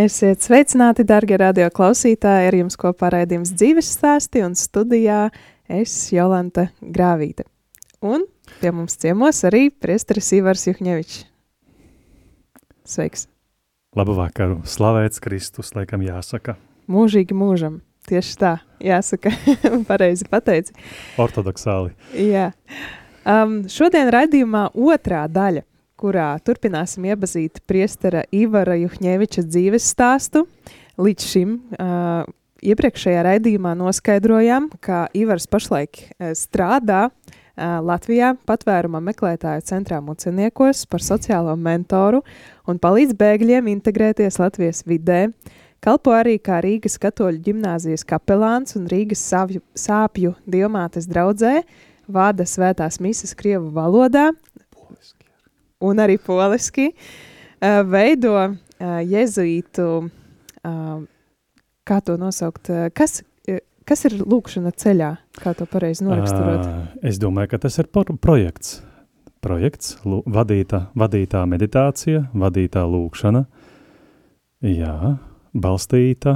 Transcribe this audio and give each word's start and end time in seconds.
Esiet 0.00 0.40
sveicināti, 0.40 1.04
darbie 1.04 1.36
radio 1.36 1.66
klausītāji! 1.74 2.46
Ar 2.48 2.54
jums 2.56 2.78
kopā 2.80 3.10
raidījums 3.12 3.50
dzīves 3.52 3.88
stāsti 3.98 4.40
un 4.46 4.54
studijā 4.56 5.26
es 5.68 5.92
Jolanta 6.14 6.68
Grāvīte. 6.80 7.44
Un 8.00 8.24
pie 8.62 8.72
mums 8.72 8.96
ciemos 9.02 9.42
arī 9.44 9.66
priesteris 9.68 10.30
Ivars 10.38 10.64
Juhņevičs. 10.70 11.18
Sveiks! 12.88 13.26
Labu 13.98 14.14
vakaru! 14.16 14.62
Slavēts 14.64 15.20
Kristus, 15.20 15.74
laikam 15.76 16.06
jāsaka. 16.06 16.56
Mūžīgi 16.88 17.36
mūžam! 17.36 17.82
Tieši 18.08 18.38
tā, 18.40 18.54
jāsaka, 18.80 19.34
pareizi 19.90 20.24
pateici. 20.30 20.72
Ortodoksāli. 21.20 21.92
Jā. 22.16 22.54
Um, 23.28 23.66
šodien 23.68 24.08
raidījumā 24.14 24.70
otrā 24.72 25.26
daļa, 25.28 25.66
kurā 26.00 26.32
turpināsim 26.44 27.04
iepazīt 27.10 27.60
priestera 27.68 28.24
Ivara 28.32 28.78
Juhņeviča 28.80 29.44
dzīves 29.46 29.88
stāstu. 29.92 30.46
Līdz 31.00 31.26
šim 31.28 31.54
uh, 31.76 32.24
iepriekšējā 32.64 33.24
raidījumā 33.28 33.74
noskaidrojām, 33.78 34.70
ka 34.84 35.06
Ivars 35.16 35.48
pašlaik 35.50 36.02
uh, 36.02 36.32
strādā 36.38 37.06
uh, 37.08 37.78
Latvijā 37.84 38.34
patvēruma 38.48 39.02
meklētāju 39.10 39.64
centrā 39.68 40.00
Muceniekos 40.04 40.86
par 40.90 41.04
sociālo 41.04 41.56
mentoru 41.56 42.22
un 42.68 42.80
palīdz 42.80 43.16
bēgļiem 43.20 43.68
integrēties 43.76 44.40
Latvijas 44.40 44.84
vidē. 44.88 45.26
Kalpo 45.80 46.12
arī 46.12 46.36
kā 46.44 46.58
Rīgas 46.60 46.98
katoļu 47.00 47.40
ģimnāzijas 47.46 48.04
kapelāns 48.08 48.76
un 48.76 48.84
Rīgas 48.88 49.22
savju, 49.24 49.62
sāpju 49.72 50.34
diamātes 50.44 51.08
draudzē, 51.08 51.62
vada 52.04 52.44
svētās 52.44 53.00
misas 53.00 53.32
krievu 53.36 53.70
valodā. 53.72 54.28
Un 55.80 56.02
arī 56.02 56.18
poliski, 56.22 56.90
uh, 56.92 57.80
veido 57.88 58.34
uh, 58.36 58.54
jezuītu, 59.06 59.88
uh, 60.06 60.92
kā 61.88 61.98
to 62.04 62.16
nosaukt, 62.20 62.70
uh, 62.72 62.88
kas, 62.94 63.22
uh, 63.48 63.60
kas 63.88 64.06
ir 64.08 64.18
lūkšana 64.20 64.74
ceļā, 64.76 65.14
kā 65.40 65.54
to 65.58 65.66
pareizi 65.70 66.06
noraksturot? 66.06 66.62
Uh, 66.66 66.86
es 67.06 67.20
domāju, 67.22 67.54
ka 67.54 67.64
tas 67.66 67.80
ir 67.82 67.90
projekts. 67.92 68.80
Projekts, 69.40 69.94
vadītā, 70.04 70.90
vadītā 71.00 71.46
meditācija, 71.48 72.26
vadītā 72.36 72.82
lūkšana. 72.84 73.46
Jā, 74.68 75.14
balstīta 75.56 76.34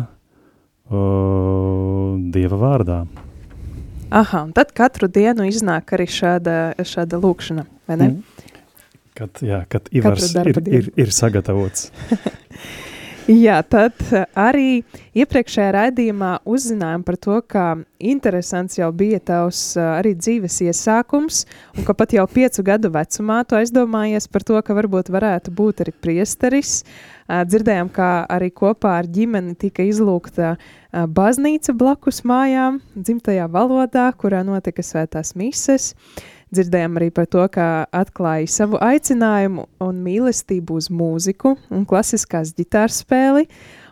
uh, 0.89 2.17
Dieva 2.33 2.61
vārdā. 2.63 3.03
Aha, 4.15 4.45
un 4.47 4.55
tad 4.57 4.73
katru 4.77 5.09
dienu 5.11 5.45
iznāk 5.49 5.93
arī 5.97 6.07
šāda, 6.09 6.75
šāda 6.87 7.19
lūkšana, 7.21 7.65
vai 7.89 7.97
ne? 7.99 8.09
Mm. 8.09 8.44
Kad, 9.15 9.45
jā, 9.47 9.61
kad 9.71 9.87
Ivars 9.95 10.33
ir, 10.43 10.59
ir, 10.67 10.91
ir 10.99 11.15
sagatavots. 11.15 11.91
Jā, 13.25 13.63
tad 13.65 13.97
arī 14.37 14.83
iepriekšējā 15.17 15.69
raidījumā 15.73 16.33
uzzinājām 16.45 17.05
par 17.07 17.17
to, 17.17 17.39
ka 17.49 17.63
interesants 17.97 18.77
jau 18.77 18.91
bija 18.93 19.17
tavs 19.17 19.63
arī 19.81 20.13
dzīves 20.19 20.59
iesākums, 20.67 21.47
un 21.73 21.87
ka 21.89 21.95
pat 21.97 22.13
jau 22.13 22.27
piecu 22.29 22.67
gadu 22.67 22.91
vecumā 22.93 23.39
tu 23.49 23.57
aizdomājies 23.57 24.29
par 24.29 24.45
to, 24.45 24.61
ka 24.61 24.77
varbūt 24.77 25.09
varētu 25.15 25.55
būt 25.57 25.81
arī 25.87 25.97
priesteris. 26.05 26.75
Dzirdējām, 27.25 27.89
kā 27.97 28.11
arī 28.29 28.51
kopā 28.53 28.99
ar 28.99 29.09
ģimeni 29.09 29.57
tika 29.57 29.89
izlūgta 29.89 30.59
baznīca 30.93 31.73
blakus 31.73 32.21
mājām, 32.29 32.83
dzimtajā 32.93 33.49
valodā, 33.49 34.11
kurā 34.21 34.45
notika 34.45 34.85
svētās 34.85 35.33
mises. 35.33 35.95
Uh, 35.95 36.34
Dzirdējām 36.55 36.99
arī 37.01 37.09
par 37.15 37.27
to, 37.31 37.43
kā 37.51 37.69
atklāja 37.95 38.47
savu 38.51 38.79
aicinājumu 38.83 39.67
un 39.83 40.03
mīlestību 40.05 40.77
uz 40.79 40.91
mūziku 40.93 41.57
un 41.75 41.87
klasiskās 41.89 42.53
ģitāras 42.55 43.01
spēli, 43.03 43.49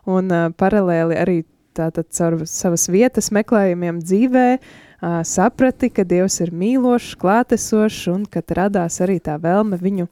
un 0.06 0.30
uh, 0.30 0.46
paralēli 0.58 1.18
arī 1.18 1.36
tātad 1.74 2.10
caur 2.14 2.42
savas 2.46 2.86
vietas 2.92 3.32
meklējumiem 3.34 3.98
dzīvē 4.04 4.46
uh, 4.54 5.20
saprati, 5.26 5.90
ka 5.90 6.06
Dievs 6.06 6.38
ir 6.44 6.54
mīlošs, 6.54 7.16
klātesošs 7.18 8.06
un 8.12 8.28
ka 8.30 8.44
radās 8.54 9.00
arī 9.02 9.18
tā 9.24 9.38
vēlme 9.42 9.80
viņu, 9.82 10.06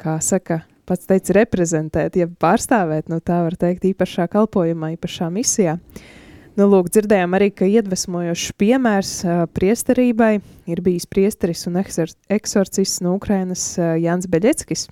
kā 0.00 0.16
saka, 0.24 0.64
pats 0.88 1.06
teica, 1.06 1.38
reprezentēt, 1.38 2.18
ja 2.18 2.26
pārstāvēt, 2.26 3.06
nu 3.12 3.22
tā 3.22 3.44
var 3.46 3.54
teikt, 3.60 3.86
īpašā 3.94 4.26
kalpojumā, 4.32 4.96
īpašā 4.96 5.30
misijā. 5.32 5.78
Uh, 5.78 6.12
Nu, 6.54 6.68
lūk, 6.70 6.86
dzirdējām 6.94 7.32
arī, 7.34 7.48
ka 7.50 7.66
iedvesmojošs 7.66 8.52
piemērs 8.62 9.14
uh, 9.26 9.40
priesterībai 9.50 10.36
ir 10.70 10.82
bijis 10.86 11.06
priesteris 11.10 11.64
un 11.66 11.80
eksorcists 11.80 13.02
no 13.02 13.16
Ukrainas 13.18 13.72
uh, 13.80 13.96
Jans 13.98 14.28
Beļeckis. 14.30 14.86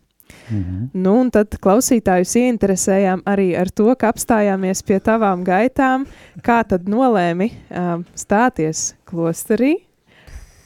-hmm. 0.48 0.88
Nu, 0.92 1.20
un 1.20 1.30
tad 1.30 1.54
klausītājus 1.62 2.34
ieinteresējām 2.40 3.22
arī 3.26 3.52
ar 3.54 3.70
to, 3.70 3.94
ka 3.94 4.10
apstājāmies 4.10 4.82
pie 4.82 4.98
tavām 4.98 5.44
gaitām, 5.44 6.06
kā 6.42 6.64
tad 6.66 6.88
nolēmi 6.88 7.52
uh, 7.52 8.02
stāties 8.14 8.94
klosterī, 9.04 9.76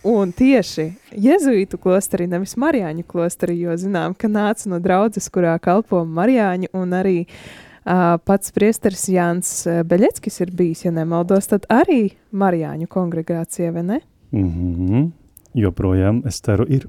Un 0.07 0.31
tieši 0.31 0.93
Jēzus 1.19 1.75
klosterī, 1.83 2.29
nevis 2.31 2.55
Marijāņu 2.55 3.03
klosterī, 3.11 3.57
jo 3.59 3.75
zinām, 3.75 4.15
ka 4.15 4.29
nāca 4.29 4.69
no 4.71 4.79
draudzes, 4.79 5.27
kurā 5.29 5.59
kalpo 5.59 6.05
Marijāņu 6.05 6.69
un 6.73 6.93
arī 6.95 7.27
Uh, 7.27 7.66
pats 7.87 8.51
priesteris 8.51 9.05
Jānis 9.13 9.53
Beļeckis 9.87 10.41
ir 10.43 10.51
bijis, 10.59 10.85
ja 10.85 10.91
nemaldos, 10.95 11.47
tad 11.53 11.69
arī 11.71 12.11
Marijāņu 12.35 12.89
kongregācija, 12.91 13.73
vai 13.73 13.83
ne? 13.83 14.01
Mm 14.35 14.51
-hmm. 14.51 15.07
Joprojām, 15.55 16.23
es 16.27 16.41
ceru, 16.41 16.67
ir. 16.69 16.89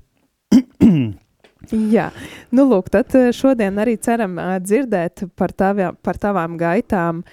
Jā, 1.72 2.12
nu 2.52 2.66
lūk, 2.70 2.90
tad 2.90 3.12
šodien 3.36 3.80
arī 3.82 3.98
ceram 3.98 4.38
dzirdēt 4.64 5.28
par, 5.36 5.52
tavā, 5.52 5.92
par 6.02 6.18
tavām 6.18 6.58
gaitām 6.58 7.24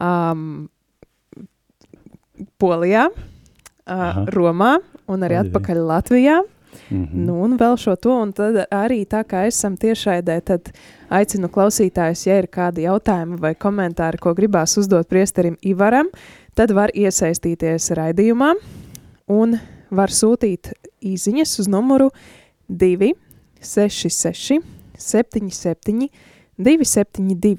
um, 0.00 0.68
Polijā, 2.58 3.08
uh, 3.10 4.24
Romā 4.34 4.78
un 5.06 5.26
arī 5.26 5.38
Ai, 5.38 5.44
atpakaļ 5.44 5.82
Latvijā. 5.90 6.40
Mm 6.90 7.04
-hmm. 7.04 7.24
nu, 7.26 7.42
un 7.42 7.58
vēl 7.58 7.76
šo 7.76 7.96
to, 7.96 8.22
un 8.22 8.32
tad 8.32 8.54
arī 8.70 9.06
tā 9.06 9.24
kā 9.24 9.46
esam 9.46 9.76
tiešraidē, 9.76 10.40
tad 10.40 10.72
aicinu 11.08 11.48
klausītājus, 11.48 12.26
ja 12.26 12.38
ir 12.38 12.46
kādi 12.46 12.82
jautājumi 12.82 13.40
vai 13.40 13.54
komentāri, 13.54 14.18
ko 14.18 14.34
gribās 14.34 14.76
uzdot 14.78 15.08
priesterim 15.08 15.56
Ivaram, 15.62 16.06
tad 16.54 16.70
var 16.70 16.90
iesaistīties 16.94 17.90
raidījumā 17.90 18.54
un 19.28 19.58
var 19.90 20.08
sūtīt 20.08 20.72
īziņas 21.02 21.58
uz 21.58 21.68
numuru 21.68 22.10
266 22.68 24.60
77 24.98 26.08
272. 26.58 27.56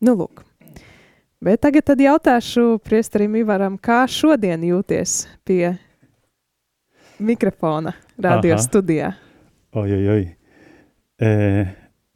Nu, 0.00 0.14
lūk. 0.14 0.44
Bet 1.40 1.60
tagad 1.60 2.00
jautāšu 2.00 2.78
priesterim 2.84 3.34
Ivaram, 3.36 3.76
kā 3.78 4.06
šodien 4.08 4.62
jūties 4.64 5.26
pie 5.44 5.76
mikrofona 7.18 7.92
radio 8.18 8.54
Aha. 8.54 8.62
studijā? 8.62 9.12
Oi, 9.76 9.92
oi, 9.92 10.08
oi. 10.08 10.24
E, 11.20 11.30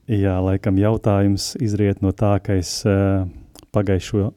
jā, 0.08 0.36
laikam 0.44 0.78
jautājums 0.80 1.54
izriet 1.60 2.02
no 2.04 2.12
tā, 2.16 2.36
ka 2.44 2.56
es 2.60 2.80
e, 2.88 2.94
pagājušo 3.72 4.30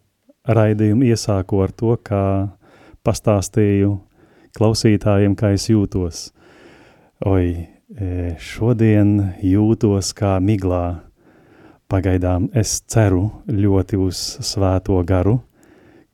raidījumu 0.47 1.07
iesāku 1.07 1.61
ar 1.63 1.71
to, 1.75 1.95
kā 2.03 2.23
pastāstīju 3.03 3.95
klausītājiem, 4.57 5.35
kā 5.39 5.53
es 5.55 5.69
jūtos. 5.71 6.25
Oi, 7.27 7.47
e, 7.95 8.35
šodien 8.39 9.15
jūtos 9.43 10.13
kā 10.17 10.37
miglā. 10.43 11.03
Pagaidām 11.91 12.47
es 12.57 12.79
ceru 12.89 13.27
ļoti 13.47 13.99
uz 14.01 14.19
svēto 14.41 14.97
garu, 15.05 15.41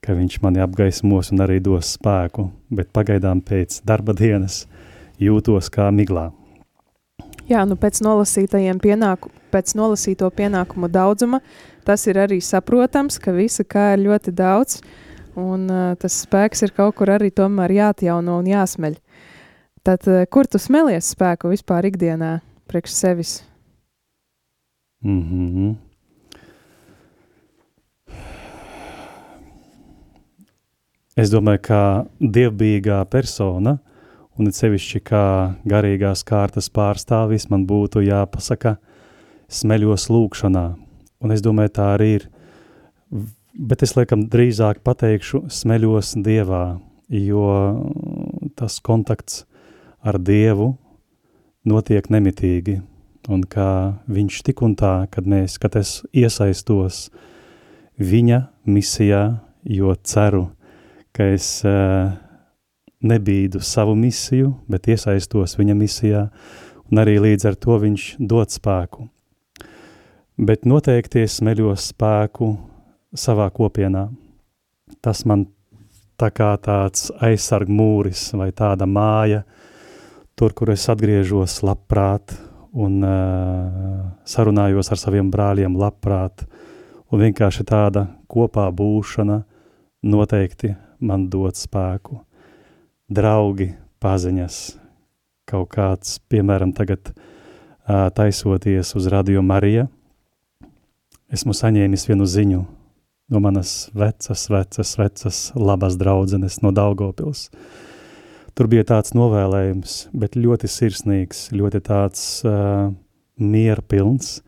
ka 0.09 0.15
viņš 0.17 0.39
mani 0.41 0.63
apgaismos 0.63 1.27
un 1.29 1.43
arī 1.45 1.59
dos 1.61 1.91
spēku, 1.93 2.47
bet 2.73 2.87
pagaidām 2.89 3.43
pēc 3.45 3.83
darba 3.85 4.15
dienas 4.17 4.63
jūtos 5.21 5.67
kā 5.69 5.85
miglā. 5.93 6.31
Jā, 7.45 7.61
nu 7.69 7.77
pēc 7.77 8.01
pienāku, 8.81 9.29
pēc 9.53 9.75
nolasīto 9.77 10.29
pienākumu 10.33 10.89
daudzuma, 10.89 11.41
tas 11.85 12.07
ir 12.09 12.17
arī 12.17 12.39
saprotams, 12.41 13.19
ka 13.21 13.35
visa 13.37 13.61
kā 13.63 13.91
ir 13.93 14.07
ļoti 14.07 14.33
daudz, 14.33 14.79
un 15.37 15.69
uh, 15.69 15.93
tas 16.01 16.17
spēks 16.25 16.65
ir 16.65 16.73
kaut 16.73 16.95
kur 16.97 17.13
arī 17.13 17.29
tomēr 17.29 17.75
jāatjauno 17.77 18.39
un 18.41 18.49
jāsmeļ. 18.49 18.97
Tad, 19.85 20.09
uh, 20.09 20.25
kur 20.25 20.49
tu 20.49 20.57
smelies 20.57 21.13
spēku 21.13 21.53
vispār 21.53 21.85
ikdienā 21.91 22.39
priekš 22.65 22.97
sevis? 22.97 23.35
Mm 25.05 25.21
-hmm. 25.21 25.75
Es 31.19 31.27
domāju, 31.33 31.59
ka 31.67 31.79
dievbijīgā 32.21 33.01
persona, 33.11 33.73
un 34.39 34.47
sevišķi 34.55 34.99
kā 35.03 35.23
garīgās 35.67 36.21
kārtas 36.23 36.69
pārstāvis, 36.71 37.49
man 37.51 37.65
būtu 37.67 38.05
jāpasaka 38.05 38.77
smeļos 39.51 40.05
lūkšanā. 40.13 40.63
Un 41.19 41.33
es 41.35 41.43
domāju, 41.43 41.73
tā 41.75 41.87
arī 41.97 42.07
ir. 42.21 42.27
Bet 43.51 43.83
es 43.83 43.97
laikam 43.97 44.29
drīzāk 44.31 44.79
pateikšu 44.85 45.41
smeļos 45.51 46.13
Dievā, 46.23 46.79
jo 47.11 47.49
tas 48.55 48.77
kontakts 48.79 49.41
ar 49.99 50.21
Dievu 50.23 50.69
notiek 51.67 52.07
nemitīgi. 52.07 52.77
Un 53.27 53.43
kā 53.43 53.99
viņš 54.07 54.39
tik 54.47 54.63
un 54.63 54.77
tā, 54.79 54.93
kad 55.11 55.27
mēs, 55.27 55.57
kad 55.59 55.75
es 55.75 55.97
iesaistos 56.15 57.09
viņa 57.99 58.39
misijā, 58.71 59.25
jo 59.67 59.91
ceru, 60.07 60.45
ka 60.47 60.58
es 61.17 61.61
uh, 61.65 62.11
nebīdu 62.99 63.61
savu 63.63 63.95
misiju, 63.95 64.53
bet 64.67 64.89
iesaistos 64.91 65.55
viņa 65.59 65.75
misijā, 65.77 66.25
un 66.91 67.01
arī 67.01 67.19
līdz 67.23 67.47
ar 67.49 67.55
to 67.55 67.77
viņš 67.79 68.09
dod 68.19 68.51
spēku. 68.51 69.07
Bet 70.39 70.65
noteikti 70.67 71.23
es 71.25 71.39
smeļos 71.39 71.89
spēku 71.91 72.53
savā 73.15 73.49
kopienā. 73.51 74.07
Tas 75.03 75.25
man 75.27 75.45
tā 76.19 76.29
kā 76.35 76.53
tāds 76.63 77.09
aizsarg 77.23 77.71
mūris 77.71 78.29
vai 78.35 78.49
tāda 78.55 78.87
māja, 78.87 79.43
tur, 80.35 80.55
kur 80.55 80.71
es 80.71 80.87
atgriežos 80.91 81.59
labprāt 81.63 82.35
un 82.71 82.99
uh, 83.03 84.03
sarunājos 84.27 84.91
ar 84.91 84.99
saviem 85.01 85.31
brāļiem 85.31 85.75
labprāt, 85.79 86.45
un 87.09 87.23
vienkārši 87.23 87.65
tāda 87.67 88.05
kopā 88.29 88.67
būšana 88.75 89.41
noteikti 90.05 90.75
man 90.99 91.27
dod 91.31 91.57
spēku. 91.57 92.21
Draugi, 93.09 93.71
paziņas, 94.03 94.57
kaut 95.49 95.71
kāds, 95.73 96.19
piemēram, 96.29 96.73
tagad 96.77 97.11
uh, 97.11 98.09
taisoties 98.13 98.93
uz 98.95 99.07
Radio 99.09 99.41
Marija, 99.41 99.87
esmu 101.33 101.55
saņēmis 101.57 102.05
vienu 102.09 102.27
ziņu 102.29 102.63
no 103.29 103.41
manas 103.41 103.89
vecas, 103.93 104.47
vecas, 104.49 104.95
vecas 104.97 105.41
labas 105.57 105.97
draudzenes 105.97 106.61
no 106.65 106.71
Daugopils. 106.73 107.47
Tur 108.57 108.67
bija 108.69 108.83
tāds 108.89 109.13
novēlējums, 109.15 110.09
bet 110.17 110.35
ļoti 110.35 110.69
sirsnīgs, 110.69 111.47
ļoti 111.55 111.81
tāds 111.85 112.23
uh, 112.43 112.89
mierpilns, 113.39 114.39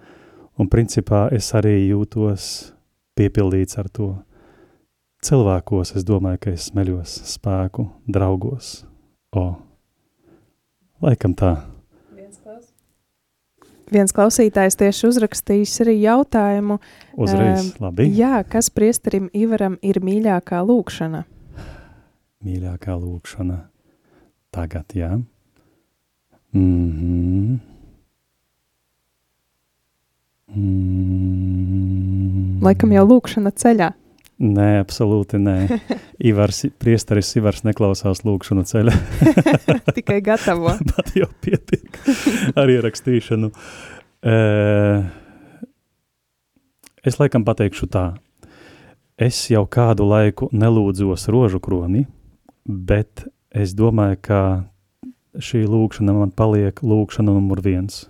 un 0.59 0.69
principā 0.69 1.27
es 1.33 1.53
arī 1.57 1.77
jūtos 1.91 2.73
piepildīts 3.17 3.77
ar 3.79 3.89
to 3.93 4.11
cilvēkos 5.25 5.95
es 5.97 6.05
domāju, 6.07 6.39
ka 6.41 6.53
es 6.55 6.69
smeļos 6.71 7.17
spēku, 7.33 7.87
draugos. 8.09 8.81
O, 9.31 9.53
laikam 11.03 11.35
tā. 11.37 11.55
Viens 13.91 14.13
klausītājs 14.15 14.77
tieši 14.79 15.03
uzrakstījis 15.09 15.73
arī 15.83 15.97
jautājumu. 16.05 16.77
Uzreiz, 17.19 17.73
um, 17.73 17.81
labi. 17.83 18.05
Jā, 18.15 18.39
kas 18.47 18.71
priesterim 18.71 19.27
Ivaram 19.35 19.75
ir 19.83 19.99
mīļākā 19.99 20.61
lūkšana? 20.63 21.25
Mīļākā 22.47 22.95
lūkšana. 22.95 23.57
Tagad, 24.55 24.95
jā. 24.95 25.19
Mm 26.55 26.87
-hmm. 26.95 27.59
mm. 30.55 31.31
Laikam 32.63 32.91
jau 32.95 33.05
lūkšana 33.11 33.51
ceļā. 33.51 33.91
Nē, 34.41 34.79
absolūti 34.81 35.37
nē. 35.37 35.55
Ivars, 36.31 36.63
priesteris 36.81 37.29
Ivars 37.37 37.61
neklausās 37.67 38.23
lūkšanu 38.25 38.63
ceļa. 38.65 38.93
Tikai 39.97 40.17
gatavo. 40.25 40.73
Pat 40.89 41.11
jau 41.13 41.27
pietiek 41.45 41.99
ar 42.57 42.71
ierakstīšanu. 42.73 43.51
Es 47.05 47.17
laikam 47.21 47.45
pateikšu 47.45 47.89
tā. 47.93 48.05
Es 49.21 49.43
jau 49.53 49.67
kādu 49.69 50.07
laiku 50.09 50.49
nelūdzos 50.49 51.27
rožu 51.29 51.61
kroni, 51.61 52.07
bet 52.65 53.27
es 53.53 53.75
domāju, 53.77 54.17
ka 54.25 54.41
šī 55.37 55.67
lūkšana 55.69 56.17
man 56.17 56.33
paliek 56.33 56.81
lūkšana 56.81 57.29
numur 57.29 57.61
viens. 57.61 58.07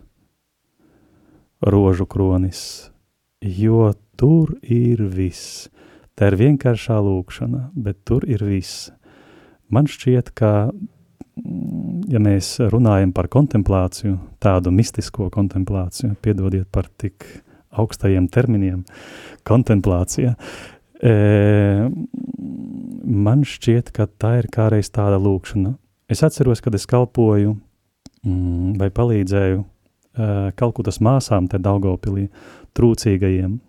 Rožu 1.59 2.07
kronis, 2.07 2.63
jo 3.43 3.91
tur 4.15 4.55
ir 4.63 5.03
viss 5.11 5.67
Tā 6.19 6.31
ir 6.31 6.37
vienkāršā 6.39 6.97
lūkšana, 7.01 7.69
bet 7.75 8.01
tur 8.07 8.25
ir 8.29 8.43
viss. 8.45 8.89
Man 9.71 9.87
šķiet, 9.87 10.33
ka, 10.35 10.71
mm, 10.71 12.11
ja 12.11 12.19
mēs 12.19 12.57
runājam 12.73 13.13
par 13.15 13.29
kontemplāciju, 13.31 14.17
tādu 14.43 14.73
mistisko 14.75 15.29
kontemplāciju, 15.31 16.17
piedodiet 16.21 16.67
par 16.71 16.89
tik 16.99 17.25
augstajiem 17.71 18.27
terminiem, 18.27 18.83
kontemplācija, 19.47 20.35
e, 20.99 21.13
man 23.07 23.45
šķiet, 23.47 23.93
ka 23.95 24.09
tā 24.19 24.37
ir 24.41 24.51
kādreiz 24.51 24.91
tāda 24.91 25.21
lūkšana. 25.23 25.77
Es 26.11 26.23
atceros, 26.27 26.59
kad 26.59 26.75
es 26.75 26.85
kalpoju 26.89 27.55
mm, 27.55 28.75
vai 28.81 28.89
palīdzēju 28.91 29.61
uh, 29.61 30.49
Kalkutas 30.59 30.99
māsām 30.99 31.47
te 31.47 31.59
Daugavpilī 31.61 32.27
trūcīgajiem, 32.75 33.59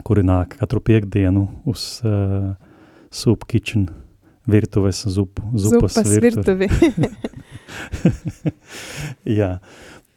kuri 0.00 0.24
nāk 0.24 0.56
katru 0.56 0.80
piekdienu 0.80 1.44
uz 1.68 2.00
uh, 2.06 2.54
soup 3.12 3.44
kitchen 3.48 3.90
virtuves 4.48 5.04
zupu, 5.06 5.44
zupas, 5.54 5.92
zupas 5.92 6.08
virtuvi. 6.22 6.66
virtuvi. 6.66 7.10
Jā, 9.38 9.58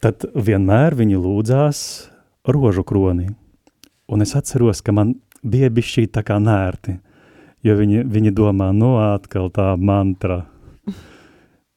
tad 0.02 0.24
vienmēr 0.34 0.96
viņi 0.96 1.20
lūdzās 1.20 1.80
rožu 2.48 2.82
kroni. 2.88 3.28
Un 4.08 4.24
es 4.24 4.34
atceros, 4.38 4.80
ka 4.82 4.94
man 4.96 5.14
bija 5.46 5.70
bišķī 5.70 6.08
tā 6.14 6.24
kā 6.26 6.40
nērti, 6.42 6.96
jo 7.66 7.76
viņi, 7.78 8.06
viņi 8.10 8.32
domā, 8.34 8.72
no 8.72 8.96
nu, 8.96 8.98
atkal 9.12 9.50
tā 9.54 9.74
mantra, 9.78 10.44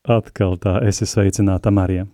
atkal 0.07 0.57
tā 0.61 0.79
esi 0.87 1.05
sveicināta 1.09 1.73
Marija. 1.73 2.07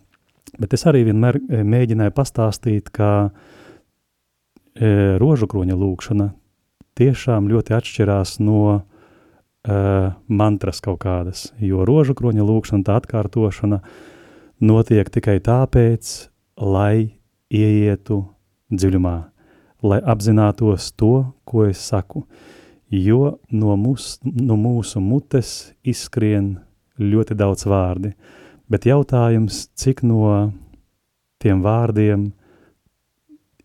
Bet 0.59 0.73
es 0.75 0.85
arī 0.87 1.03
vienmēr 1.07 1.37
eh, 1.39 1.63
mēģināju 1.67 2.13
pastāstīt, 2.15 2.91
ka 2.95 3.11
uh, 3.27 3.44
rožukroņa 4.75 5.75
lūkšana 5.79 6.31
tiešām 6.95 7.49
ļoti 7.51 7.75
atšķirās 7.75 8.37
no 8.43 8.61
e, 8.75 8.81
mantras 10.27 10.81
kaut 10.83 11.01
kādas, 11.03 11.49
jo 11.59 11.85
rožukroņa 11.87 12.43
lūkšana, 12.47 12.85
tā 12.87 12.97
atkārtošana 13.01 13.81
notiek 14.63 15.11
tikai 15.11 15.37
tāpēc, 15.43 16.11
lai 16.59 17.15
ieietu 17.51 18.21
dziļumā, 18.71 19.15
lai 19.85 19.99
apzinātos 20.01 20.91
to, 20.95 21.31
ko 21.47 21.67
es 21.67 21.83
saku, 21.83 22.25
jo 22.89 23.37
no, 23.51 23.75
mūs, 23.79 24.17
no 24.23 24.57
mūsu 24.59 25.03
mutes 25.03 25.71
izskrien 25.83 26.55
ļoti 26.99 27.35
daudz 27.35 27.67
vārdi, 27.67 28.15
bet 28.71 28.87
jautājums, 28.87 29.65
cik 29.75 30.03
no 30.07 30.51
tiem 31.43 31.61
vārdiem 31.63 32.29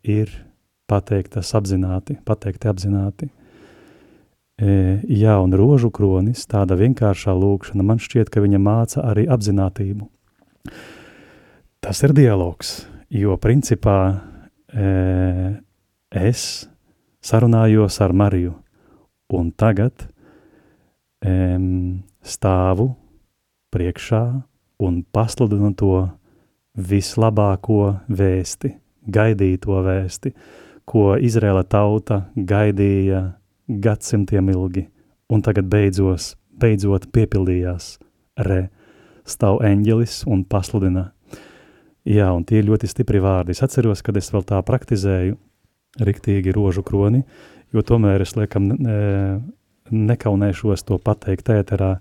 ir 0.03 0.50
pateiktas 0.91 1.53
apzināti, 1.55 2.19
pateikti 2.27 2.71
apzināti. 2.71 3.31
E, 4.61 4.73
jā, 5.09 5.39
un 5.41 5.55
rožu 5.57 5.89
kronis, 5.95 6.45
tāda 6.51 6.77
vienkāršā 6.77 7.33
lūkšana, 7.33 7.87
man 7.87 8.03
šķiet, 8.03 8.29
ka 8.33 8.43
viņa 8.45 8.61
māca 8.61 9.05
arī 9.09 9.25
apzinātību. 9.31 10.09
Tas 11.81 12.03
ir 12.05 12.13
dialogs, 12.17 12.75
jo 13.09 13.39
principā 13.41 13.99
e, 14.69 14.91
es 16.13 16.43
sarunājos 17.25 17.97
ar 18.05 18.13
Mariju, 18.13 18.53
un 19.39 19.51
tagad 19.57 20.05
e, 21.25 21.33
stāvu 22.21 22.91
priekšā 23.73 24.25
un 24.85 25.03
pasludinu 25.13 25.73
to 25.79 25.95
vislabāko 26.77 28.01
vēsti, 28.09 28.75
gaidīto 29.09 29.81
vēsti, 29.85 30.33
ko 30.89 31.15
Izraela 31.17 31.63
tauta 31.65 32.25
gaidīja 32.37 33.25
gadsimtiem 33.69 34.51
ilgi 34.51 34.87
un 35.31 35.43
tagad 35.47 35.69
beidzos, 35.71 36.35
beidzot 36.61 37.07
piepildījās. 37.15 37.95
Re, 38.41 38.69
stāv 39.29 39.61
eņģelis 39.67 40.25
un 40.31 40.45
pasludina. 40.49 41.11
Jā, 42.09 42.31
un 42.33 42.45
tie 42.49 42.61
ir 42.61 42.69
ļoti 42.71 42.89
stipri 42.91 43.21
vārdi. 43.23 43.55
Es 43.55 43.63
atceros, 43.63 44.03
kad 44.03 44.17
es 44.17 44.31
vēl 44.33 44.45
tā 44.49 44.59
praktizēju 44.67 45.37
riktīgi 46.01 46.55
rožu 46.57 46.83
kroni, 46.87 47.23
jo 47.75 47.85
tomēr 47.87 48.25
es 48.25 48.35
liekam 48.39 48.71
nekaunēšos 49.91 50.87
to 50.89 50.99
pateikt 51.03 51.53
ēterā. 51.53 51.99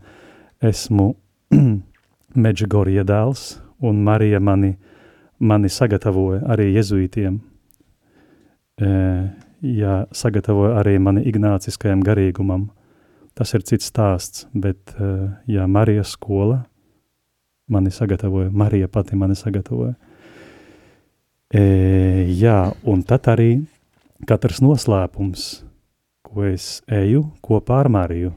Esmu 0.64 1.12
Medžigorija 2.46 3.04
dēls, 3.08 3.60
un 3.84 4.02
Marija 4.06 4.40
mani, 4.40 4.74
mani 5.40 5.72
sagatavoja 5.72 6.44
arī 6.54 6.72
jezuītiem. 6.76 7.40
Jā, 8.80 9.96
sagatavoja 10.16 10.78
arī 10.80 10.96
mani 11.04 11.26
ignāciskajam 11.28 12.04
garīgumam. 12.06 12.70
Tas 13.36 13.52
ir 13.56 13.64
cits 13.68 13.90
stāsts, 13.92 14.46
bet 14.56 14.94
jā, 15.48 15.68
Marijas 15.68 16.14
skola 16.16 16.62
mani 17.70 17.92
sagatavoja, 17.92 18.50
Marija 18.50 18.88
pati 18.88 19.16
mani 19.16 19.36
sagatavoja. 19.36 19.94
E, 21.54 21.62
jā, 22.40 22.72
un 22.84 23.04
tad 23.06 23.30
arī 23.30 23.50
katrs 24.30 24.62
noslēpums, 24.62 25.48
ko 26.26 26.46
es 26.50 26.82
eju 26.86 27.24
kopā 27.46 27.80
ar 27.84 27.90
Mariju, 27.94 28.34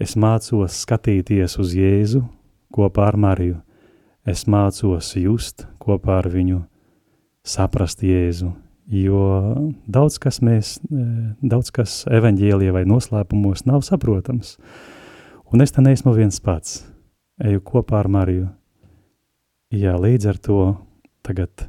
es 0.00 0.16
mācos 0.16 0.80
skatīties 0.84 1.58
uz 1.60 1.76
Jēzu 1.76 2.24
kopā 2.74 3.08
ar 3.12 3.20
Mariju, 3.20 3.60
es 4.26 4.46
mācos 4.48 5.14
just 5.20 5.66
kopā 5.80 6.18
ar 6.22 6.28
viņu, 6.32 6.64
saprast 7.44 8.04
Jēzu, 8.04 8.52
jo 8.90 9.20
daudz 9.86 10.18
kas 10.20 10.40
mēs, 10.44 10.76
e, 10.90 11.04
daudz 11.42 11.70
kas 11.74 12.02
evaņģēlie 12.10 12.72
vai 12.74 12.84
noslēpumos 12.88 13.64
nav 13.68 13.84
saprotams, 13.86 14.56
un 15.52 15.64
es 15.64 15.72
te 15.72 15.84
neesmu 15.84 16.14
viens 16.16 16.40
pats, 16.40 16.82
eju 17.40 17.62
kopā 17.64 18.02
ar 18.02 18.10
Mariju. 18.12 18.48
Jā, 19.74 19.96
līdz 19.98 20.28
ar 20.30 20.38
to 20.38 20.60
tagad 21.24 21.68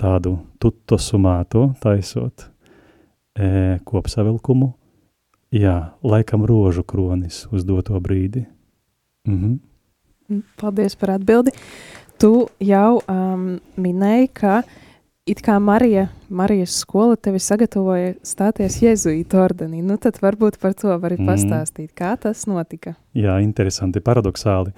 tādu 0.00 0.38
tutto 0.62 0.96
sumāto 0.98 1.72
taisot 1.82 2.46
e, 3.36 3.80
kopsavilkumu, 3.84 4.72
jā, 5.54 5.76
laikam 6.02 6.46
rožu 6.46 6.84
kronis 6.86 7.44
uz 7.52 7.66
doto 7.66 7.98
brīdi. 8.00 8.46
Mhm. 9.28 9.60
Paldies 10.56 10.96
par 10.96 11.18
atbildi. 11.18 11.52
Tu 12.20 12.30
jau 12.64 13.00
um, 13.10 13.58
minēji, 13.76 14.28
ka 14.32 14.62
it 15.26 15.40
kā 15.44 15.56
Marija, 15.60 16.08
Marijas 16.28 16.76
skola 16.82 17.16
tevi 17.16 17.40
sagatavoja 17.40 18.14
stāties 18.26 18.80
Jēzuītu 18.82 19.38
ordenī. 19.40 19.80
Nu, 19.84 19.96
tad 20.00 20.20
varbūt 20.22 20.58
par 20.62 20.76
to 20.76 20.92
vari 21.00 21.16
mm. 21.18 21.28
pastāstīt, 21.28 21.92
kā 21.96 22.14
tas 22.20 22.44
notika. 22.50 22.94
Jā, 23.16 23.38
interesanti, 23.44 24.04
paradoxāli, 24.04 24.74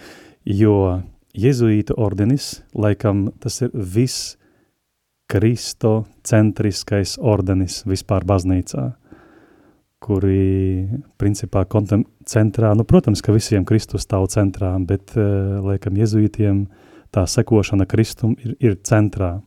jo 0.47 1.01
Jēzuītu 1.37 1.97
ordenis, 2.01 2.61
laikam 2.75 3.27
tas 3.43 3.61
ir 3.67 3.75
viss 3.75 4.37
kristocentriskais 5.27 7.17
ordenis 7.19 7.83
vispār 7.89 8.25
baznīcā 8.25 8.93
kuri 10.07 10.87
principā 11.19 11.65
kontem 11.67 12.05
centrā, 12.29 12.71
nu, 12.79 12.85
protams, 12.87 13.23
ka 13.25 13.35
visiem 13.35 13.65
Kristus 13.67 14.05
stāv 14.07 14.29
centrā, 14.31 14.71
bet, 14.87 15.17
uh, 15.19 15.57
laikam, 15.65 15.97
jezuītiem 15.99 16.61
tā 17.11 17.25
sekošana 17.27 17.89
Kristum 17.91 18.37
ir, 18.39 18.55
ir 18.61 18.77
centrā. 18.87 19.41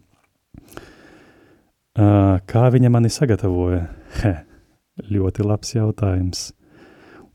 Uh, 1.98 2.38
kā 2.50 2.67
viņa 2.74 2.91
mani 2.93 3.10
sagatavoja? 3.12 3.88
He, 4.19 4.34
ļoti 5.10 5.46
labs 5.48 5.74
jautājums. 5.75 6.50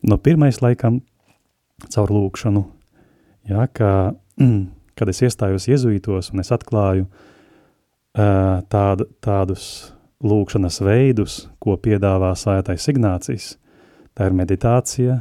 No 0.04 0.18
pirmais 0.20 0.60
laikam 0.62 1.00
caur 1.90 2.12
lūkšanu, 2.12 2.62
jā, 3.50 3.66
kā, 3.74 3.92
mm, 4.40 4.62
kad 4.98 5.10
es 5.10 5.22
iestājos 5.24 5.68
jezuītos 5.68 6.30
un 6.32 6.44
es 6.44 6.52
atklāju 6.54 7.08
uh, 7.08 8.62
tād, 8.70 9.06
tādus 9.24 9.66
lūkšanas 10.24 10.80
veidus, 10.84 11.38
ko 11.60 11.76
piedāvā 11.80 12.32
svētais 12.38 12.88
Ignācijas. 12.92 13.54
Tā 14.14 14.28
ir 14.30 14.36
meditācija, 14.36 15.18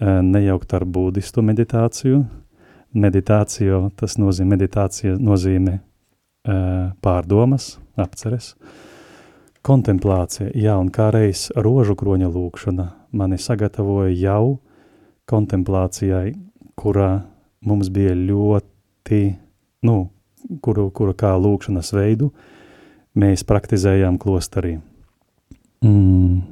eh, 0.00 0.20
nejaukt 0.22 0.72
ar 0.74 0.84
budistu 0.84 1.42
meditāciju. 1.42 2.24
Meditācija, 2.94 3.90
tas 3.96 4.16
nozīmē, 4.16 4.56
meditācija 4.56 5.18
nozīmē 5.18 5.74
eh, 5.74 6.92
pārdomas, 7.02 7.78
apceres. 8.00 8.52
Kontemplācija, 9.64 10.50
jā, 10.52 10.74
un 10.76 10.90
kā 10.92 11.08
reiz 11.14 11.46
rožu 11.56 11.96
kroņa 11.96 12.28
lūkšana 12.28 12.88
mani 13.16 13.38
sagatavoja 13.40 14.12
jau 14.12 14.58
kontemplācijai, 15.30 16.34
kurā 16.76 17.24
mums 17.64 17.88
bija 17.88 18.12
ļoti, 18.18 19.22
nu, 19.88 19.96
kuru, 20.60 20.90
kuru 20.92 21.14
kā 21.16 21.32
lūkšanas 21.40 21.94
veidu, 21.96 22.28
mēs 23.16 23.46
praktizējām 23.48 24.20
klosterī. 24.20 24.76
Mm. 25.84 26.42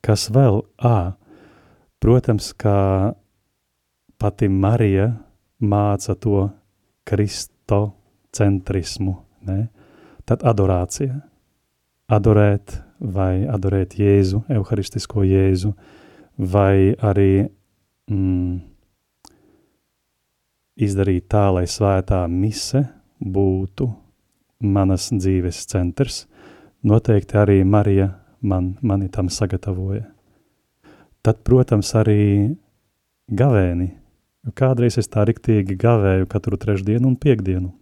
Kas 0.00 0.30
vēl? 0.32 0.62
Ā, 0.80 1.12
protams, 2.00 2.56
kā 2.56 3.12
pati 4.20 4.48
Marija 4.48 5.12
māca 5.60 6.14
to 6.16 6.48
kristocentrismu, 7.08 9.16
ne? 9.48 9.68
Tad 10.30 10.46
adorācija. 10.46 11.18
Adorēt 12.10 12.78
vai 13.00 13.46
adorēt 13.50 13.96
Jēzu, 13.98 14.44
evharistisko 14.50 15.24
Jēzu, 15.26 15.72
vai 16.38 16.92
arī 16.96 17.46
mm, 18.10 18.58
izdarīt 20.86 21.28
tā, 21.30 21.48
lai 21.54 21.66
svētā 21.70 22.22
mise 22.30 22.84
būtu 23.20 23.88
manas 24.60 25.08
dzīves 25.12 25.64
centrs, 25.70 26.24
noteikti 26.82 27.38
arī 27.40 27.60
Marija 27.64 28.10
man, 28.40 28.74
mani 28.82 29.08
tam 29.12 29.30
sagatavoja. 29.32 30.06
Tad, 31.20 31.42
protams, 31.44 31.92
arī 32.00 32.20
gavēni. 33.28 33.90
Kādreiz 34.56 34.96
es 35.00 35.10
tā 35.12 35.26
riktīgi 35.28 35.76
gavēju 35.76 36.28
katru 36.32 36.56
trešdienu 36.56 37.10
un 37.10 37.16
piekdienu. 37.20 37.74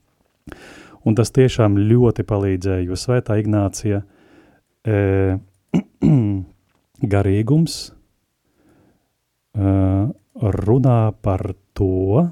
Un 1.07 1.15
tas 1.19 1.31
tiešām 1.35 1.79
ļoti 1.79 2.25
palīdzēja, 2.27 2.87
jo 2.89 2.99
svētā 2.99 3.39
Ignācija 3.41 4.03
e, 4.83 5.39
garīgums 7.15 7.77
e, 7.89 7.93
runā 10.39 11.01
par 11.23 11.53
to, 11.79 12.27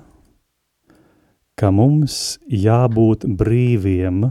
ka 1.56 1.70
mums 1.72 2.38
jābūt 2.52 3.24
brīviem 3.38 4.26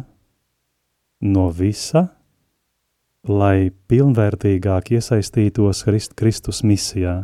no 1.25 1.45
visa, 1.49 2.09
lai 3.25 3.71
pilnvērtīgāk 3.89 4.91
iesaistītos 4.93 5.81
Christ, 5.87 6.13
Kristus 6.13 6.61
misijā, 6.61 7.23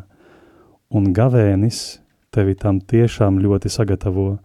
un 0.89 1.11
gavēnis 1.13 2.01
tevi 2.33 2.55
tam 2.57 2.79
tiešām 2.81 3.37
ļoti 3.43 3.69
sagatavo, 3.69 4.39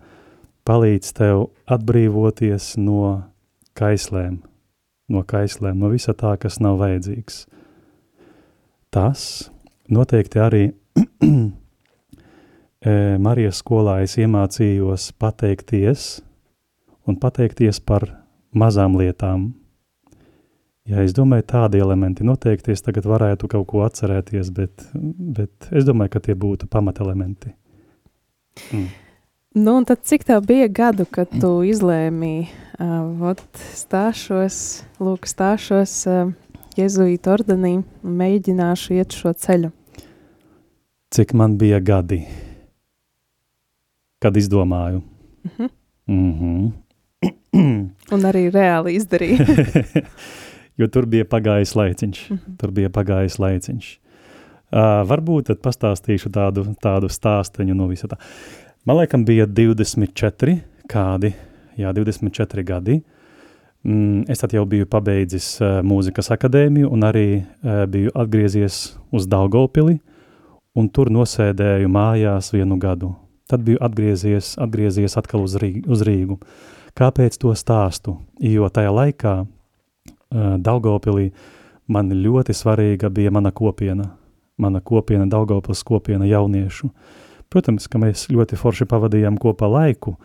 palīdz 0.66 1.12
tev 1.16 1.46
atbrīvoties 1.70 2.74
no 2.82 3.10
kaislēm, 3.78 4.40
no 5.12 5.22
kaislēm, 5.26 5.78
no 5.78 5.92
visa 5.92 6.14
tā, 6.16 6.34
kas 6.40 6.58
nav 6.62 6.80
vajadzīgs. 6.82 7.44
Tas 8.94 9.22
noteikti 9.92 10.42
arī 10.42 10.64
E, 12.86 13.16
Marijas 13.18 13.62
skolā 13.64 14.00
es 14.04 14.14
iemācījos 14.20 15.08
pateikties 15.18 16.20
un 17.08 17.16
pateikties 17.18 17.80
par 17.82 18.04
mazām 18.54 18.94
lietām. 19.00 19.48
Jā, 20.86 21.02
es 21.02 21.16
domāju, 21.16 21.48
tādi 21.50 21.80
elementi 21.82 22.22
noteikti 22.26 22.70
es 22.76 22.84
tagad 22.86 23.08
varētu 23.10 23.48
kaut 23.50 23.66
ko 23.72 23.82
atcerēties, 23.82 24.52
bet, 24.54 24.84
bet 24.94 25.66
es 25.74 25.86
domāju, 25.88 26.12
ka 26.14 26.22
tie 26.28 26.36
būtu 26.38 26.68
pamatelementi. 26.70 27.50
Mm. 28.70 28.86
Nu, 29.56 29.76
un 29.76 29.86
tad 29.88 30.04
cik 30.04 30.26
tev 30.28 30.44
bija 30.46 30.68
gadu, 30.68 31.06
kad 31.08 31.32
tu 31.40 31.52
izlēmi, 31.64 32.34
uh, 32.76 32.96
vot, 33.20 33.40
stāšos, 33.72 34.58
lūk, 35.00 35.24
stāšos 35.28 35.94
uh, 36.12 36.34
jezuītu 36.76 37.32
ordenī 37.32 37.78
un 37.80 38.18
mēģināšu 38.20 38.98
iet 39.00 39.16
šo 39.16 39.32
ceļu? 39.32 39.72
Cik 41.16 41.32
man 41.32 41.56
bija 41.56 41.80
gadi? 41.80 42.26
kad 44.18 44.36
izdomāju. 44.36 45.02
Mm 45.44 45.50
-hmm. 45.58 45.68
Mm 46.06 46.32
-hmm. 46.40 46.72
Un 48.14 48.20
arī 48.20 48.50
reāli 48.50 48.94
izdarīju. 48.94 49.38
jo 50.78 50.86
tur 50.86 51.06
bija 51.06 51.24
pagājis 51.24 51.74
laiciņš. 51.74 52.30
Mm 52.30 52.36
-hmm. 52.36 52.56
Tur 52.58 52.70
bija 52.70 52.88
pagājis 52.88 53.38
laiciņš. 53.38 53.98
Uh, 54.72 54.78
varbūt 55.08 55.42
tad 55.42 55.58
pastāstīšu 55.58 56.30
tādu, 56.30 56.74
tādu 56.82 57.08
stāsteņu 57.08 57.74
no 57.74 57.86
visa 57.86 58.08
tā. 58.08 58.16
Man 58.86 59.00
liekas, 59.00 59.24
bija 59.26 59.48
24 59.50 60.60
kādi, 60.86 61.32
jā, 61.74 61.90
24 61.90 62.62
gadi. 62.62 63.00
Mm, 63.82 64.28
es 64.30 64.38
tad 64.38 64.52
jau 64.54 64.62
biju 64.66 64.86
pabeidzis 64.86 65.56
uh, 65.58 65.80
mūzikas 65.82 66.30
akadēmiju 66.34 66.92
un 66.94 67.02
arī 67.06 67.26
uh, 67.40 67.82
biju 67.90 68.12
atgriezies 68.14 68.96
uz 69.10 69.26
Daugavpili 69.30 69.98
un 70.78 70.86
tur 70.86 71.10
nosēdēju 71.10 71.90
mājās 71.90 72.52
vienu 72.54 72.78
gadu. 72.78 73.10
Tad 73.50 73.66
biju 73.66 73.82
atgriezies, 73.82 74.54
atgriezies 74.62 75.18
atkal 75.18 75.42
uz 75.42 75.58
Rīgu, 75.58 75.82
uz 75.90 76.06
Rīgu. 76.06 76.38
Kāpēc 76.94 77.42
to 77.42 77.58
stāstu? 77.58 78.16
Jo 78.38 78.70
tajā 78.70 78.94
laikā 78.94 79.36
uh, 79.42 80.56
Daugavpilī 80.62 81.32
man 81.90 82.14
ļoti 82.14 82.54
svarīga 82.54 83.10
bija 83.10 83.34
mana 83.34 83.50
kopiena, 83.50 84.12
mana 84.58 84.78
kopiena, 84.78 85.26
Daugavpils 85.26 85.82
kopiena 85.82 86.30
jauniešu. 86.30 86.94
Protams, 87.52 87.86
ka 87.88 88.00
mēs 88.02 88.26
ļoti 88.32 88.58
forši 88.58 88.88
pavadījām 88.90 89.38
kopā 89.42 89.68
laiku, 89.70 90.16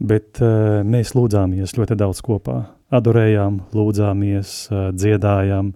bet 0.00 0.42
uh, 0.44 0.80
mēs 0.86 1.14
lūdzāmies 1.16 1.76
ļoti 1.78 1.98
daudz 2.00 2.20
kopā 2.24 2.58
adorējām, 2.90 3.60
lūdzāmies, 3.76 4.54
dziedājām. 4.98 5.70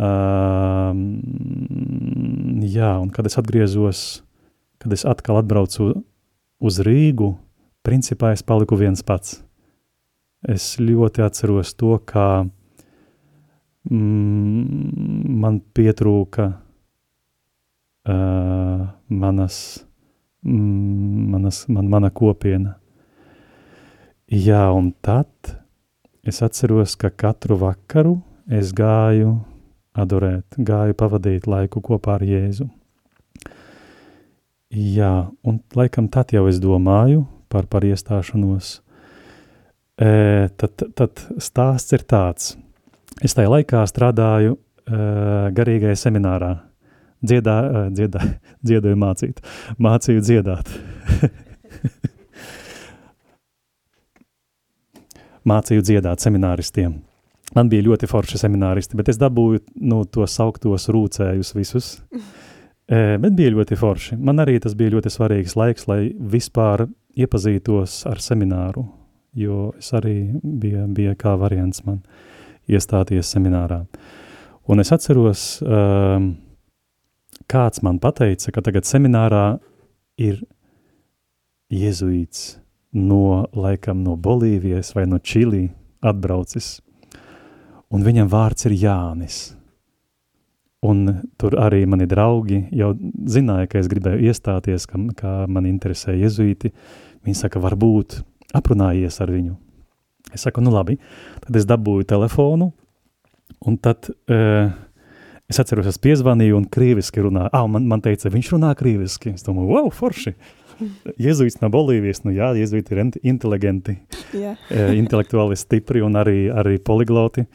Uh, 0.00 0.96
jā, 2.64 2.94
un 2.96 3.10
kad 3.12 3.28
es 3.28 3.36
atgriezos, 3.40 4.22
kad 4.80 4.94
es 4.96 5.04
atkal 5.08 5.42
atbraucu 5.42 5.90
uz 6.60 6.80
Rīgu, 6.86 7.34
principā 7.84 8.32
es 8.32 8.42
paliku 8.46 8.78
viens 8.80 9.04
pats. 9.04 9.42
Es 10.48 10.78
ļoti 10.80 11.20
atceros 11.26 11.74
to, 11.76 11.98
kā 12.00 12.48
mm, 13.90 14.64
man 15.42 15.60
pietrūka 15.76 16.48
uh, 18.08 18.88
manas, 19.12 19.84
manas, 20.44 21.64
man, 21.68 21.88
mana 21.90 22.10
kopiena. 22.10 22.76
Jā, 24.30 24.68
un 24.72 24.92
tad 25.02 25.60
Es 26.20 26.42
atceros, 26.42 26.98
ka 27.00 27.08
katru 27.08 27.56
vakaru 27.56 28.18
es 28.52 28.74
gāju 28.76 29.38
adorēt, 29.96 30.58
gāju 30.60 30.96
pavadīt 31.00 31.46
laiku 31.48 31.80
kopā 31.80 32.18
ar 32.18 32.24
Jēzu. 32.28 32.66
Jā, 34.70 35.30
un 35.42 35.62
laikam 35.74 36.10
tad 36.12 36.34
jau 36.36 36.44
es 36.50 36.60
domāju 36.60 37.24
par, 37.48 37.64
par 37.72 37.86
iestāšanos. 37.88 38.76
E, 39.96 40.10
tad, 40.60 40.84
tad 40.94 41.24
stāsts 41.40 41.96
ir 41.96 42.04
tāds. 42.04 42.52
Es 43.24 43.34
tajā 43.34 43.50
laikā 43.56 43.80
strādāju 43.88 44.54
e, 44.54 45.00
garīgajā 45.56 45.96
seminārā. 46.04 46.52
Dziedā, 47.20 47.56
e, 47.60 47.90
dziedā, 47.96 48.20
dziedoju 48.66 48.96
mācīt, 49.00 49.36
mācīju 49.78 50.20
dziedāt. 50.24 50.66
mācīju 55.50 55.82
dziedāt 55.84 56.18
semināristiem. 56.24 56.92
Man 57.56 57.68
bija 57.70 57.82
ļoti 57.88 58.06
forši 58.10 58.38
semināristi, 58.44 58.96
bet 58.98 59.08
es 59.10 59.18
dabūju 59.18 59.60
nu, 59.82 60.04
tos 60.06 60.30
sauktos 60.38 60.88
rūcējus 60.92 61.50
visus. 61.58 61.86
E, 62.90 63.14
bet 63.22 63.36
bija 63.38 63.52
ļoti 63.54 63.76
forši. 63.78 64.16
Man 64.18 64.42
arī 64.42 64.56
tas 64.58 64.72
bija 64.74 64.90
ļoti 64.96 65.12
svarīgs 65.14 65.52
laiks, 65.54 65.84
lai 65.86 66.10
vispār 66.32 66.88
iepazītos 67.14 68.00
ar 68.10 68.18
semināru, 68.18 68.82
jo 69.38 69.68
es 69.78 69.92
arī 69.94 70.32
bija, 70.42 70.88
bija 70.90 71.14
kā 71.14 71.36
variants 71.38 71.84
man 71.86 72.00
iestāties 72.66 73.30
seminārā. 73.30 73.84
Un 74.66 74.82
es 74.82 74.90
atceros, 74.90 75.44
um, 75.62 76.32
kāds 77.50 77.82
man 77.82 77.98
pateica, 78.02 78.52
ka 78.54 78.62
tagad 78.64 78.86
seminārā 78.86 79.58
ir 80.20 80.40
jezuīts, 81.70 82.58
no, 82.94 83.46
laikam, 83.54 84.02
no 84.06 84.16
Bolīvijas 84.18 84.94
vai 84.96 85.06
no 85.10 85.18
Čilī 85.18 85.68
atbraucis, 86.02 86.78
un 87.90 88.06
viņam 88.06 88.30
vārds 88.30 88.66
ir 88.70 88.76
Jānis. 88.78 89.40
Un 90.80 91.04
tur 91.36 91.58
arī 91.60 91.82
mani 91.84 92.06
draugi 92.08 92.62
jau 92.72 92.94
zināja, 93.28 93.68
ka 93.68 93.80
es 93.82 93.88
gribēju 93.92 94.30
iestāties, 94.30 94.86
ka, 94.88 95.00
ka 95.16 95.32
man 95.44 95.66
interesē 95.68 96.14
jezuīti. 96.16 96.70
Viņi 97.20 97.36
saka, 97.36 97.60
varbūt 97.60 98.22
aprunājies 98.56 99.20
ar 99.20 99.32
viņu. 99.34 99.58
Es 100.32 100.46
saku, 100.46 100.62
nu 100.64 100.72
labi. 100.72 100.96
Tad 101.44 101.58
es 101.60 101.66
dabūju 101.68 102.06
telefonu, 102.08 102.70
un 103.66 103.76
tad 103.76 104.08
uh, 104.08 104.72
es 105.50 105.58
atceros, 105.58 105.88
es 105.90 105.98
piezvanīju 105.98 106.58
un 106.60 106.66
krīviski 106.70 107.24
runāju. 107.24 107.50
Ah, 107.56 107.66
man, 107.70 107.86
man 107.90 108.02
teica, 108.04 108.30
viņš 108.30 108.52
runā 108.54 108.70
krīviski. 108.78 109.34
Es 109.34 109.46
domāju, 109.46 109.72
wow, 109.74 109.90
forši. 109.94 110.34
Jēzus 111.24 111.58
no 111.60 111.70
Bolīvijas, 111.72 112.22
nu 112.24 112.34
jā, 112.36 112.52
jēzuīti 112.56 112.94
ir 112.94 113.02
inteliģenti, 113.32 113.96
yeah. 114.38 114.60
intelektuāli 115.02 115.58
stipri 115.58 116.04
un 116.06 116.18
arī, 116.20 116.44
arī 116.54 116.78
poligloti. 116.82 117.46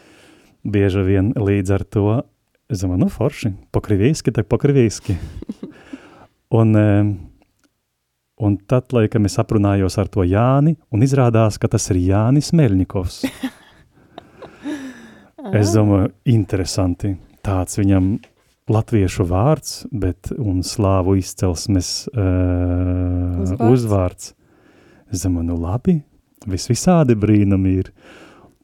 Bieži 0.66 1.06
vien 1.06 1.32
līdz 1.38 1.76
ar 1.76 1.86
to, 1.86 2.10
es 2.72 2.82
domāju, 2.82 3.04
nu 3.06 3.10
forši, 3.14 3.54
pokrivīski, 3.76 4.34
tak 4.34 4.50
pokrivīski. 4.50 5.16
un, 6.60 6.80
un 8.42 8.58
tad, 8.66 8.90
laikam, 8.98 9.30
es 9.30 9.38
aprunājos 9.42 10.00
ar 10.02 10.10
to 10.12 10.26
Jāni, 10.26 10.74
un 10.90 11.06
izrādās, 11.06 11.60
ka 11.62 11.70
tas 11.72 11.86
ir 11.94 12.02
Jānis 12.08 12.50
Meļņikovs. 12.58 13.22
es 15.62 15.76
domāju, 15.78 16.10
interesanti. 16.34 17.14
Tāds 17.46 17.78
viņam 17.78 18.16
latviešu 18.72 19.26
vārds, 19.30 19.84
bet 19.94 20.32
un 20.38 20.64
slāvu 20.66 21.18
izcelsmes 21.22 22.08
uh, 22.10 23.44
uzvārds. 23.44 23.72
uzvārds. 23.72 24.32
Es 25.14 25.26
domāju, 25.26 25.52
nu 25.52 25.60
labi, 25.62 26.00
vis 26.50 26.66
visādi 26.72 27.18
brīnumi 27.18 27.76
ir. 27.84 27.92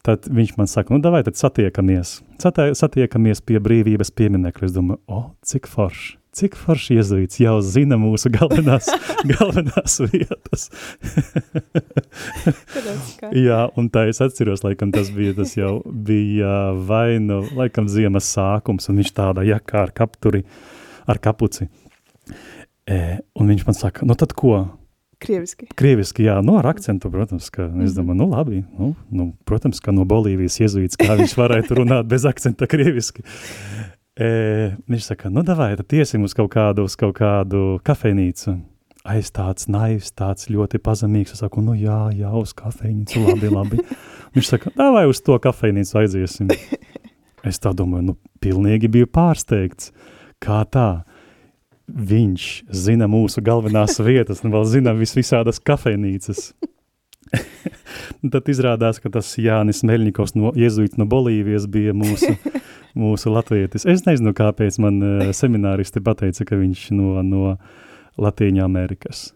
Tad 0.02 0.26
viņš 0.34 0.56
man 0.58 0.66
saka, 0.66 0.96
nu 0.96 0.98
davai 1.04 1.22
tad 1.28 1.38
satiekamies. 1.38 2.16
Satie, 2.42 2.72
satiekamies 2.74 3.44
pie 3.46 3.60
brīvības 3.62 4.10
pieminekļa. 4.18 4.72
Es 4.72 4.74
domāju, 4.74 5.04
o, 5.06 5.22
cik 5.46 5.70
forši. 5.70 6.16
Cik 6.32 6.54
forši 6.56 6.96
iezuīts 6.96 7.42
jau 7.44 7.58
zina 7.60 7.98
mūsu 8.00 8.30
galvenās, 8.32 8.88
galvenās 9.34 9.98
vietas. 10.14 10.70
Jā, 13.36 13.66
un 13.76 13.90
tā 13.92 14.06
es 14.08 14.22
atceros, 14.24 14.64
laikam 14.64 14.94
tas 14.96 15.12
bija, 15.12 15.36
tas 15.42 15.58
jau 15.58 15.82
bija 15.92 16.72
vai 16.88 17.20
nu, 17.20 17.42
laikam 17.58 17.92
ziemas 17.92 18.32
sākums, 18.32 18.88
un 18.88 19.02
viņš 19.02 19.12
tādā 19.18 19.44
jakā 19.50 19.84
ar 19.84 19.92
kapturi, 19.98 20.46
ar 21.12 21.20
kapuci. 21.20 21.68
E, 22.88 23.02
un 23.36 23.52
viņš 23.52 23.68
man 23.68 23.82
saka, 23.84 24.08
nu 24.08 24.16
tad 24.16 24.32
ko? 24.32 24.64
Krieviski. 25.22 25.68
Krieviski, 25.78 26.26
jā, 26.26 26.40
nu 26.48 26.56
ar 26.58 26.72
akcentu, 26.72 27.12
protams, 27.14 27.52
ka 27.54 27.68
es 27.68 27.92
mhm. 27.92 27.98
domāju, 28.00 28.22
nu 28.24 28.30
labi, 28.32 28.64
nu, 28.80 28.94
nu 29.12 29.34
protams, 29.46 29.84
ka 29.84 29.92
no 29.92 30.08
Bolīvijas 30.08 30.62
iezuīts, 30.64 30.98
kā 30.98 31.20
viņš 31.20 31.36
varētu 31.44 31.84
runāt 31.84 32.08
bez 32.10 32.24
akcenta 32.30 32.72
krieviski. 32.72 33.28
E, 34.20 34.28
viņš 34.92 35.06
saka, 35.08 35.30
nu 35.32 35.44
davai, 35.48 35.72
tad 35.80 35.94
iesim 35.96 36.26
uz 36.28 36.36
kaut 36.36 36.52
kādu, 36.52 36.84
uz 36.88 36.98
kaut 37.00 37.16
kādu 37.22 37.80
kafejnīcu. 37.88 38.58
Es 39.16 39.32
tāds 39.34 39.70
naivs, 39.72 40.12
tāds 40.14 40.50
ļoti 40.52 40.82
pazemīgs. 40.84 41.32
Es 41.34 41.42
saku, 41.42 41.64
nu 41.66 41.74
jā, 41.80 42.12
jā, 42.14 42.30
uz 42.38 42.52
kafejnīcu, 42.58 43.24
labi, 43.30 43.50
labi. 43.50 43.80
viņš 44.36 44.52
saka, 44.52 44.74
davai 44.78 45.08
uz 45.10 45.24
to 45.26 45.38
kafejnīcu 45.42 46.02
aiziesim. 46.04 46.52
Es 47.48 47.58
tā 47.58 47.72
domāju, 47.74 48.12
nu 48.12 48.18
pilnīgi 48.44 48.92
biju 48.92 49.08
pārsteigts. 49.10 49.90
Kā 50.42 50.62
tā? 50.70 51.04
Viņš 51.88 52.50
zina 52.78 53.08
mūsu 53.10 53.42
galvenās 53.44 53.98
vietas, 54.04 54.44
un 54.46 54.54
vēl 54.54 54.68
zina 54.70 54.94
vis 54.98 55.16
visādas 55.18 55.60
kafejnīcas. 55.64 56.52
tad 58.34 58.50
izrādās, 58.52 59.00
ka 59.04 59.12
tas 59.14 59.30
Jānis 59.40 59.84
Meļņikovs 59.88 60.36
no 60.40 60.52
Jezuīts 60.58 61.00
no 61.00 61.08
Bolīvijas 61.10 61.68
bija 61.72 61.96
mūsu 61.98 62.36
mūsu 62.98 63.32
latvietis. 63.32 63.86
Es 63.88 64.06
nezinu, 64.08 64.34
kāpēc 64.38 64.80
man 64.84 65.00
uh, 65.04 65.30
semināristi 65.36 66.04
pateica, 66.04 66.46
ka 66.48 66.60
viņš 66.60 66.90
no, 66.98 67.22
no 67.26 67.56
Latīņa 68.22 68.66
Amerikas. 68.66 69.32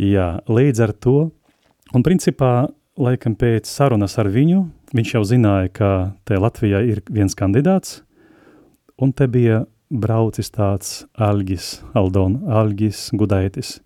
Jā, 0.00 0.40
līdz 0.50 0.80
ar 0.86 0.94
to, 0.96 1.18
un 1.94 2.06
principā, 2.06 2.66
laikam 2.98 3.36
pēc 3.38 3.68
sarunas 3.70 4.16
ar 4.18 4.30
viņu, 4.32 4.64
viņš 4.94 5.14
jau 5.16 5.22
zināja, 5.28 5.70
ka 5.74 5.90
te 6.26 6.38
Latvijā 6.40 6.82
ir 6.86 7.02
viens 7.10 7.36
kandidāts, 7.38 8.00
un 8.98 9.12
te 9.14 9.28
bija 9.30 9.64
braucis 9.90 10.50
tāds 10.54 11.04
Algis, 11.14 11.78
Aldon, 11.94 12.40
Algis 12.50 13.10
Gudaitis. 13.14 13.78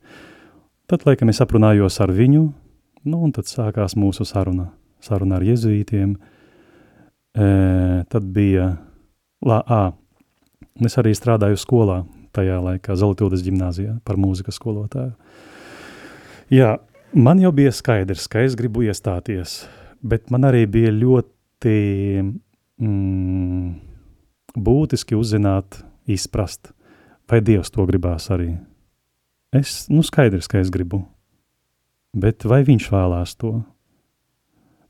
Tad, 0.89 1.05
laikam, 1.05 1.29
es 1.29 1.43
aprunājos 1.45 1.99
ar 2.01 2.15
viņu, 2.17 2.47
nu, 3.05 3.21
un 3.23 3.33
tad 3.37 3.51
sākās 3.51 3.95
mūsu 3.99 4.27
saruna, 4.27 4.71
saruna 5.05 5.39
ar 5.39 5.47
jezuītiem, 5.47 6.17
E, 7.39 8.05
tad 8.09 8.23
bija 8.23 8.77
LA. 9.47 9.83
Es 10.87 10.97
arī 10.99 11.13
strādāju 11.15 11.59
skolā 11.59 12.03
tajā 12.35 12.59
laikā, 12.63 12.95
Zolitildes 12.99 13.43
ģimnāzijā, 13.47 13.99
par 14.07 14.19
mūzikas 14.21 14.59
skolotāju. 14.59 15.13
Jā, 16.55 16.77
man 17.15 17.43
jau 17.43 17.53
bija 17.55 17.73
skaidrs, 17.75 18.29
ka 18.31 18.43
es 18.47 18.57
gribu 18.59 18.85
iestāties, 18.87 19.61
bet 20.03 20.33
man 20.35 20.47
arī 20.49 20.65
bija 20.71 20.93
ļoti 20.95 21.75
mm, 22.79 23.69
būtiski 24.59 25.19
uzzināt, 25.19 25.83
izprast, 26.09 26.73
vai 27.29 27.43
Dievs 27.45 27.75
to 27.75 27.85
gribās 27.91 28.31
arī. 28.35 28.55
Es, 29.55 29.87
nu 29.93 30.05
skaidrs, 30.07 30.49
ka 30.51 30.63
es 30.63 30.71
gribu, 30.73 31.03
bet 32.23 32.47
vai 32.49 32.63
viņš 32.67 32.89
vēlās 32.93 33.37
to? 33.41 33.59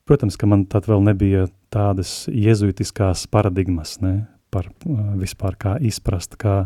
Protams, 0.09 0.39
ka 0.41 0.49
man 0.49 0.65
tad 0.71 0.89
vēl 0.89 1.03
nebija 1.05 1.47
tādas 1.73 2.25
jezuitiskās 2.33 3.27
paradigmas, 3.29 3.99
ne, 4.01 4.29
par 4.53 4.71
uh, 4.71 5.13
vispār 5.21 5.59
kā 5.61 5.75
izprast, 5.85 6.39
kā 6.41 6.63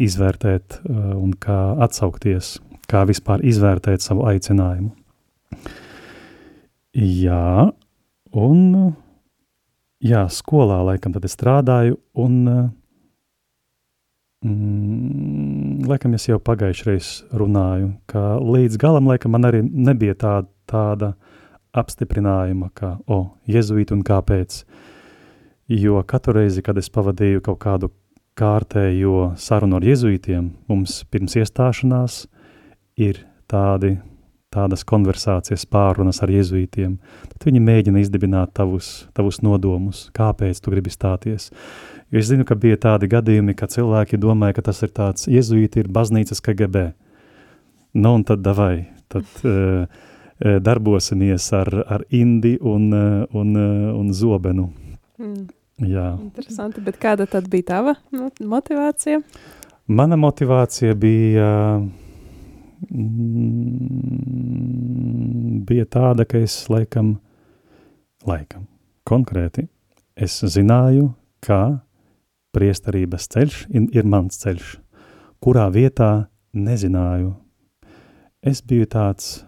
izvērtēt 0.00 0.80
uh, 0.80 1.12
un 1.20 1.34
kā 1.36 1.58
atsaukties, 1.84 2.56
kā 2.88 3.04
vispār 3.08 3.44
izvērtēt 3.44 4.00
savu 4.00 4.24
aicinājumu. 4.30 4.94
Jā, 6.96 7.70
un 8.34 8.62
jā, 10.02 10.24
skolā 10.32 10.80
laikam 10.88 11.12
tad 11.14 11.28
es 11.28 11.36
strādāju 11.36 12.00
un 12.18 12.40
mm, 14.44 15.86
laikam 15.88 16.14
es 16.16 16.28
jau 16.28 16.38
pagājušreiz 16.42 17.10
runāju, 17.36 17.92
ka 18.10 18.38
līdz 18.40 18.78
galam 18.80 19.10
laikam 19.10 19.34
man 19.36 19.48
arī 19.48 19.62
nebija 19.64 20.16
tā, 20.18 20.34
tāda 20.70 21.14
apstiprinājuma, 21.76 22.70
ka, 22.74 22.96
o, 23.06 23.16
oh, 23.18 23.26
jezuīti 23.46 23.94
un 23.94 24.04
kāpēc. 24.06 24.62
Jo 25.70 26.02
katru 26.02 26.34
reizi, 26.40 26.64
kad 26.66 26.78
es 26.80 26.90
pavadīju 26.90 27.44
kaut 27.46 27.60
kādu 27.62 27.92
kārtējo 28.40 29.32
sarunu 29.38 29.78
ar 29.78 29.86
jezuītiem, 29.86 30.50
mums 30.70 31.02
pirms 31.12 31.36
iestāšanās 31.38 32.24
ir 32.98 33.22
tādi, 33.50 33.98
tādas 34.50 34.82
konversācijas 34.86 35.62
pārunas 35.70 36.18
ar 36.24 36.32
jezuītiem, 36.34 36.96
tad 37.30 37.46
viņi 37.46 37.62
mēģina 37.62 38.02
izdibināt 38.02 38.52
tavus, 38.58 39.06
tavus 39.14 39.38
nodomus, 39.46 40.08
kāpēc 40.16 40.58
tu 40.58 40.72
gribi 40.74 40.90
stāties. 40.90 41.50
Jo 42.10 42.18
es 42.18 42.26
zinu, 42.32 42.46
ka 42.46 42.56
bija 42.58 42.80
tādi 42.82 43.06
gadījumi, 43.10 43.54
ka 43.54 43.70
cilvēki 43.70 44.18
domāja, 44.18 44.58
ka 44.58 44.66
tas 44.70 44.82
ir 44.82 44.90
tāds 44.96 45.28
jezuīti 45.30 45.84
ir 45.84 45.92
baznīcas 45.94 46.42
KGB. 46.42 46.90
Nu, 47.94 48.16
un 48.16 48.26
tad 48.26 48.42
davai, 48.42 48.88
tad 49.10 49.30
uh, 49.46 49.86
darbosimies 50.40 51.46
ar, 51.54 51.70
ar 51.86 52.04
Indi 52.10 52.56
un, 52.60 52.90
un, 53.30 53.56
un 53.94 54.12
Zobenu. 54.14 54.66
Mm. 55.20 55.48
Jā. 55.86 56.10
Interesanti, 56.20 56.82
bet 56.84 56.98
kāda 57.00 57.24
tad 57.30 57.46
bija 57.48 57.70
tava 57.70 57.94
motivācija? 58.12 59.22
Mana 59.90 60.18
motivācija 60.20 60.94
bija, 60.94 61.46
mm, 61.80 61.99
bija 65.68 65.84
tāda, 65.90 66.24
ka 66.24 66.40
es 66.40 66.54
laikam, 66.72 67.18
laikam, 68.26 68.66
konkrēti, 69.08 69.66
es 70.16 70.40
zināju, 70.54 71.10
ka 71.44 71.80
priestarības 72.56 73.28
ceļš 73.30 73.60
ir 73.76 74.08
mans 74.08 74.40
ceļš, 74.42 74.72
kurā 75.44 75.68
vietā 75.72 76.28
nezināju. 76.56 77.34
Es 78.40 78.62
biju 78.64 78.88
tāds 78.88 79.44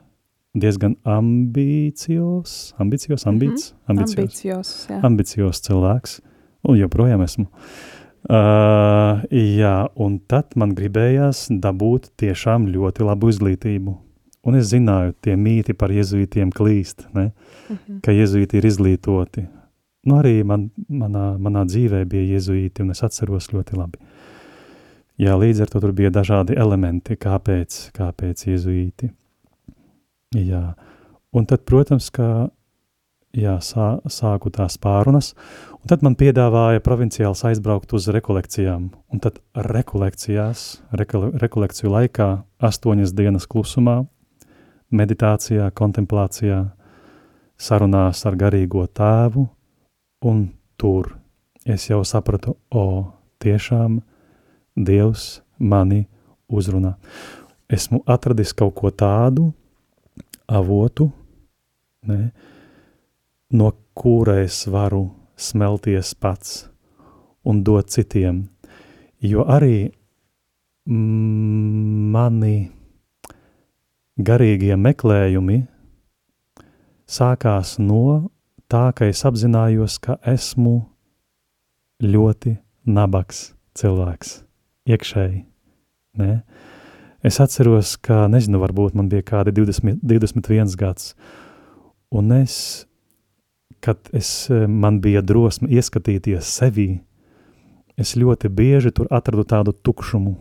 diezgan 0.52 0.98
ambicios, 1.08 2.74
ambicios, 2.78 3.24
ambīts, 3.26 3.72
mm 3.72 3.96
-hmm. 3.96 4.04
ambicios, 4.04 4.86
jā. 4.90 5.00
ambicios 5.02 5.60
cilvēks, 5.64 6.20
un 6.68 6.76
joprojām 6.76 7.22
esmu. 7.24 7.46
Uh, 7.48 8.01
jā, 8.30 9.76
un 9.94 10.18
tad 10.30 10.54
man 10.56 10.74
gribējās 10.78 11.48
dabūt 11.50 12.12
tiešām 12.22 12.68
ļoti 12.70 13.08
labu 13.08 13.32
izglītību. 13.32 13.96
Un 14.42 14.58
es 14.58 14.72
zināju, 14.72 15.14
tie 15.22 15.36
mīti 15.38 15.74
par 15.78 15.92
jezuītiem 15.94 16.50
klīst, 16.50 17.06
ne? 17.14 17.30
Mm 17.68 17.76
-hmm. 17.76 18.00
ka 18.02 18.12
jezuīti 18.12 18.58
ir 18.58 18.66
izglītoti. 18.66 19.46
Nu, 20.04 20.16
arī 20.18 20.42
man, 20.44 20.70
manā, 20.90 21.38
manā 21.38 21.62
dzīvē 21.64 22.04
bija 22.04 22.34
jezuīti, 22.34 22.82
un 22.82 22.90
es 22.90 23.02
atceros 23.02 23.52
ļoti 23.52 23.76
labi. 23.78 23.98
Jā, 25.18 25.36
līdz 25.38 25.60
ar 25.62 25.68
to 25.70 25.80
tur 25.80 25.92
bija 25.92 26.10
dažādi 26.10 26.56
elementi, 26.58 27.14
kāpēc, 27.16 27.92
kāpēc 27.94 28.46
jezuīti. 28.46 29.12
Jā, 30.34 30.74
un 31.32 31.46
tad, 31.46 31.62
protams, 31.68 32.10
ka 32.10 32.48
jā, 33.36 33.56
sā, 33.60 34.00
sāku 34.10 34.50
tās 34.50 34.78
pārunas, 34.80 35.34
un 35.82 35.90
tad 35.90 36.02
man 36.06 36.14
piedāvāja 36.18 36.82
provinciāls 36.84 37.42
aizbraukt 37.48 37.92
uz 37.96 38.06
rekolekcijām, 38.14 38.90
un 39.10 39.22
tad 39.22 39.40
rekolekcijās, 39.54 40.82
rekole, 40.94 41.32
rekolekciju 41.42 41.90
laikā, 41.90 42.28
astoņas 42.62 43.14
dienas 43.18 43.48
klusumā, 43.50 44.04
meditācijā, 44.94 45.70
kontemplācijā, 45.74 46.60
sarunās 47.58 48.22
ar 48.28 48.38
garīgo 48.38 48.84
tēvu, 48.86 49.46
un 50.30 50.44
tur 50.78 51.16
es 51.66 51.88
jau 51.90 52.02
sapratu, 52.06 52.56
o, 52.70 53.12
tiešām 53.42 54.00
Dievs 54.72 55.42
mani 55.58 56.06
uzrunā. 56.48 56.94
Esmu 57.68 58.00
atradis 58.08 58.54
kaut 58.56 58.72
ko 58.78 58.88
tādu, 58.88 59.50
avotu, 60.48 61.10
ne, 62.08 62.30
no 63.52 63.72
kura 63.92 64.38
es 64.44 64.62
varu 64.70 65.10
smelties 65.42 66.14
pats 66.14 66.62
un 67.44 67.62
dot 67.66 67.90
citiem, 67.90 68.44
jo 69.22 69.44
arī 69.46 69.90
mani 70.86 72.56
garīgie 74.18 74.76
meklējumi 74.78 75.60
sākās 77.06 77.76
no 77.78 78.30
tā, 78.70 78.88
ka 78.96 79.06
es 79.10 79.22
apzinājos, 79.28 79.98
ka 80.02 80.18
esmu 80.26 80.80
ļoti 82.02 82.56
nabaks 82.88 83.52
cilvēks 83.78 84.36
iekšēji. 84.90 85.42
Ne? 86.18 86.40
Es 87.22 87.38
atceros, 87.40 87.94
ka, 88.02 88.26
nezinu, 88.32 88.58
varbūt 88.62 88.96
man 88.98 89.08
bija 89.12 89.24
kādi 89.28 89.54
20, 89.54 90.00
21 90.02 90.74
gads, 90.78 91.12
un 92.10 92.32
es, 92.40 92.56
kad 93.82 94.10
es, 94.14 94.48
man 94.50 95.00
bija 95.02 95.22
drosme 95.26 95.70
ieskatīties 95.72 96.48
sevī, 96.58 96.88
es 97.98 98.14
ļoti 98.16 98.50
bieži 98.52 98.92
tur 98.94 99.10
atradu 99.10 99.44
tādu 99.48 99.74
tukšumu, 99.74 100.36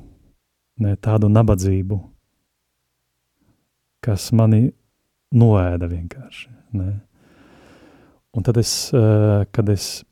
ne, 0.85 0.95
tādu 0.95 1.29
nabadzību, 1.31 1.99
kas 4.05 4.29
mani 4.37 4.71
noēda 5.33 5.89
vienkārši. 5.89 6.49
Ne. 6.77 6.93
Un 8.31 8.47
tad 8.47 8.57
es, 8.61 8.93
eh, 8.93 9.45
kad 9.51 9.69
es, 9.69 10.05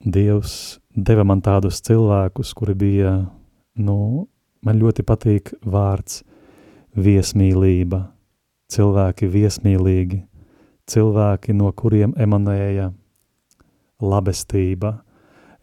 Dievs 0.00 0.78
deva 0.96 1.26
man 1.28 1.42
tādus 1.44 1.82
cilvēkus, 1.84 2.54
kuri 2.56 2.72
bija, 2.72 3.10
nu, 3.76 3.96
Man 4.60 4.76
ļoti 4.76 5.04
patīk 5.08 5.54
vārds 5.64 6.20
viesmīlība, 6.92 8.02
cilvēki 8.68 9.28
viesmīlīgi, 9.32 10.18
cilvēki, 10.90 11.54
no 11.56 11.70
kuriem 11.76 12.14
emanēja 12.18 12.90
labestība. 14.00 14.98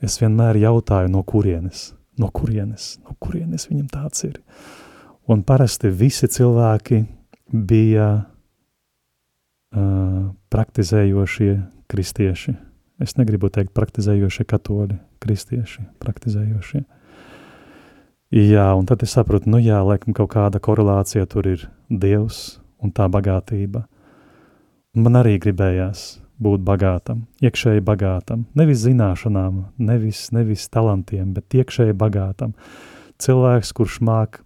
Es 0.04 0.20
vienmēr 0.22 0.60
jautāju, 0.62 1.10
no 1.12 1.24
kurienes, 1.26 1.92
no 2.22 2.30
kurienes, 2.34 2.98
no 3.06 3.16
kurienes 3.20 3.68
viņam 3.70 3.88
tāds 3.94 4.28
ir. 4.28 4.40
Un 5.28 5.42
parasti 5.44 5.90
visi 5.92 6.30
cilvēki 6.32 7.02
bija 7.52 8.08
uh, 9.76 10.30
praktizējošie 10.54 11.52
kristieši. 11.92 12.56
Es 13.04 13.18
negribu 13.18 13.50
teikt 13.54 13.74
praktizējošie 13.78 14.46
katoļi, 14.50 14.98
kristieši, 15.22 15.84
praktizējošie. 16.02 16.86
Jā, 18.34 18.66
un 18.76 18.88
tad 18.90 19.04
es 19.06 19.14
saprotu, 19.16 19.48
nu 19.48 19.60
jā, 19.64 19.78
laikam 19.88 20.16
kaut 20.18 20.34
kāda 20.34 20.60
korelācija 20.60 21.28
tur 21.32 21.48
ir 21.48 21.68
Dievs 21.88 22.58
un 22.84 22.92
tā 22.92 23.06
bagātība. 23.08 23.86
Man 24.96 25.20
arī 25.20 25.36
gribējās 25.42 26.20
būt 26.42 26.62
bagātam, 26.66 27.26
iekšēji 27.42 27.82
bagātam, 27.86 28.46
nevis 28.58 28.84
zināšanām, 28.86 29.64
nevis, 29.82 30.28
nevis 30.36 30.68
talantiem, 30.70 31.34
bet 31.36 31.58
iekšēji 31.58 31.98
bagātam. 31.98 32.54
Cilvēks, 33.22 33.74
kurš 33.78 33.98
māk 34.06 34.42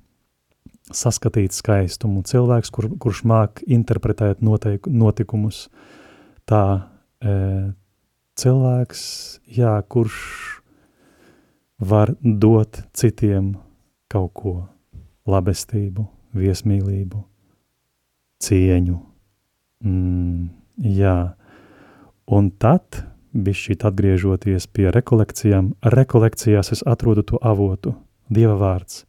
saskatīt 0.95 1.55
skaistumu, 1.55 2.23
cilvēks, 2.27 2.71
kur, 2.71 2.87
kurš 2.99 3.23
māk 3.27 3.61
interpretēt 3.67 4.43
noteik, 4.43 4.87
notikumus, 4.87 5.65
tā 6.47 6.63
e, 7.19 7.35
cilvēks, 8.39 9.03
jā, 9.51 9.75
kurš 9.91 10.17
var 11.81 12.13
dot 12.21 12.83
citiem 12.95 13.55
kaut 14.11 14.33
ko 14.37 14.55
labestību, 15.29 16.05
viesmīlību, 16.37 17.23
cieņu. 18.41 18.97
Mm, 19.81 20.30
jā, 20.81 21.15
un 22.27 22.49
tad, 22.61 23.03
bišķīt 23.31 23.85
atgriežoties 23.87 24.67
pie 24.73 24.89
rekolekcijām, 24.91 25.73
rekolekcijās 25.93 26.73
es 26.75 26.83
atrodu 26.87 27.23
to 27.31 27.39
avotu, 27.41 27.95
Dieva 28.31 28.55
vārds, 28.55 29.01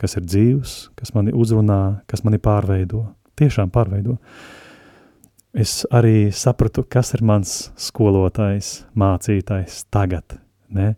kas 0.00 0.16
ir 0.16 0.24
dzīvs, 0.24 0.74
kas 0.96 1.12
mani 1.12 1.34
uzrunā, 1.36 2.00
kas 2.08 2.24
mani 2.24 2.38
pārveido, 2.40 3.02
tiešām 3.36 3.68
pārveido. 3.74 4.16
Es 5.54 5.82
arī 5.92 6.32
sapratu, 6.34 6.86
kas 6.88 7.12
ir 7.14 7.22
mans 7.22 7.52
skolotājs, 7.76 8.86
mācītājs 8.96 9.84
tagad, 9.92 10.38
ne? 10.72 10.94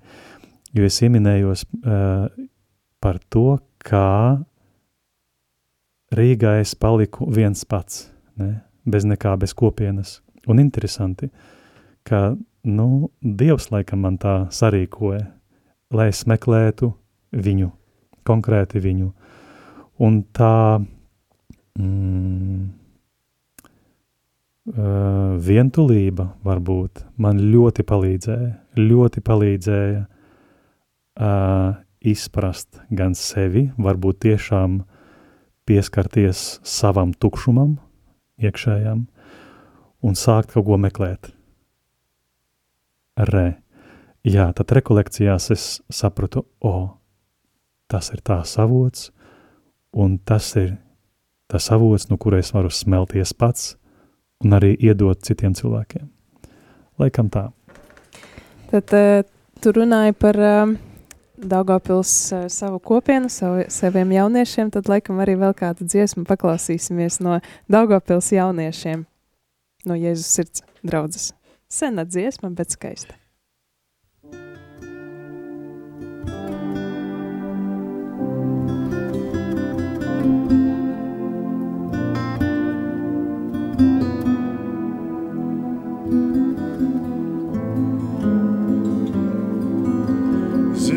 jo 0.76 0.86
es 0.86 1.00
ieminējos 1.02 1.66
uh, 1.66 2.28
par 3.02 3.18
to, 3.32 3.58
kā 3.82 4.38
Rīgā 6.14 6.60
es 6.62 6.76
paliku 6.78 7.26
viens 7.34 7.66
pats, 7.66 8.06
ne? 8.38 8.65
Bez 8.86 9.04
nekā, 9.04 9.36
bez 9.36 9.54
kopienas. 9.54 10.22
un 10.46 10.58
interesanti, 10.62 11.28
ka, 12.06 12.36
nu, 12.62 13.10
Dievs 13.20 13.70
laikam 13.70 14.04
man 14.06 14.18
tā 14.18 14.46
sarīkoja, 14.50 15.26
lai 15.90 16.08
es 16.12 16.22
meklētu 16.26 16.92
viņu, 17.32 17.70
konkrēti 18.26 18.82
viņu. 18.82 19.10
Un 20.06 20.20
tā 20.36 20.78
mm, 21.78 22.66
vientulība 25.46 26.28
varbūt 26.44 27.04
man 27.22 27.40
ļoti 27.52 27.86
palīdzēja, 27.86 28.52
ļoti 28.76 29.22
palīdzēja 29.22 30.02
uh, 30.02 31.76
izprast 32.06 32.80
gan 32.90 33.14
sevi, 33.18 33.70
varbūt 33.78 34.24
tiešām 34.26 34.80
pieskarties 35.66 36.60
savam 36.66 37.14
tukšumam, 37.14 37.76
iekšējam, 38.42 39.06
un 40.02 40.18
sākt 40.18 40.52
kaut 40.54 40.66
ko 40.68 40.78
meklēt. 40.80 41.30
Re. 43.16 43.46
Jā, 44.26 44.50
tad 44.58 44.72
rekolekcijās 44.74 45.50
es 45.54 45.66
sapratu, 45.92 46.42
o, 46.60 46.98
tas 47.88 48.10
ir 48.12 48.20
tā 48.26 48.40
savots, 48.44 49.10
un 49.96 50.18
tas 50.18 50.50
ir 50.58 50.74
tas 51.46 51.70
avots, 51.70 52.08
no 52.10 52.18
kura 52.18 52.40
es 52.42 52.50
varu 52.54 52.70
smelties 52.74 53.32
pats 53.38 53.76
un 54.44 54.56
arī 54.58 54.74
iedot 54.82 55.22
citiem 55.22 55.54
cilvēkiem. 55.56 56.08
Laikam 57.00 57.30
tā. 57.32 57.46
Tad 58.72 58.94
uh, 58.96 59.22
tu 59.62 59.72
runāji 59.76 60.16
par 60.18 60.40
uh, 60.42 60.74
Daugavpils 61.36 62.12
uh, 62.32 62.46
savu 62.52 62.78
kopienu, 62.78 63.28
savu, 63.32 63.66
saviem 63.72 64.14
jauniešiem, 64.16 64.70
tad 64.72 64.88
laikam 64.88 65.20
arī 65.20 65.36
vēl 65.40 65.52
kādu 65.58 65.84
dziesmu 65.84 66.24
paklausīsimies 66.28 67.20
no 67.24 67.40
Daugavpils 67.72 68.32
jauniešiem, 68.32 69.04
no 69.84 69.98
Jēzus 70.00 70.32
sirds 70.38 70.64
draudzes. 70.86 71.30
Sena 71.68 72.06
dziesma, 72.08 72.50
bet 72.56 72.72
skaista. 72.72 73.18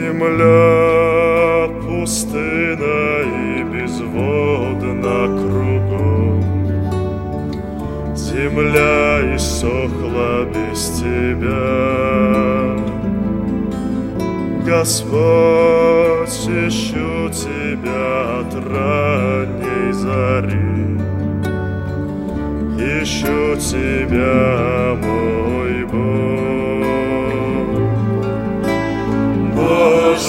Земля 0.09 1.67
пустына 1.81 3.21
и 3.21 3.63
безводна 3.63 5.19
кругом 5.37 6.41
Земля 8.15 9.35
иссохла 9.35 10.45
без 10.45 10.81
тебя. 10.99 12.75
Господь, 14.65 16.39
ищу 16.67 17.29
тебя 17.29 18.39
от 18.39 18.53
ранней 18.55 19.93
зари. 19.93 20.97
Ищу 22.79 23.55
тебя, 23.57 24.97
мой 25.03 25.38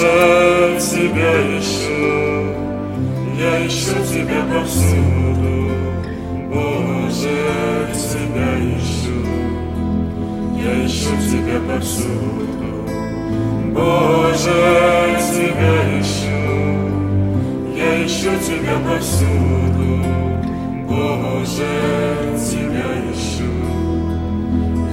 Боже, 0.01 0.79
тебя 0.81 1.59
ищу. 1.59 2.55
Я 3.39 3.67
ищу 3.67 3.97
тебя 4.11 4.43
повсюду. 4.51 5.73
Боже, 6.49 7.37
тебя 7.93 8.51
ищу. 8.79 9.21
Я 10.57 10.87
ищу 10.87 11.11
тебя 11.31 11.61
повсюду. 11.69 12.89
Боже, 13.75 15.19
тебя 15.35 16.01
ищу. 16.01 16.41
Я 17.77 18.07
ищу 18.07 18.31
тебя 18.41 18.79
повсюду. 18.89 20.03
Боже, 20.89 21.73
тебя 22.39 22.89
ищу. 23.13 23.53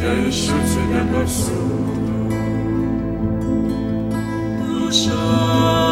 Я 0.01 0.29
ищу 0.29 0.55
тебя 0.67 1.01
повсюду 1.17 1.96
声 4.91 5.86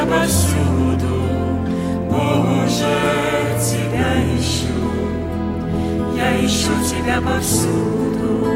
Тебя 0.00 0.16
повсюду. 0.16 1.14
Боже, 2.08 2.96
Тебя 3.60 4.08
ищу, 4.34 4.72
я 6.16 6.46
ищу 6.46 6.70
Тебя 6.88 7.20
повсюду. 7.20 8.46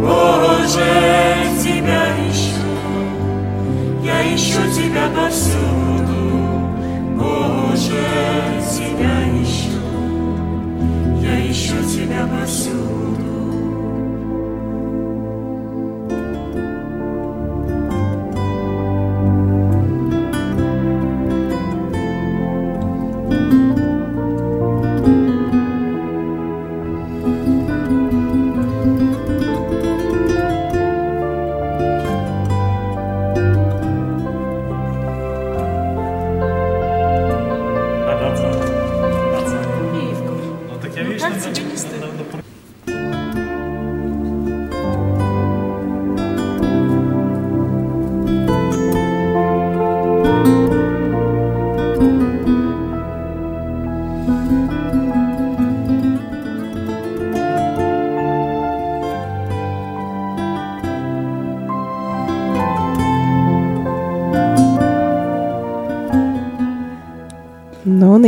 Боже, 0.00 1.44
Тебя 1.62 2.04
ищу, 2.26 2.64
я 4.02 4.34
ищу 4.34 4.60
Тебя 4.74 5.10
повсюду. 5.14 6.40
Боже, 7.18 8.41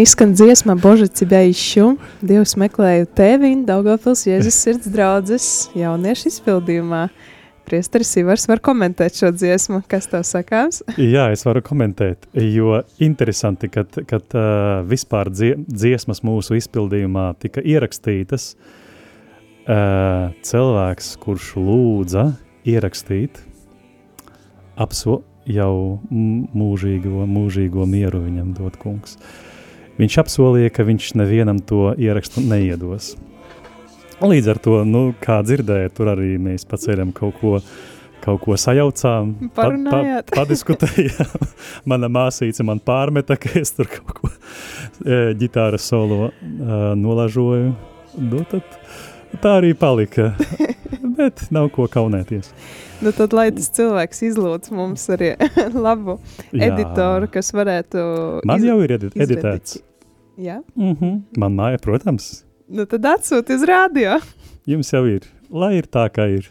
izskan 0.05 0.35
dziesma, 0.37 0.75
Bože, 0.77 1.07
Cibē 1.09 1.47
izšu, 1.49 1.95
Dievs 2.21 2.59
meklēju 2.61 3.07
tevi, 3.17 3.55
Daugavpils 3.65 4.27
Jēzus 4.29 4.57
sirds 4.61 4.89
draudzes 4.93 5.47
jauniešu 5.79 6.29
izpildījumā. 6.29 7.07
Priesteris 7.65 8.11
Ivars 8.21 8.45
var 8.51 8.61
komentēt 8.61 9.17
šo 9.17 9.31
dziesmu, 9.33 9.79
kas 9.89 10.11
tev 10.13 10.27
sakāms? 10.29 10.83
Jā, 11.01 11.31
es 11.33 11.47
varu 11.47 11.63
komentēt, 11.65 12.27
jo 12.37 12.83
interesanti, 13.01 13.71
kad, 13.73 13.97
kad 14.11 14.37
uh, 14.37 14.83
vispār 14.91 15.31
dzie, 15.33 15.55
dziesmas 15.65 16.21
mūsu 16.27 16.59
izpildījumā 16.59 17.31
tika 17.41 17.65
ierakstītas, 17.65 18.51
uh, 18.59 20.37
cilvēks, 20.45 21.15
kurš 21.25 21.55
lūdza 21.57 22.27
ierakstīt 22.69 23.41
apso, 24.77 25.23
jau 25.49 25.73
mūžīgo, 26.13 27.25
mūžīgo 27.39 27.89
mieru 27.89 28.27
viņam 28.29 28.53
dot 28.61 28.77
kungs. 28.85 29.17
Uh, 29.17 29.51
Viņš 29.95 30.17
apsolīja, 30.25 30.73
ka 30.75 30.87
viņš 30.87 31.13
nevienam 31.21 31.61
to 31.63 31.93
ierakstu 32.01 32.43
neiedos. 32.43 33.13
Līdz 34.25 34.49
ar 34.55 34.61
to, 34.63 34.79
nu, 34.89 35.09
kā 35.23 35.41
dzirdēja, 35.47 35.93
tur 35.95 36.11
arī 36.15 36.35
mēs 36.43 36.67
paceļam 36.67 37.13
kaut 37.15 37.37
ko, 37.39 37.59
kaut 38.25 38.41
ko 38.43 38.57
sajaucām, 38.59 39.35
Parunājāt. 39.55 40.33
padiskutējām. 40.39 41.49
Mana 41.91 42.11
māsīca 42.11 42.67
man 42.67 42.83
pārmeta, 42.83 43.37
ka 43.39 43.53
es 43.61 43.75
tur 43.77 43.91
kaut 43.91 44.19
ko 44.19 44.31
e, 44.31 45.35
ģitāras 45.39 45.87
solo 45.91 46.31
uh, 46.31 46.93
nolažoju. 46.99 47.75
Nu, 48.23 48.43
tad 48.51 48.79
tā 49.43 49.59
arī 49.61 49.75
palika. 49.79 50.33
Bet 51.19 51.45
nav 51.55 51.71
ko 51.75 51.87
kaunēties. 51.91 52.51
Nu, 53.05 53.13
tad, 53.13 53.35
lai 53.37 53.51
tas 53.55 53.69
cilvēks 53.77 54.23
izlūdz 54.31 54.73
mums 54.75 55.05
arī 55.13 55.35
labu 55.87 56.19
Jā. 56.51 56.71
editoru, 56.71 57.29
kas 57.33 57.53
varētu. 57.55 58.05
Man 58.49 58.65
jau 58.65 58.79
ir 58.85 58.97
edi 58.99 59.13
editēts. 59.15 59.79
Jā, 60.35 60.63
Mm 60.75 60.97
-hmm. 60.99 61.21
Man 61.39 61.55
māja, 61.55 61.79
protams, 61.79 62.45
nu 62.69 62.87
tad 62.87 63.05
atsūti 63.05 63.55
uz 63.55 63.63
radio. 63.63 64.19
jums 64.73 64.93
jau 64.93 65.05
ir. 65.07 65.23
Lai 65.51 65.77
ir 65.77 65.87
tā, 65.87 66.09
kā 66.11 66.27
ir 66.35 66.49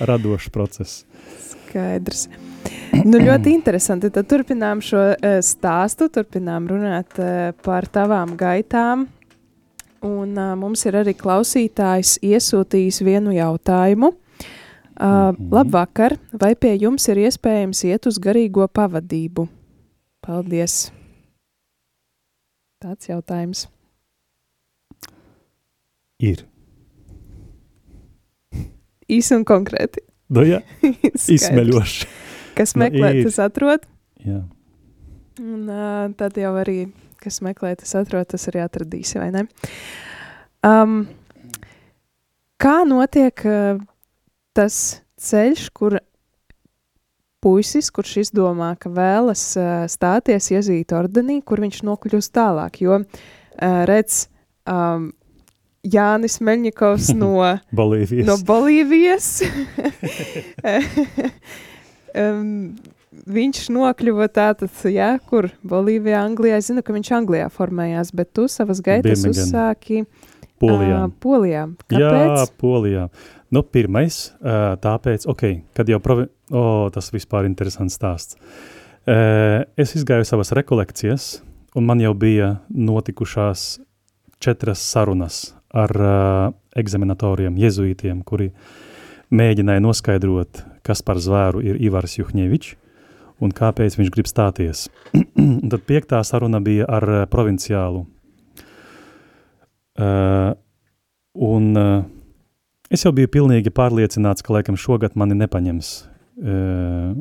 radošs 0.00 0.50
process. 0.50 1.04
Skaidrs. 1.38 2.28
Nu, 3.04 3.18
ļoti 3.18 3.52
interesanti. 3.52 4.10
Tad 4.10 4.26
turpinām 4.26 4.80
šo 4.84 5.02
uh, 5.12 5.38
stāstu, 5.44 6.08
turpinām 6.08 6.66
runāt 6.68 7.18
uh, 7.20 7.52
par 7.62 7.86
tavām 7.86 8.36
gaitām. 8.36 9.06
Un 10.06 10.36
uh, 10.38 10.52
mums 10.58 10.84
ir 10.86 10.98
arī 11.00 11.14
klausītājs 11.18 12.18
iesūtījis 12.22 13.02
vienu 13.06 13.34
jautājumu. 13.34 14.12
Uh. 14.98 15.34
Labvakar, 15.54 16.16
vai 16.34 16.54
pie 16.58 16.74
jums 16.78 17.06
ir 17.10 17.20
iespējams 17.26 17.84
iet 17.86 18.06
uz 18.10 18.18
garīgo 18.22 18.66
pavadību? 18.70 19.46
Paldies! 20.26 20.88
Tāds 22.78 23.08
jautājums. 23.10 23.64
Ir. 26.22 26.44
Īsi 29.10 29.34
un 29.34 29.44
konkrēti. 29.46 30.02
Nu, 30.34 30.44
jā, 30.46 30.60
izsmeļoši. 31.34 32.08
Kas 32.58 32.74
Nu, 32.74 32.84
meklē, 32.84 33.12
ir. 33.16 33.28
tas 33.28 33.38
atrod. 33.46 33.86
Jā. 34.26 34.42
Un 35.38 35.70
uh, 35.70 36.08
tad 36.18 36.36
jau 36.38 36.52
arī, 36.58 36.88
kas 37.22 37.40
meklē, 37.44 37.74
tas 37.80 37.94
atrod, 37.98 38.26
tas 38.30 38.48
arī 38.50 38.62
atradīs, 38.64 39.14
vai 39.18 39.30
ne? 39.34 39.46
Um, 40.66 41.00
kā 42.60 42.80
notiek 42.88 43.44
uh, 43.46 43.80
tas 44.56 44.78
ceļš, 45.18 45.68
kur 45.74 45.98
puisis, 47.42 47.92
kurš 47.94 48.16
izdomā, 48.24 48.72
ka 48.80 48.90
vēlas 48.90 49.44
uh, 49.58 49.84
stāties 49.90 50.50
iezīta 50.54 50.98
ordenī, 51.02 51.40
kur 51.46 51.62
viņš 51.62 51.84
nokļūst 51.86 52.34
tālāk, 52.34 52.82
jo 52.82 52.98
uh, 52.98 53.06
redz 53.88 54.26
um, 54.66 55.10
Jānis 55.86 56.40
Meļņikovs 56.44 57.12
no 57.22 57.32
Bolīvijas. 57.78 58.26
no 58.26 58.38
Bolīvijas. 58.48 59.30
um, 62.24 62.74
viņš 63.26 63.68
nokļuva 63.74 64.28
tātad, 64.34 64.70
jā, 64.90 65.10
kur 65.28 65.50
Bolīvijā, 65.66 66.20
Anglijā. 66.28 66.58
Es 66.60 66.68
zinu, 66.70 66.84
ka 66.84 66.94
viņš 66.96 67.10
Anglijā 67.18 67.48
formējās, 67.52 68.12
bet 68.16 68.32
tu 68.36 68.46
savas 68.50 68.80
gaitas 68.84 69.24
Birmingham. 69.24 69.44
uzsāki 69.48 70.02
Polijā. 70.60 71.02
ā, 71.04 71.10
Polijā. 71.22 71.66
Jā, 71.92 71.98
Kāpēc? 72.12 72.54
Polijā. 72.60 73.08
Nu, 73.54 73.62
pirmais, 73.64 74.32
ā, 74.42 74.76
tāpēc, 74.82 75.28
ok, 75.30 75.44
kad 75.76 75.88
jau 75.88 76.00
provi... 76.04 76.28
O, 76.48 76.88
tas 76.88 77.10
vispār 77.12 77.44
interesants 77.44 77.98
stāsts. 77.98 78.38
Ē, 79.08 79.66
Es 79.76 79.92
izgāju 79.96 80.24
savas 80.24 80.52
rekolekcijas, 80.56 81.42
un 81.76 81.84
man 81.84 82.00
jau 82.00 82.14
bija 82.16 82.58
notikušās 82.72 83.78
četras 84.40 84.80
sarunas 84.80 85.54
ar 85.76 85.92
uh, 85.92 86.54
eksaminatoriem, 86.78 87.56
jezuītiem, 87.60 88.22
kuri 88.24 88.50
mēģināja 89.28 89.82
noskaidrot, 89.84 90.62
kas 90.86 91.02
par 91.04 91.20
zvēru 91.20 91.60
ir 91.60 91.76
Ivars 91.84 92.16
Juhņevičs 92.16 92.76
un 93.44 93.54
kāpēc 93.54 93.96
viņš 93.98 94.12
grib 94.14 94.28
stāties. 94.30 94.86
Un 95.38 95.70
Tad 95.70 95.84
piektā 95.88 96.20
saruna 96.26 96.60
bija 96.64 96.86
ar 96.90 97.04
uh, 97.08 97.24
provinciālu. 97.30 98.06
Uh, 99.98 100.54
un 101.34 101.72
uh, 101.74 102.04
es 102.90 103.02
jau 103.02 103.10
biju 103.14 103.30
pilnīgi 103.34 103.72
pārliecināts, 103.74 104.44
ka 104.46 104.54
laikam 104.54 104.78
šogad 104.78 105.16
mani 105.18 105.34
nepaņems. 105.38 105.90
Uh, 106.38 107.18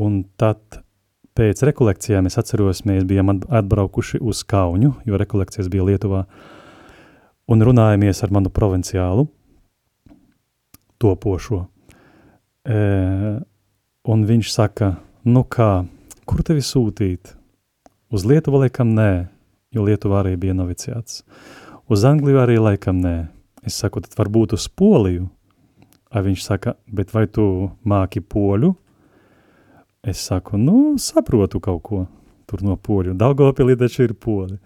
un 0.00 0.22
tad 0.40 0.80
pēc 1.36 1.60
rekolekcijām 1.68 2.28
es 2.28 2.38
atceros, 2.40 2.84
mēs 2.88 3.04
bijām 3.08 3.34
at- 3.34 3.44
atbraukuši 3.60 4.20
uz 4.24 4.42
Kauņu, 4.48 4.92
jo 5.04 5.20
rekolekcijas 5.20 5.68
bija 5.72 5.84
Lietuvā, 5.90 6.24
un 7.48 7.64
runājamies 7.68 8.22
ar 8.24 8.32
manu 8.32 8.50
provinciālu, 8.50 9.26
topošo. 10.98 11.66
E, 12.66 12.78
un 14.06 14.24
viņš 14.26 14.50
saka, 14.54 14.94
nu 15.26 15.42
kā, 15.42 15.84
kur 16.28 16.42
tevi 16.46 16.62
sūtīt? 16.64 17.34
Uz 18.14 18.26
Lietuvu 18.28 18.62
laikam 18.62 18.92
nē, 18.94 19.26
jo 19.74 19.86
Lietuvā 19.86 20.22
arī 20.22 20.36
bija 20.38 20.54
noviciāts. 20.54 21.24
Uz 21.90 22.04
Angliju 22.06 22.38
arī 22.42 22.60
laikam 22.62 23.00
nē. 23.02 23.16
Es 23.66 23.78
saku, 23.82 24.02
tad 24.04 24.14
varbūt 24.18 24.54
uz 24.54 24.68
Poliju. 24.70 25.26
A 26.14 26.22
viņš 26.22 26.44
saka, 26.44 26.76
bet 26.86 27.10
vai 27.14 27.26
tu 27.26 27.44
māki 27.82 28.22
poļu? 28.22 28.70
Es 30.06 30.22
saku, 30.28 30.54
nu, 30.58 30.94
saprotu 31.02 31.58
kaut 31.60 31.82
ko 31.82 32.04
tur 32.46 32.62
no 32.62 32.76
poļu. 32.78 33.16
Daugavpilī 33.18 33.74
taču 33.78 34.04
ir 34.06 34.14
poļi. 34.22 34.60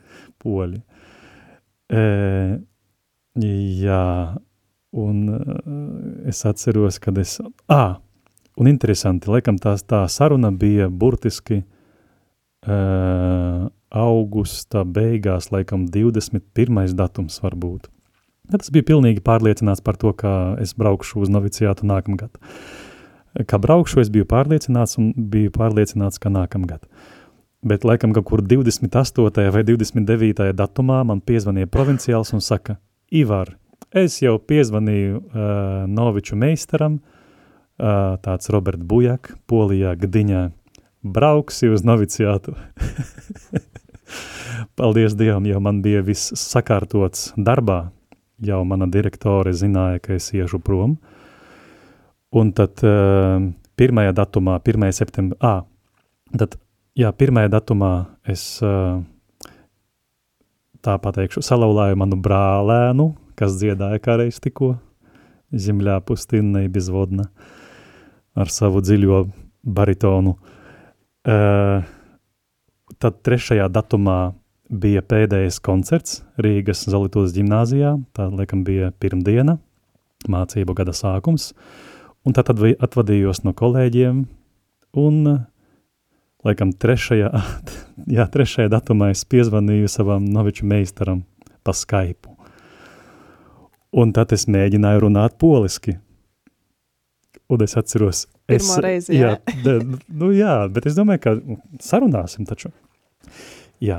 poļi. 0.45 0.83
E, 1.97 2.03
jā, 3.81 4.05
un 5.01 5.25
e, 5.33 5.41
es 6.29 6.45
atceros, 6.45 7.01
kad 7.01 7.19
es... 7.25 7.39
Ā, 7.73 7.97
un 8.61 8.69
interesanti, 8.69 9.31
laikam 9.33 9.57
tās, 9.61 9.85
tā 9.89 10.03
saruna 10.13 10.51
bija 10.53 10.91
burtiski 10.93 11.63
e, 11.63 12.77
augusta 13.91 14.85
beigās, 14.85 15.49
laikam 15.55 15.87
21. 15.89 16.93
datums 16.99 17.41
varbūt. 17.41 17.89
Bet 18.51 18.67
es 18.67 18.73
biju 18.75 18.89
pilnīgi 18.89 19.23
pārliecināts 19.25 19.83
par 19.85 19.97
to, 20.01 20.13
ka 20.13 20.59
es 20.61 20.75
braukšu 20.77 21.23
uz 21.25 21.33
noviciātu 21.33 21.87
nākamgad. 21.89 22.35
Kā 23.47 23.61
braukšu, 23.63 24.03
es 24.03 24.11
biju 24.13 24.27
pārliecināts 24.29 24.99
un 25.01 25.13
biju 25.15 25.53
pārliecināts, 25.55 26.19
ka 26.21 26.33
nākamgad. 26.35 26.85
Bet 27.65 27.85
laikam 27.87 28.13
kaut 28.17 28.27
kur 28.27 28.43
28. 28.43 29.47
vai 29.55 29.63
29. 29.65 30.51
datumā 30.57 31.01
man 31.07 31.21
piezvanīja 31.23 31.71
provinciāls 31.71 32.35
un 32.37 32.45
saka, 32.45 32.77
Ivar, 33.11 33.55
es 33.95 34.19
jau 34.23 34.37
piezvanīju 34.39 35.17
uh, 35.21 35.41
Noviču 35.91 36.37
meistaram, 36.39 36.99
uh, 36.99 37.10
tāds 37.81 38.51
Robert 38.53 38.83
Bujak, 38.85 39.33
Polijā, 39.49 39.95
Gdiņā, 39.99 40.51
brauksi 41.03 41.71
uz 41.73 41.85
noviciātu. 41.87 42.55
Paldies 44.77 45.15
Dievam, 45.17 45.47
jau 45.49 45.61
man 45.63 45.81
bija 45.85 46.03
viss 46.05 46.35
sakārtots 46.37 47.31
darbā, 47.37 47.91
jau 48.45 48.61
mana 48.69 48.89
direktore 48.91 49.55
zināja, 49.57 50.01
ka 50.03 50.19
es 50.19 50.31
iešu 50.35 50.61
prom. 50.65 50.99
Un 52.31 52.53
tad 52.55 52.83
uh, 52.87 53.41
pirmajā 53.81 54.13
datumā, 54.15 54.61
1. 54.63 54.91
septembrī, 54.95 55.39
ah, 55.43 55.65
tad, 56.37 56.59
jā, 56.99 57.11
pirmajā 57.17 57.51
datumā 57.57 57.95
es 58.29 58.45
uh, 58.63 59.01
tā 60.85 60.97
pateikšu, 61.03 61.43
salauzāju 61.45 61.99
manu 62.01 62.19
brālēnu, 62.23 63.11
kas 63.39 63.59
dziedāja 63.61 64.01
kādreiz 64.05 64.41
tikko, 64.43 64.77
Zemļā 65.51 65.97
pustinai 66.07 66.69
bezvodna, 66.71 67.25
ar 68.39 68.53
savu 68.53 68.83
dziļo 68.85 69.25
baritonu. 69.65 70.37
Uh, 71.21 71.85
tad 73.01 73.21
trešajā 73.27 73.69
datumā 73.73 74.33
bija 74.71 75.03
pēdējais 75.03 75.59
koncerts 75.65 76.21
Rīgas 76.41 76.87
Zolitos 76.89 77.35
ģimnāzijā, 77.35 77.97
tā 78.17 78.29
laikam 78.31 78.63
bija 78.65 78.93
pirmdiena, 79.03 79.59
mācību 80.31 80.77
gada 80.79 80.95
sākums, 80.97 81.51
un 82.25 82.37
tad 82.37 82.53
atvadījos 82.53 83.43
no 83.45 83.55
kolēģiem, 83.57 84.25
un 85.01 85.23
laikam 86.47 86.73
trešajā, 86.73 87.31
jā, 88.17 88.27
trešajā 88.33 88.71
datumā 88.73 89.11
es 89.15 89.25
piezvanīju 89.27 89.91
savam 89.91 90.29
noviču 90.31 90.69
meistaram 90.71 91.25
pa 91.67 91.75
Skype. 91.77 92.31
Un 93.91 94.13
tad 94.15 94.31
es 94.33 94.47
mēģināju 94.47 95.03
runāt 95.03 95.35
poliski. 95.41 95.97
Un 97.51 97.65
es 97.65 97.75
atceros, 97.79 98.25
es, 98.47 98.69
reizi, 98.79 99.17
jā. 99.19 99.35
jā, 99.35 99.55
de, 99.65 99.99
nu 100.21 100.31
jā, 100.37 100.55
bet 100.71 100.87
es 100.87 100.99
domāju, 100.99 101.23
ka 101.25 101.33
sarunāsim 101.83 102.47
taču. 102.47 102.71
Jā, 103.83 103.99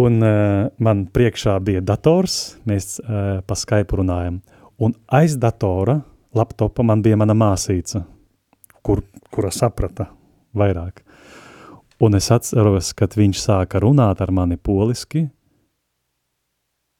un 0.00 0.22
uh, 0.24 0.70
man 0.80 1.04
priekšā 1.12 1.58
bija 1.66 1.82
dators, 1.84 2.56
mēs 2.68 2.96
uh, 3.02 3.42
pa 3.44 3.58
Skype 3.58 4.00
runājam, 4.00 4.40
un 4.80 4.96
aiz 5.12 5.36
datora, 5.40 5.98
laptopa 6.36 6.86
man 6.86 7.04
bija 7.04 7.18
mana 7.20 7.36
māsīca, 7.36 8.04
kur, 8.86 9.04
kura 9.34 9.52
saprata 9.52 10.08
vairāk. 10.56 11.04
Un 12.00 12.16
es 12.16 12.30
atceros, 12.32 12.94
kad 12.96 13.12
viņš 13.18 13.42
sāka 13.42 13.80
runāt 13.82 14.22
ar 14.24 14.32
mani 14.32 14.56
poliski, 14.56 15.26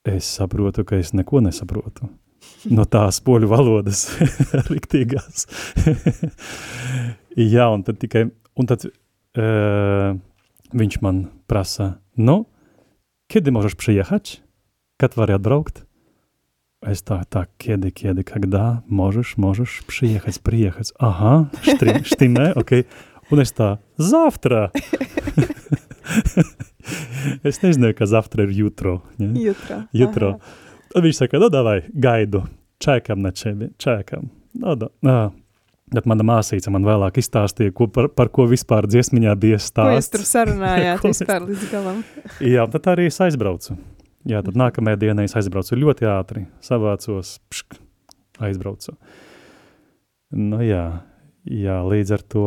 es 0.04 0.28
saprotu, 0.36 0.84
ka 0.84 1.00
es 1.00 1.14
neko 1.16 1.40
nesaprotu 1.44 2.10
no 2.71 2.85
tās 2.85 3.21
poļu 3.25 3.49
valodas 3.51 4.07
riktīgās. 4.71 5.47
Jā, 7.35 7.67
un 7.67 7.83
tad 7.83 7.99
tikai, 7.99 8.27
un 8.55 8.69
tad 8.69 8.87
uh, 8.87 10.15
viņš 10.71 11.01
man 11.03 11.25
prasa, 11.47 11.97
nu, 12.17 12.45
kiedy 13.27 13.51
możesz 13.51 13.75
przyjechać? 13.75 14.41
Kad 14.97 15.15
vari 15.15 15.35
atbraukt? 15.35 15.83
Es 16.85 17.01
tā, 17.01 17.23
tā, 17.25 17.47
kiedy, 17.57 17.89
kiedy, 17.91 18.23
когда, 18.23 18.83
можешь, 18.87 19.37
можешь 19.37 19.81
приехать, 19.87 20.39
приехать. 20.39 20.93
Ага, 20.99 21.49
štim, 21.65 22.03
štimē, 22.05 22.53
ok. 22.55 22.85
Un 23.33 23.41
es 23.41 23.49
tā, 23.57 23.79
завтра. 23.97 24.69
es 27.49 27.57
nezināju, 27.63 27.97
ka 27.97 28.05
завтра 28.05 28.45
ir 28.45 28.53
jutro. 28.53 29.01
Ja? 29.17 29.31
Jutrā. 29.33 29.79
Jutro. 29.97 30.29
Tad 30.90 31.04
viņš 31.06 31.20
saka, 31.22 31.38
nu 31.38 31.48
davai, 31.52 31.78
gaidu, 31.94 32.42
čekam 32.82 33.22
na 33.22 33.30
čebi, 33.36 33.70
čekam. 33.78 34.30
No, 34.58 34.74
da, 34.78 34.88
nā. 35.06 35.18
Bet 35.90 36.06
mana 36.06 36.22
māsīca 36.22 36.70
man 36.70 36.84
vēlāk 36.86 37.16
izstāstīja, 37.18 37.72
ko, 37.74 37.88
par, 37.90 38.06
par 38.14 38.28
ko 38.30 38.44
vispār 38.50 38.86
dziesmiņā 38.86 39.32
bija 39.42 39.56
Ko 39.56 39.58
jūs 39.58 39.70
stāsts. 39.72 40.10
tur 40.14 40.22
sarunājāt 40.28 41.02
vispār 41.08 41.46
līdz 41.48 41.64
galam? 41.72 42.02
Jā, 42.52 42.66
tad 42.70 42.86
arī 42.92 43.08
es 43.10 43.18
aizbraucu. 43.22 43.74
Jā, 44.30 44.42
tad 44.46 44.58
nākamajā 44.60 45.00
dienā 45.02 45.24
es 45.26 45.34
aizbraucu 45.38 45.78
ļoti 45.80 46.06
ātri, 46.10 46.44
savācos, 46.62 47.38
pšk, 47.50 47.78
aizbraucu. 48.46 48.94
Nu 50.36 50.60
jā, 50.62 50.84
jā, 51.48 51.80
līdz 51.90 52.12
ar 52.18 52.26
to 52.30 52.44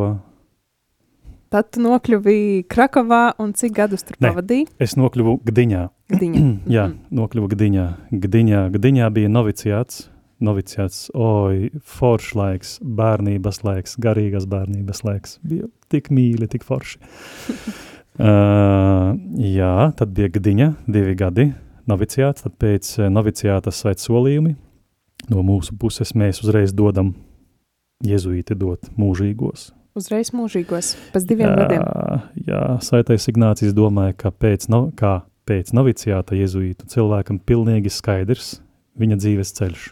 Tad 1.52 1.68
tu 1.74 1.82
nokļuvi 1.84 2.64
Krakovā 2.70 3.34
un 3.42 3.52
cik 3.54 3.74
gadus 3.76 4.02
tur 4.06 4.16
pavadīji? 4.22 4.64
es 4.82 4.96
nokļuvu 4.98 5.36
Gdiņā. 5.46 5.82
Gdiņa. 6.12 6.42
jā, 6.76 6.88
nokļuvu 7.14 7.48
Gdiņā. 7.54 7.86
Gdiņā, 8.24 8.66
Gdiņā 8.74 9.08
bija 9.14 9.30
noviciāts, 9.32 10.08
noviciāts, 10.44 11.08
oi, 11.16 11.70
foršs 11.80 12.34
laiks, 12.36 12.76
bērnības 12.84 13.62
laiks, 13.64 13.96
garīgas 14.02 14.48
bērnības 14.50 15.04
laiks. 15.06 15.38
Bija 15.46 15.70
tik 15.92 16.10
mīļi, 16.12 16.50
tik 16.52 16.66
forši. 16.66 17.00
uh, 18.20 19.14
jā, 19.40 19.74
tad 19.96 20.16
bija 20.16 20.32
Gdiņa, 20.34 20.72
divi 20.84 21.16
gadi 21.18 21.52
noviciāts, 21.90 22.44
tad 22.44 22.56
pēc 22.60 22.96
eh, 22.98 23.10
noviciāta 23.12 23.72
svēt 23.74 24.02
solījumi. 24.02 24.56
No 25.32 25.44
mūsu 25.44 25.76
puses 25.80 26.12
mēs 26.16 26.42
uzreiz 26.44 26.74
dodam 26.76 27.14
jezuīti 28.04 28.56
dot 28.60 28.90
mūžīgos. 29.00 29.70
Uzreiz 29.96 30.32
mūžīgos, 30.34 30.96
pēc 31.14 31.26
diviem 31.28 31.52
gadiem. 31.54 31.84
Jā, 32.48 32.64
Saitais 32.82 33.28
Ignācijas 33.30 33.76
domāja, 33.76 34.16
ka 34.24 34.32
pēc, 34.34 34.66
no, 34.72 34.88
kā 34.98 35.20
pēc 35.48 35.72
noviciāta 35.76 36.36
jezuītu 36.38 36.88
cilvēkam 36.92 37.38
pilnīgi 37.44 37.90
skaidrs 37.92 38.58
viņa 38.98 39.18
dzīves 39.20 39.52
ceļš. 39.58 39.88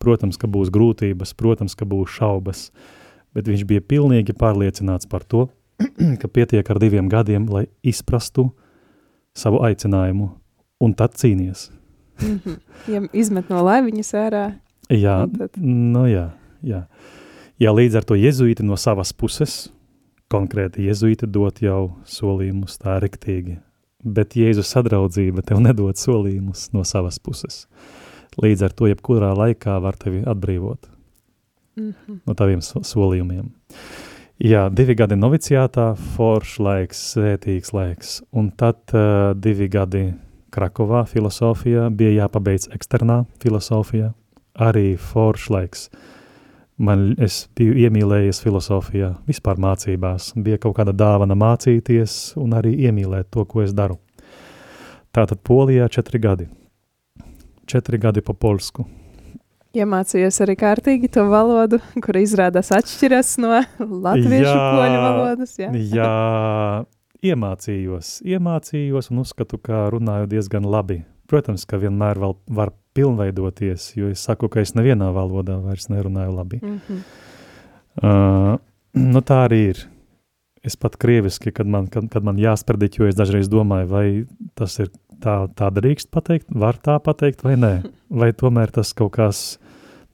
Protams, 0.00 0.38
ka 0.40 0.48
būs 0.48 0.70
grūtības, 0.72 1.34
protams, 1.36 1.74
ka 1.76 1.84
būs 1.88 2.14
šaubas, 2.18 2.70
bet 3.36 3.48
viņš 3.50 3.64
bija 3.68 3.80
pilnīgi 3.84 4.32
pārliecināts 4.36 5.08
par 5.10 5.24
to, 5.28 5.48
ka 6.20 6.28
pietiek 6.28 6.64
ar 6.72 6.80
diviem 6.80 7.08
gadiem, 7.12 7.46
lai 7.52 7.66
izprastu 7.84 8.48
savu 9.36 9.60
aicinājumu, 9.64 10.30
un 10.80 10.94
tad 10.96 11.14
cīnies. 11.20 11.68
Mhm. 12.20 12.56
Ja 12.90 13.00
izmet 13.16 13.48
no 13.52 13.62
laiviņas 13.64 14.10
ārā, 14.20 14.44
Jā, 14.90 15.22
tad- 15.30 15.54
nu 15.62 16.02
jā, 16.10 16.30
jā. 16.66 16.80
Jā, 17.60 17.70
līdz 17.76 18.00
ar 18.00 18.04
to 18.08 18.16
jezuīti 18.18 18.64
no 18.66 18.74
savas 18.80 19.12
puses, 19.14 19.68
konkrēti 20.32 20.88
jezuīti 20.88 21.28
dot 21.30 21.60
jau 21.62 21.92
solījumus 22.08 22.78
tā 22.80 22.96
riktīgi, 23.04 23.58
bet 24.04 24.36
Jēzus 24.38 24.70
sadraudzība 24.74 25.44
tev 25.46 25.62
nedod 25.64 25.98
solījumus 26.00 26.70
no 26.76 26.84
savas 26.88 27.18
puses. 27.18 27.64
Līdz 28.40 28.68
ar 28.68 28.76
to 28.76 28.88
jebkurā 28.90 29.32
laikā 29.36 29.80
var 29.82 29.98
tevi 30.00 30.22
atbrīvot 30.28 30.86
mhm. 31.80 32.22
no 32.26 32.36
taviem 32.38 32.62
so- 32.64 32.84
solījumiem. 32.86 33.50
Jā, 34.40 34.70
divi 34.72 34.94
gadi 34.96 35.18
noviciātā, 35.20 35.90
foršs 36.16 36.54
laiks, 36.64 37.00
svētīgs 37.12 37.74
laiks, 37.76 38.12
un 38.32 38.48
tad 38.56 38.80
uh, 38.96 39.34
divi 39.36 39.68
gadi 39.68 40.06
Krakovā 40.50 41.04
filosofijā, 41.06 41.90
bija 41.94 42.24
jāpabeidz 42.24 42.70
eksternā 42.74 43.20
filosofijā, 43.42 44.14
arī 44.56 44.94
foršs 44.96 45.50
laiks. 45.52 45.84
Man, 46.80 47.10
es 47.20 47.42
biju 47.58 47.74
iemīlējies 47.76 48.38
filosofijā, 48.40 49.10
vispār 49.28 49.58
mācībās, 49.60 50.30
bija 50.40 50.56
kaut 50.62 50.78
kāda 50.78 50.94
dāvana 50.96 51.36
mācīties 51.36 52.38
un 52.40 52.54
arī 52.56 52.72
iemīlēt 52.86 53.28
to, 53.34 53.44
ko 53.44 53.60
es 53.60 53.74
daru. 53.76 53.98
Tātad 55.12 55.42
Polijā 55.44 55.90
četri 55.92 56.22
gadi. 56.22 56.48
Četri 57.68 58.00
gadi 58.00 58.24
pa 58.24 58.32
polsku. 58.32 58.86
Iemācījies 59.76 60.40
arī 60.42 60.56
kārtīgi 60.58 61.12
to 61.14 61.26
valodu, 61.30 61.78
kur 62.02 62.16
izrādās 62.18 62.72
atšķiras 62.74 63.36
no 63.44 63.60
latviešu 63.78 64.48
Jā. 64.48 64.64
poļu 64.72 65.02
valodas. 65.04 65.52
Jā, 65.60 65.68
Jā, 66.00 66.14
iemācījos, 67.22 68.16
iemācījos 68.24 69.12
un 69.12 69.20
uzskatu, 69.22 69.60
ka 69.62 69.84
runāju 69.92 70.32
diezgan 70.32 70.64
labi. 70.66 71.02
Protams, 71.30 71.68
ka 71.68 71.78
vienmēr 71.78 72.18
vēl 72.18 72.34
var 72.56 72.72
pilnveidoties, 72.96 73.92
jo 73.98 74.10
es 74.10 74.22
saku, 74.26 74.50
ka 74.50 74.62
es 74.64 74.74
nevienā 74.76 75.10
valodā 75.14 75.58
vairs 75.62 75.88
nerunāju 75.92 76.34
labi. 76.36 76.60
Mhm. 76.62 77.00
Uh, 78.00 78.56
nu 79.14 79.22
tā 79.26 79.44
arī 79.48 79.62
ir. 79.74 79.86
Es 80.60 80.76
pat 80.76 80.98
krieviski, 81.00 81.54
kad 81.56 81.68
man, 81.70 81.86
kad, 81.88 82.10
kad 82.12 82.24
man 82.26 82.36
jāsprediķo, 82.36 83.06
es 83.08 83.16
dažreiz 83.16 83.48
domāju, 83.48 83.86
vai 83.88 84.04
tas 84.58 84.74
ir 84.82 84.90
tā, 85.22 85.46
tā 85.56 85.70
drīkst 85.72 86.10
pateikt, 86.12 86.50
var 86.52 86.76
tā 86.76 86.98
pateikt 87.00 87.46
vai 87.46 87.54
nē, 87.56 87.72
vai 88.20 88.32
tomēr 88.36 88.72
tas 88.74 88.92
kaut 88.96 89.14
kas 89.16 89.44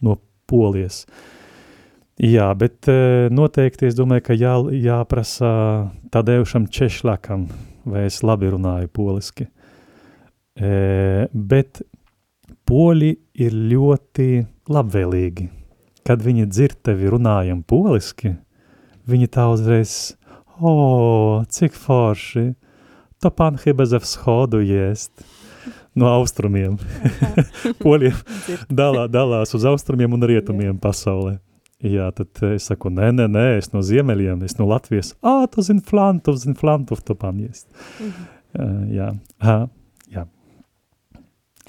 no 0.02 0.20
polies. 0.46 1.04
Jā, 2.22 2.48
bet 2.56 2.88
eh, 2.88 3.26
noteikti 3.34 3.90
es 3.90 3.96
domāju, 3.98 4.24
ka 4.30 4.36
jā, 4.38 4.54
jāprasa 4.86 5.50
Tadeušam 6.14 6.70
Češlakam, 6.72 7.48
vai 7.84 8.06
es 8.06 8.22
labi 8.24 8.48
runāju 8.54 8.88
poliski. 8.88 9.50
E, 10.56 11.26
bet 11.36 11.82
poļi 12.66 13.12
ir 13.42 13.54
ļoti 13.72 14.28
labvēlīgi. 14.72 15.48
Kad 16.06 16.22
viņi 16.22 16.46
dzird 16.50 16.82
tevi 16.86 17.10
runājam 17.10 17.62
poliski, 17.66 18.36
viņi 19.10 19.30
tā 19.34 19.48
uzreiz, 19.50 20.14
o, 20.58 21.42
cik 21.50 21.74
forši, 21.78 22.52
to 23.22 23.32
pan 23.34 23.58
chyba 23.58 23.86
ze 23.86 24.00
wschodu 24.02 24.62
jest. 24.62 25.12
No 25.96 26.10
austrumiem. 26.12 26.76
Poļiem 27.84 28.18
dalā, 28.68 29.06
dalās 29.08 29.54
uz 29.56 29.64
austrumiem 29.64 30.12
un 30.12 30.26
rietumiem 30.28 30.76
pasaulē. 30.78 31.38
Jā, 31.80 32.10
tad 32.16 32.42
es 32.52 32.68
saku, 32.68 32.90
nē, 32.92 33.10
nē, 33.16 33.26
nē, 33.32 33.46
es 33.56 33.70
no 33.72 33.80
ziemeļiem, 33.84 34.42
es 34.44 34.58
no 34.60 34.68
Latvijas. 34.68 35.14
Ā, 35.24 35.46
tu 35.52 35.64
zini 35.64 35.80
Flantov, 35.84 36.36
zini 36.40 36.56
Flantov, 36.56 37.00
tu 37.04 37.16
pan 37.16 37.40
jest. 37.40 37.66
Mhm. 37.96 38.28
Jā, 38.92 39.10
ha, 39.44 39.56
jā. 39.56 39.85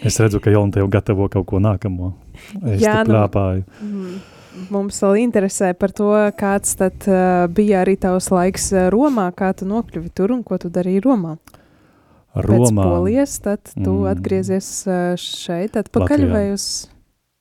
Es 0.03 0.19
redzu, 0.21 0.39
ka 0.39 0.51
Jolanta 0.53 0.79
jau 0.79 0.87
gatavo 0.93 1.27
kaut 1.29 1.45
ko 1.49 1.59
nākamo. 1.59 2.13
Es 2.69 2.81
Jā, 2.83 3.03
nu- 3.03 3.13
plāpāju. 3.13 3.63
Mhm. 3.81 4.17
Mums 4.73 4.97
vēl 5.03 5.19
interesē 5.21 5.73
par 5.77 5.91
to, 5.93 6.07
kāds 6.33 6.75
tad 6.77 7.05
uh, 7.07 7.45
bija 7.47 7.83
arī 7.85 7.93
tavs 8.01 8.31
laiks 8.33 8.71
uh, 8.73 8.87
Romā, 8.89 9.27
kā 9.37 9.51
tu 9.55 9.65
nokļuvi 9.69 10.09
tur 10.17 10.31
un 10.33 10.41
ko 10.43 10.57
tu 10.57 10.69
darīji 10.73 11.03
Romā. 11.05 11.35
Pēc 12.33 12.45
Romā. 12.45 12.83
polijas, 12.83 13.39
tad 13.41 13.61
tu 13.73 13.91
Mm. 14.01 14.07
atgriezies 14.15 14.69
uh, 14.87 15.13
šeit, 15.17 15.73
atpakaļ 15.77 16.17
Latvijā. 16.17 16.31
vai 16.33 16.51
uz, 16.53 16.87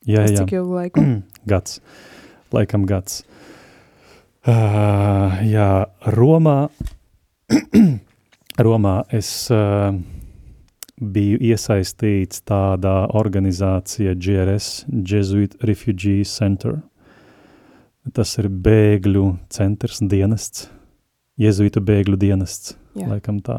Jā, 0.06 0.26
jā. 0.28 0.36
cik 0.44 0.52
ilgu 0.56 0.74
laiku? 0.76 1.00
gads. 1.46 1.80
Laikam 2.52 2.84
gads. 2.86 3.22
Uh, 4.46 5.40
jā, 5.42 5.86
Romā, 6.06 6.68
Romā 8.66 9.04
es 9.12 9.50
uh, 9.50 9.92
biju 10.96 11.38
iesaistīts 11.44 12.42
tādā 12.46 13.06
organizācija 13.16 14.14
GRS, 14.16 14.86
Jesuit 14.88 15.56
Refugee 15.64 16.24
Center. 16.24 16.80
Tas 18.14 18.36
ir 18.38 18.48
bēgļu 18.48 19.24
centrs, 19.52 20.00
dienests, 20.00 20.68
jezuītu 21.40 21.82
bēgļu 21.82 22.18
dienests, 22.22 22.76
Jā. 22.94 23.10
laikam 23.10 23.40
tā 23.44 23.58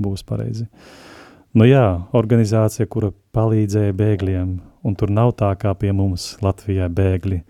būs 0.00 0.24
pareizi. 0.26 0.66
Nu 1.54 1.68
jā, 1.68 2.06
organizācija, 2.16 2.88
kura 2.90 3.12
palīdzēja 3.36 3.94
bēgļiem, 3.94 4.54
un 4.82 4.96
tur 4.98 5.12
nav 5.14 5.36
tā 5.38 5.52
kā 5.60 5.74
pie 5.78 5.92
mums 5.94 6.32
Latvijā 6.42 6.88
bēgļi 6.90 7.44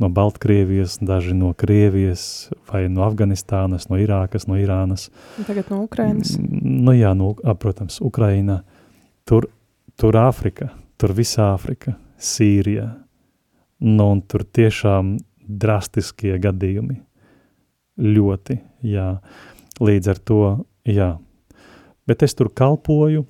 no 0.00 0.08
Baltkrievijas, 0.08 0.98
daži 1.04 1.34
no 1.36 1.52
Krievijas, 1.52 2.50
vai 2.72 2.86
no 2.88 3.04
Afganistānas, 3.04 3.90
no 3.92 3.98
Irākas, 4.00 4.46
no 4.48 4.56
Irānas. 4.56 5.10
Tagad 5.46 5.68
no 5.70 5.82
Ukrainas. 5.84 6.36
Nu 6.40 6.94
jā, 6.96 7.12
nu, 7.16 7.34
a, 7.44 7.54
protams, 7.54 8.00
Ukraina, 8.00 8.62
tur, 9.28 9.50
tur 10.00 10.16
Āfrika, 10.16 10.70
tur 10.96 11.12
visa 11.16 11.50
Āfrika, 11.52 11.98
Sīrija, 12.16 12.88
nu 13.84 14.08
un 14.14 14.22
tur 14.24 14.46
tiešām 14.48 15.18
drastiskie 15.44 16.38
gadījumi. 16.40 16.96
Ļoti, 18.00 18.56
jā. 18.88 19.10
Līdz 19.84 20.08
ar 20.14 20.24
to, 20.24 20.40
jā. 20.88 21.10
Bet 22.08 22.24
es 22.24 22.32
tur 22.36 22.48
kalpoju 22.56 23.26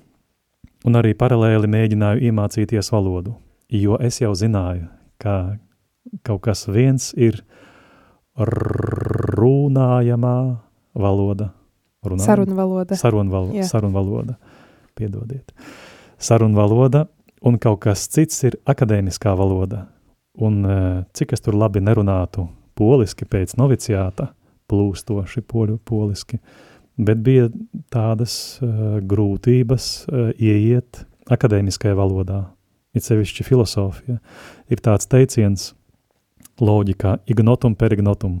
un 0.87 0.97
arī 0.97 1.11
paralēli 1.17 1.67
mēģināju 1.67 2.23
iemācīties 2.31 2.91
valodu. 2.93 3.35
jo 3.71 3.95
es 4.03 4.19
jau 4.19 4.33
zināju, 4.35 4.87
ka 5.17 5.57
kaut 6.27 6.41
kas 6.47 6.65
viens 6.71 7.11
ir 7.17 7.41
runājamā 9.37 10.35
valoda. 10.97 11.51
Runājam? 12.05 12.25
Sarunvaloda. 12.25 12.97
Sarunvaloda. 12.97 13.57
Jā. 13.59 13.67
Sarunvaloda. 13.69 14.35
Piedodiet. 14.97 15.51
Sarunvaloda 16.21 17.05
un 17.41 17.57
kaut 17.61 17.81
kas 17.85 18.07
cits 18.09 18.43
ir 18.47 18.57
akadēmiskā 18.69 19.33
valoda. 19.37 19.85
Un 20.41 20.63
eh, 20.65 21.03
cik 21.13 21.35
es 21.35 21.43
tur 21.43 21.57
labi 21.59 21.81
nerunātu 21.83 22.47
poliski 22.77 23.27
pēc 23.27 23.57
noviciāta, 23.59 24.31
plūstoši 24.71 25.43
poļu 25.45 25.77
poliski, 25.85 26.39
bet 27.01 27.19
bija 27.23 27.49
tādas 27.91 28.33
uh, 28.61 28.99
grūtības 29.03 29.85
uh, 30.07 30.29
ieiet 30.39 31.03
akadēmiskajā 31.31 31.95
valodā, 31.97 32.41
it 32.95 33.05
sevišķi 33.05 33.45
filosofija. 33.47 34.19
Ir 34.71 34.83
tāds 34.83 35.09
teiciens 35.11 35.71
loģikā 36.61 37.17
ignotum 37.31 37.75
per 37.75 37.95
ignotum, 37.95 38.39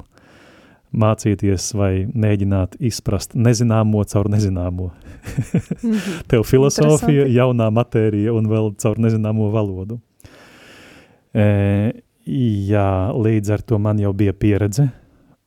mācīties 0.91 1.71
vai 1.77 1.91
mēģināt 2.05 2.77
izprast 2.83 3.35
nezināmo 3.35 4.03
caur 4.11 4.29
nezināmo. 4.31 4.91
Mhm. 4.91 5.99
Tev 6.31 6.45
Interesanti. 6.45 7.35
jaunā 7.35 7.69
matērija 7.71 8.33
un 8.35 8.49
vēl 8.51 8.73
caur 8.81 8.99
nezināmo 8.99 9.51
valodu. 9.53 9.99
E, 11.31 11.45
jā, 12.27 12.89
līdz 13.15 13.53
ar 13.55 13.63
to 13.63 13.79
man 13.79 13.99
jau 13.99 14.11
bija 14.13 14.33
pieredze, 14.33 14.89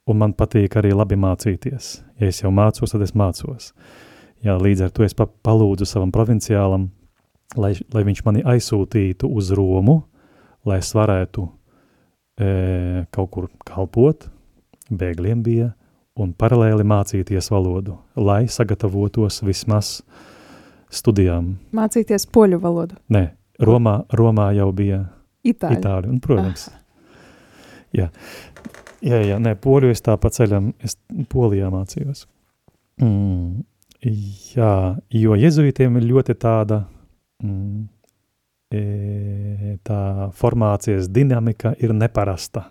un 0.09 0.18
man 0.20 0.33
patīk 0.33 0.79
arī 0.81 0.95
labi 0.97 1.16
mācīties. 1.20 1.99
Ja 2.20 2.31
es 2.31 2.41
jau 2.43 2.53
mācos, 2.55 2.93
tad 2.93 3.05
es 3.05 3.14
mācos. 3.16 3.72
Jā, 4.45 4.57
līdz 4.61 4.87
ar 4.87 4.93
to 4.93 5.05
es 5.05 5.14
pa 5.16 5.27
palūdzu 5.27 5.87
savam 5.89 6.12
provinciālam, 6.12 6.89
lai, 7.57 7.75
lai 7.95 8.03
viņš 8.05 8.25
mani 8.27 8.43
aizsūtītu 8.45 9.29
uz 9.29 9.53
Romu, 9.57 10.03
lai 10.68 10.81
es 10.83 10.93
varētu 10.97 11.47
e, 12.39 13.05
kaut 13.14 13.30
kur 13.35 13.49
kalpot, 13.68 14.28
bēgļiem 14.91 15.43
bija, 15.45 15.72
un 16.20 16.32
paralēli 16.39 16.87
mācīties 16.87 17.51
valodu, 17.51 17.97
lai 18.16 18.45
sagatavotos 18.51 19.41
vismaz 19.47 19.99
studijām. 20.95 21.55
Mācīties 21.74 22.28
poļu 22.30 22.61
valodu. 22.62 22.99
Nē, 23.14 23.26
Romā, 23.64 24.01
Romā 24.14 24.51
jau 24.57 24.70
bija 24.74 25.05
Itāļu. 25.45 25.78
itāļu, 25.78 26.12
un, 26.14 26.20
protams, 26.22 26.68
jā. 27.95 28.09
Jā, 29.05 29.18
jā, 29.20 29.37
nē, 29.43 29.53
poļu 29.61 29.91
es 29.93 30.01
tā 30.01 30.14
pa 30.16 30.30
ceļam, 30.32 30.70
es 30.85 30.97
polijā 31.28 31.68
mācījos. 31.72 32.24
Mm, 33.03 33.64
jā, 34.55 34.74
jo 35.12 35.37
jezuitiem 35.37 35.99
ir 36.01 36.07
ļoti 36.09 36.37
tāda, 36.41 36.85
mm, 37.43 37.82
tā 39.85 40.31
formācijas 40.39 41.09
dinamika 41.12 41.75
ir 41.79 41.95
neparasta. 41.95 42.68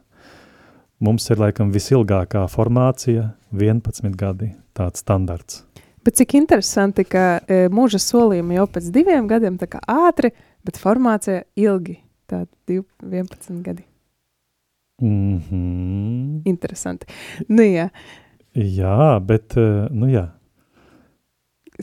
Mums 1.03 1.27
ir 1.33 1.41
laikam 1.41 1.73
visilgākā 1.73 2.45
formācija 2.51 3.29
11 3.51 4.15
gadi, 4.19 4.53
tāds 4.77 5.03
standarts. 5.03 5.63
Bet 6.03 6.19
cik 6.19 6.35
interesanti, 6.39 7.05
ka 7.07 7.43
e, 7.47 7.67
mūža 7.71 7.99
solījumi 8.03 8.57
jau 8.57 8.67
pēc 8.71 8.89
diviem 8.91 9.27
gadiem 9.27 9.57
tā 9.59 9.69
kā 9.71 9.79
ātri, 9.87 10.33
bet 10.63 10.79
formācija 10.79 11.43
ilgi. 11.55 11.99
Tā 12.27 12.45
11 12.67 13.61
gadi. 13.63 13.83
Mm 15.01 15.39
-hmm. 15.39 16.41
Interesanti. 16.45 17.05
Nu 17.47 17.63
jā, 17.63 17.89
Jā, 18.53 19.17
bet, 19.25 19.55
eh, 19.57 19.87
nu 19.89 20.07
jā, 20.11 20.27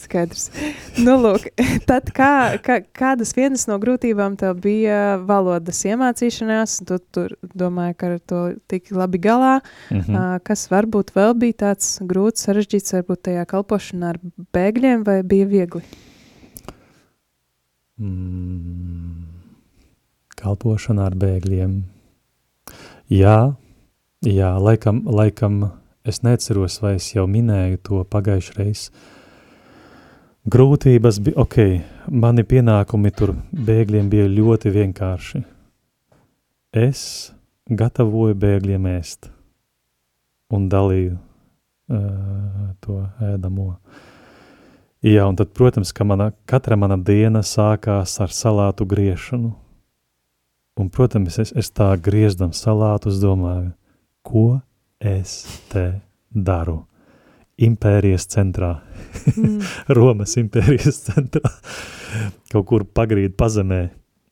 skaidrs. 0.00 0.48
Nu 1.04 1.14
lūk, 1.20 1.46
tad 1.88 2.10
kā, 2.16 2.58
kā, 2.64 2.80
kādas 2.96 3.32
vienas 3.36 3.66
no 3.70 3.78
grūtībām 3.80 4.36
tev 4.40 4.58
bija 4.60 5.16
valodas 5.26 5.80
iemācīšanās? 5.86 6.80
Tu 6.88 6.98
tur 7.14 7.36
domāji, 7.56 7.96
ka 7.96 8.10
ar 8.10 8.18
to 8.20 8.42
tik 8.70 8.90
labi 8.92 9.18
galā. 9.18 9.60
mm 9.90 10.00
-hmm. 10.00 10.16
Ā, 10.16 10.40
Kas 10.42 10.68
varbūt 10.70 11.14
vēl 11.14 11.34
bija 11.34 11.52
tāds 11.52 12.00
grūts, 12.02 12.46
sarežģīts, 12.46 12.94
varbūt 12.96 13.22
tajā 13.22 13.44
kalpošanā 13.46 14.08
ar 14.08 14.18
bēgļiem, 14.52 15.04
vai 15.04 15.22
bija 15.22 15.46
viegli? 15.46 15.82
Mm, 18.00 19.26
kalpošana 20.40 21.06
ar 21.10 21.14
bēgļiem. 21.14 21.82
Jā, 23.12 23.54
jā 24.24 24.50
laikam, 24.56 25.02
laikam 25.04 25.60
es 26.04 26.22
neceros, 26.24 26.78
vai 26.80 26.94
es 26.96 27.10
jau 27.12 27.26
minēju 27.28 27.80
to 27.84 28.04
pagājušreiz. 28.08 28.88
Grūtības 30.50 31.18
bija, 31.22 31.36
ok, 31.44 31.56
mani 32.10 32.42
pienākumi 32.48 33.12
tur 33.14 33.34
bēgļiem 33.52 34.08
bija 34.10 34.30
ļoti 34.30 34.72
vienkārši. 34.74 35.42
Es 36.74 37.02
gatavoju 37.70 38.34
bēgļiem 38.40 38.88
ēst 38.90 39.28
un 40.50 40.66
dalīju 40.72 41.12
uh, 41.14 42.72
to 42.82 42.98
ēdamo. 43.28 43.68
Jā, 45.06 45.28
un 45.28 45.38
tad, 45.38 45.52
protams, 45.56 45.94
ka 45.96 46.04
mana, 46.08 46.30
katra 46.50 46.76
mana 46.80 46.98
diena 46.98 47.44
sākās 47.46 48.18
ar 48.20 48.34
salātu 48.34 48.88
griešanu. 48.88 49.54
Un, 50.80 50.90
protams, 50.90 51.38
es, 51.38 51.54
es 51.56 51.70
tā 51.70 51.92
griezdam 52.00 52.56
salātus 52.56 53.20
domāju, 53.22 53.70
ko 54.26 54.46
es 54.98 55.44
te 55.70 55.92
daru? 56.32 56.80
Impērijas 57.60 58.26
centrā, 58.32 58.78
Mm. 59.36 59.60
Romas 59.98 60.36
impērijas 60.40 61.02
centrā, 61.08 61.50
kaut 62.52 62.66
kur 62.70 62.84
pagrīd 62.86 63.36
pazemē, 63.38 63.82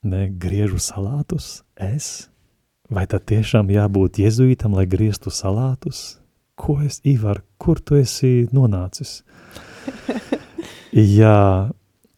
ne, 0.09 0.23
griežu 0.31 0.81
salātus, 0.83 1.63
es? 1.75 2.29
Vai 2.89 3.05
tad 3.11 3.27
tiešām 3.29 3.69
jābūt 3.73 4.23
jezuītam, 4.23 4.77
lai 4.79 4.87
grieztu 4.89 5.33
salātus? 5.35 6.19
Ko 6.59 6.79
es, 6.83 7.03
Ivar, 7.07 7.43
kur 7.61 7.83
tu 7.85 7.99
esi 7.99 8.49
nonācis? 8.55 9.21
Jā, 11.21 11.69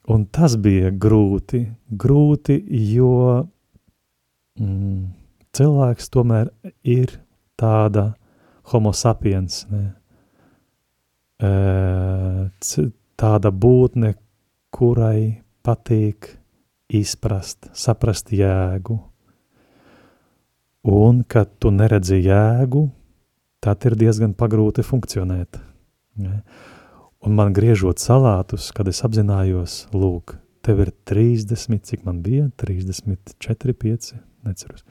un 0.09 0.27
tas 0.31 0.55
bija 0.57 0.93
grūti, 0.95 1.65
grūti, 1.91 2.61
jo 2.95 3.11
mm, 4.61 5.03
cilvēks 5.59 6.13
tomēr 6.15 6.53
ir 6.87 7.19
tāda 7.61 8.13
homo 8.71 8.95
sapiens, 8.97 9.65
ne? 9.73 9.89
E, 11.41 11.51
c- 12.61 12.91
tāda 13.20 13.51
būtne, 13.53 14.14
kurai 14.74 15.41
patīk 15.64 16.34
izprast, 16.93 17.70
saprast 17.76 18.32
jēgu. 18.34 18.99
Un, 20.91 21.22
kad 21.28 21.51
tu 21.61 21.72
neredzi 21.72 22.20
jēgu, 22.24 22.86
tad 23.61 23.84
ir 23.88 23.97
diezgan 24.01 24.32
pagrūti 24.36 24.84
funkcionēt. 24.84 25.61
Ne? 26.20 26.41
Un 27.20 27.36
man 27.36 27.53
griežot 27.53 28.01
salātus, 28.01 28.70
kad 28.72 28.88
es 28.88 29.03
apzinājos, 29.05 29.82
lūk, 29.93 30.38
tev 30.64 30.80
ir 30.86 30.93
30, 31.09 31.84
cik 31.84 32.07
man 32.09 32.22
bija, 32.24 32.49
34, 32.61 33.76
5, 33.76 34.14
neceros. 34.49 34.84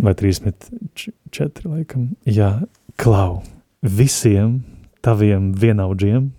Vai 0.00 0.14
34, 0.16 1.66
laikam. 1.66 2.12
Jā, 2.24 2.52
klau, 3.00 3.42
visiem 3.82 4.60
taviem 5.04 5.50
vienaudžiem 5.56 6.30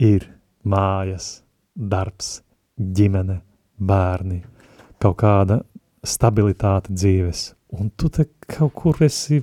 ir 0.00 0.26
mājas, 0.64 1.40
darbs, 1.74 2.40
ģimene, 2.76 3.40
bērni, 3.80 4.42
kaut 5.00 5.18
kāda 5.22 5.60
stabilitāte 6.04 6.92
dzīves. 6.92 7.50
Un 7.76 7.90
tu 7.96 8.10
te 8.12 8.26
kaut 8.50 8.74
kur 8.74 8.98
esi 9.04 9.42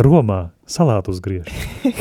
Romā 0.00 0.40
salātus 0.70 1.20
griež. 1.24 1.50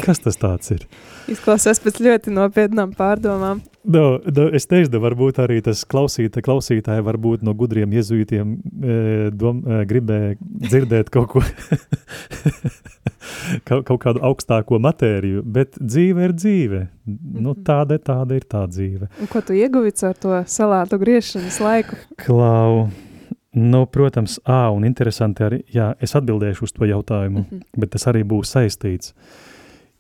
Kas 0.05 0.21
tas 0.23 0.39
tāds 0.39 0.71
ir? 0.75 0.85
Izklausās 1.29 1.81
pēc 1.83 1.99
ļoti 2.01 2.33
nopietnām 2.33 2.93
pārdomām. 2.97 3.61
No, 3.89 4.03
no, 4.19 4.45
es 4.55 4.67
teicu, 4.69 4.99
varbūt 5.01 5.39
arī 5.41 5.59
tas 5.65 5.85
klausītāji, 5.87 6.43
klausītāji 6.45 7.05
varbūt 7.05 7.45
no 7.47 7.53
gudriem 7.57 7.93
jezuītiem 7.95 8.51
e, 8.53 8.97
dom, 9.33 9.61
e, 9.63 9.79
gribēja 9.89 10.35
dzirdēt 10.41 11.09
kaut 11.13 11.29
ko, 11.31 11.43
kaut, 13.69 13.85
kaut 13.87 14.01
kādu 14.03 14.23
augstāko 14.29 14.81
matēriju, 14.83 15.45
bet 15.45 15.79
dzīve 15.79 16.27
ir 16.27 16.35
dzīve. 16.35 16.81
Nu, 17.39 17.55
tāda, 17.65 17.97
tāda 18.03 18.37
ir 18.37 18.45
tā 18.49 18.65
dzīve. 18.69 19.09
Un 19.21 19.31
ko 19.31 19.41
tu 19.45 19.55
ieguvi 19.57 19.95
ar 20.05 20.17
to 20.19 20.41
salātu 20.49 20.99
griešanas 21.01 21.61
laiku? 21.63 21.97
Klau, 22.21 22.89
nu, 23.53 23.85
protams, 23.85 24.39
ā, 24.45 24.69
un 24.75 24.83
interesanti 24.85 25.43
arī, 25.43 25.63
jā, 25.73 25.93
es 26.01 26.13
atbildēšu 26.15 26.63
uz 26.63 26.71
to 26.71 26.85
jautājumu, 26.85 27.45
Mhm. 27.45 27.61
bet 27.77 27.89
tas 27.91 28.05
arī 28.05 28.23
būs 28.23 28.51
saistīts, 28.53 29.13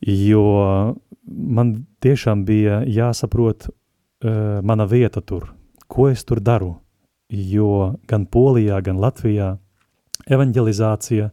jo 0.01 0.43
man 1.27 1.85
tiešām 2.01 2.45
bija 2.45 2.83
jāsaprot 2.85 3.69
uh, 3.69 4.61
mana 4.63 4.85
vieta 4.85 5.21
tur, 5.21 5.53
ko 5.87 6.07
es 6.09 6.23
tur 6.23 6.39
daru, 6.39 6.75
jo 7.29 7.95
gan 8.07 8.25
Polijā, 8.25 8.81
gan 8.83 8.97
Latvijā 8.97 9.57
evanģelizācija 10.29 11.29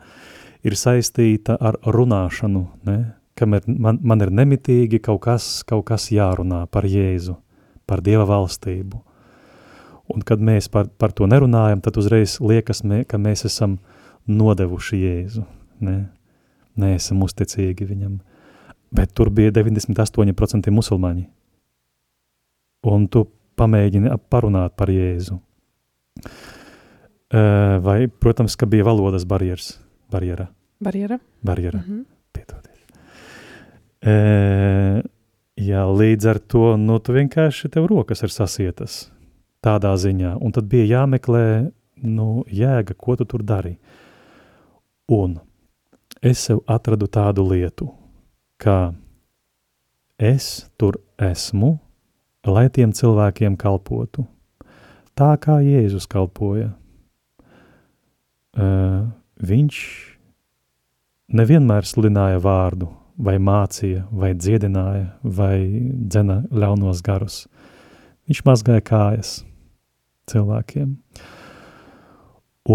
ir 0.65 0.73
saistīta 0.73 1.57
ar 1.61 1.77
runāšanu, 1.85 2.67
ne? 2.87 2.99
kamēr 3.37 3.67
man, 3.69 3.99
man 4.03 4.21
ir 4.25 4.31
nemitīgi 4.33 5.01
kaut 5.05 5.21
kas, 5.27 5.63
kaut 5.69 5.85
kas 5.91 6.09
jārunā 6.11 6.67
par 6.73 6.85
Jēzu, 6.89 7.37
par 7.87 8.01
Dieva 8.01 8.25
valstību. 8.25 9.03
Un 10.13 10.23
kad 10.27 10.43
mēs 10.43 10.69
par, 10.71 10.87
par 10.87 11.15
to 11.17 11.27
nerunājam, 11.27 11.81
tad 11.83 11.97
uzreiz 11.99 12.37
liekas, 12.43 12.85
mē, 12.87 13.03
ka 13.11 13.19
mēs 13.19 13.47
esam 13.49 13.79
nodevuši 14.31 15.01
Jēzu. 15.03 15.43
Ne? 15.87 15.97
Neesam 16.79 17.25
uzticīgi 17.27 17.89
viņam. 17.89 18.21
Bet 18.95 19.17
tur 19.19 19.33
bija 19.35 19.55
98% 19.57 20.71
musulmaņi. 20.75 21.27
Un 22.87 23.09
tu 23.11 23.25
pamēģini 23.59 24.13
parunāt 24.31 24.77
par 24.79 24.93
Jēzu. 24.95 25.41
Vai, 27.83 27.99
protams, 28.07 28.55
ka 28.55 28.69
bija 28.71 28.87
valodas 28.87 29.27
barjeras. 29.27 29.75
Barjera. 30.13 30.47
Barjera. 30.79 31.19
Barjera. 31.43 31.83
Mhm. 31.83 32.05
Piedodiet. 32.37 32.95
E, 34.07 34.15
jā, 35.67 35.83
līdz 35.83 36.31
ar 36.31 36.39
to, 36.39 36.77
nu, 36.79 37.01
tu 37.03 37.17
vienkārši 37.17 37.73
tev 37.75 37.89
rokas 37.91 38.23
ir 38.23 38.31
sasietas 38.31 39.09
tādā 39.67 39.93
ziņā, 39.99 40.37
un 40.41 40.55
tad 40.55 40.71
bija 40.71 40.87
jāmeklē, 40.95 41.47
nu, 42.07 42.45
jēga, 42.53 42.95
ko 42.95 43.17
tu 43.19 43.27
tur 43.29 43.43
dari. 43.43 43.77
Un 45.13 45.39
es 46.23 46.47
sev 46.49 46.63
atradu 46.67 47.09
tādu 47.11 47.45
lietu, 47.51 47.91
ka 48.59 48.95
es 50.19 50.67
tur 50.79 50.99
esmu, 51.19 51.77
lai 52.47 52.69
tiem 52.71 52.93
cilvēkiem 52.95 53.57
kalpotu. 53.59 54.27
Tā 55.17 55.33
kā 55.41 55.61
Jēzus 55.65 56.07
kalpoja. 56.13 56.75
Uh, 58.57 59.09
viņš 59.41 59.79
nevienmēr 61.37 61.89
sludināja 61.89 62.41
vārdu, 62.41 62.89
vai 63.17 63.37
mācīja, 63.41 64.05
vai 64.13 64.35
dziedināja, 64.37 65.11
vai 65.23 65.57
dzena 66.09 66.43
ļaunos 66.53 67.03
garus. 67.05 67.45
Viņš 68.29 68.43
mazgāja 68.45 68.85
kājas 68.85 69.39
cilvēkiem. 70.31 70.97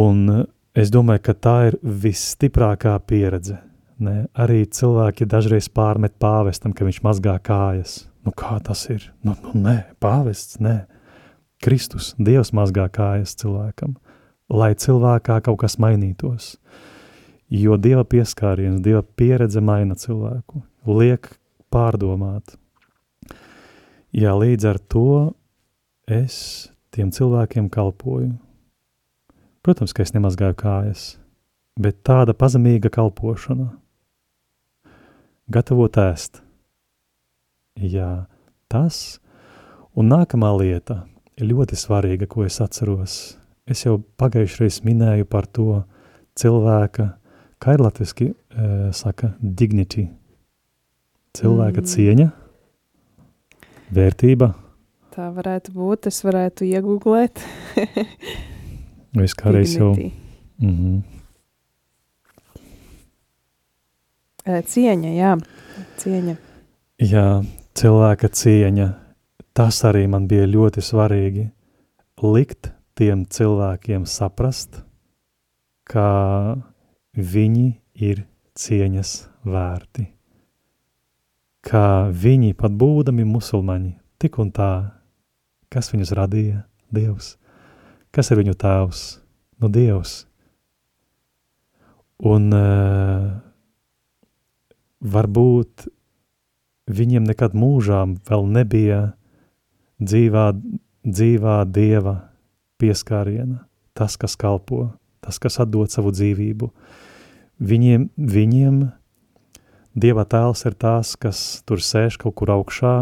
Un 0.01 0.45
es 0.77 0.91
domāju, 0.93 1.25
ka 1.27 1.35
tā 1.35 1.57
ir 1.71 1.77
visstiprākā 1.83 2.95
pieredze. 3.07 3.59
Ne? 4.01 4.25
Arī 4.33 4.63
cilvēki 4.65 5.27
dažreiz 5.29 5.67
pārmet 5.69 6.15
pāvestam, 6.21 6.73
ka 6.73 6.87
viņš 6.87 7.01
mazgā 7.05 7.35
kājas. 7.43 8.05
Nu, 8.25 8.33
kā 8.37 8.57
tas 8.63 8.85
ir? 8.93 9.09
Nu, 9.25 9.35
nu 9.43 9.53
nē, 9.65 9.75
pāvests, 10.01 10.59
nē. 10.61 10.85
Kristus, 11.61 12.15
Dievs 12.17 12.49
mazgā 12.57 12.87
kājas 12.89 13.35
cilvēkam, 13.37 13.93
lai 14.49 14.71
cilvēkā 14.73 15.37
kaut 15.45 15.59
kas 15.61 15.77
mainītos. 15.81 16.55
Jo 17.53 17.77
Dieva 17.77 18.01
pieskāriens, 18.07 18.81
Dieva 18.81 19.03
pieredze 19.03 19.61
maina 19.61 19.97
cilvēku, 19.99 20.63
liek 20.89 21.29
pārdomāt. 21.73 22.55
Jā, 24.11 24.33
līdz 24.33 24.69
ar 24.71 24.79
to 24.91 25.11
es 26.09 26.71
tiem 26.95 27.11
cilvēkiem 27.11 27.69
kalpoju. 27.71 28.33
Protams, 29.61 29.93
ka 29.93 30.03
es 30.03 30.13
nemazgāju 30.15 30.57
kājas, 30.57 31.03
bet 31.79 32.01
tāda 32.07 32.33
pazemīga 32.33 32.89
kalpošana, 32.93 33.69
gatavot 35.51 35.99
ēst. 36.01 36.41
Jā, 37.77 38.25
tas 38.71 39.19
un 39.95 40.11
nākamā 40.11 40.51
lieta 40.59 41.03
ir 41.39 41.51
ļoti 41.51 41.77
svarīga, 41.79 42.27
ko 42.29 42.45
es 42.47 42.59
atceros. 42.63 43.17
Es 43.69 43.85
jau 43.85 43.99
pagājušreiz 44.19 44.81
minēju 44.85 45.27
par 45.29 45.47
to 45.47 45.83
cilvēka, 46.39 47.07
kā 47.61 47.75
ir 47.77 47.83
latviski 47.85 48.31
e, 48.31 48.35
saka, 48.97 49.35
dignity. 49.39 50.07
Cilvēka 51.37 51.83
mm. 51.83 51.91
cieņa, 51.93 52.27
vērtība. 53.95 54.51
Tā 55.11 55.25
varētu 55.35 55.73
būt, 55.75 56.07
es 56.07 56.21
varētu 56.23 56.63
iegooglēt. 56.69 57.41
es 59.25 59.33
kādreiz 59.35 59.73
jau... 59.75 59.91
Mm 60.61 60.75
-hmm. 60.77 61.01
Cieņa, 64.41 65.09
jā, 65.13 65.33
cieņa. 65.97 66.35
Jā, 67.01 67.43
cilvēka 67.77 68.29
cieņa, 68.29 68.87
tas 69.53 69.83
arī 69.83 70.07
man 70.07 70.27
bija 70.27 70.47
ļoti 70.47 70.81
svarīgi. 70.81 71.49
Likt 72.23 72.71
tiem 72.95 73.25
cilvēkiem 73.25 74.05
saprast, 74.05 74.83
ka 75.83 76.55
viņi 77.13 77.81
ir 77.93 78.23
cieņas 78.55 79.29
vērti. 79.45 80.07
Ka 81.61 82.09
viņi 82.09 82.53
pat 82.57 82.71
būdami 82.71 83.25
musulmaņi, 83.25 83.93
tik 84.17 84.39
un 84.41 84.51
tā, 84.51 85.00
kas 85.71 85.91
viņus 85.93 86.13
radīja, 86.17 86.65
Dievs, 86.91 87.37
kas 88.11 88.31
ir 88.33 88.41
viņu 88.41 88.57
tēvs, 88.59 89.05
nu, 89.63 89.69
Dievs. 89.71 90.25
Un 92.21 92.51
uh, 92.53 93.29
varbūt 95.01 95.87
viņiem 96.91 97.25
nekad 97.25 97.55
mūžām 97.57 98.17
vēl 98.27 98.47
nebija 98.51 98.99
dzīvā, 100.03 100.51
dzīvā 101.07 101.55
dieva 101.71 102.15
pieskāriena, 102.81 103.63
tas, 103.97 104.17
kas 104.17 104.35
kalpo, 104.37 104.91
tas, 105.23 105.39
kas 105.41 105.59
atdod 105.63 105.93
savu 105.93 106.13
dzīvību. 106.13 106.71
Viņiem, 107.61 108.09
viņiem 108.17 108.83
dieva 109.93 110.25
tēls 110.25 110.65
ir 110.65 110.77
tās, 110.77 111.15
kas 111.15 111.61
tur 111.65 111.81
sēž 111.81 112.17
kaut 112.21 112.37
kur 112.41 112.53
augšā 112.57 112.95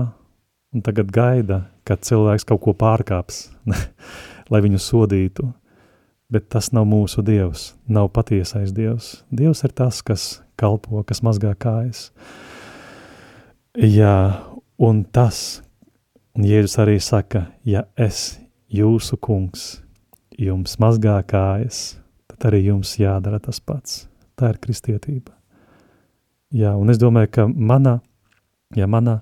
un 0.74 0.84
tagad 0.86 1.10
gaida, 1.14 1.64
kad 1.88 2.04
cilvēks 2.06 2.46
kaut 2.50 2.62
ko 2.66 2.76
pārkāps, 2.78 3.48
lai 4.52 4.62
viņu 4.66 4.82
sodītu. 4.82 5.50
Bet 6.30 6.46
tas 6.54 6.70
nav 6.78 6.86
mūsu 6.86 7.24
dievs, 7.26 7.72
nav 7.90 8.12
patiesais 8.14 8.70
dievs. 8.76 9.24
Dievs 9.34 9.64
ir 9.66 9.74
tas, 9.74 10.04
kas 10.06 10.44
kalpo, 10.62 11.02
kas 11.02 11.24
mazgā 11.26 11.56
kājas. 11.58 12.12
Jā, 13.74 14.44
un 14.78 15.02
tas, 15.10 15.64
un 16.38 16.46
Jēzus 16.46 16.78
arī 16.84 17.00
saka, 17.02 17.48
ja 17.66 17.88
es, 17.98 18.38
jūsu 18.70 19.18
kungs, 19.18 19.80
jums 20.38 20.78
mazgā 20.78 21.18
kājas, 21.26 21.98
tad 22.30 22.52
arī 22.52 22.68
jums 22.68 22.94
jādara 23.02 23.42
tas 23.42 23.58
pats. 23.58 24.04
Tā 24.38 24.54
ir 24.54 24.62
kristietība. 24.62 25.34
Jā, 26.54 26.76
un 26.78 26.94
es 26.94 27.02
domāju, 27.02 27.34
ka 27.34 27.48
mana, 27.50 28.00
ja 28.78 28.86
mana 28.90 29.20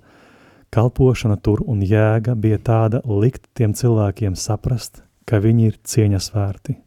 kalpošana 0.78 1.40
tur 1.42 1.64
un 1.66 1.82
jēga 1.82 2.38
bija 2.38 2.62
tāda 2.62 3.02
likt 3.10 3.50
tiem 3.58 3.74
cilvēkiem 3.78 4.38
saprast, 4.38 5.02
ka 5.26 5.42
viņi 5.44 5.72
ir 5.72 5.80
cieņas 5.84 6.30
vērti, 6.36 6.78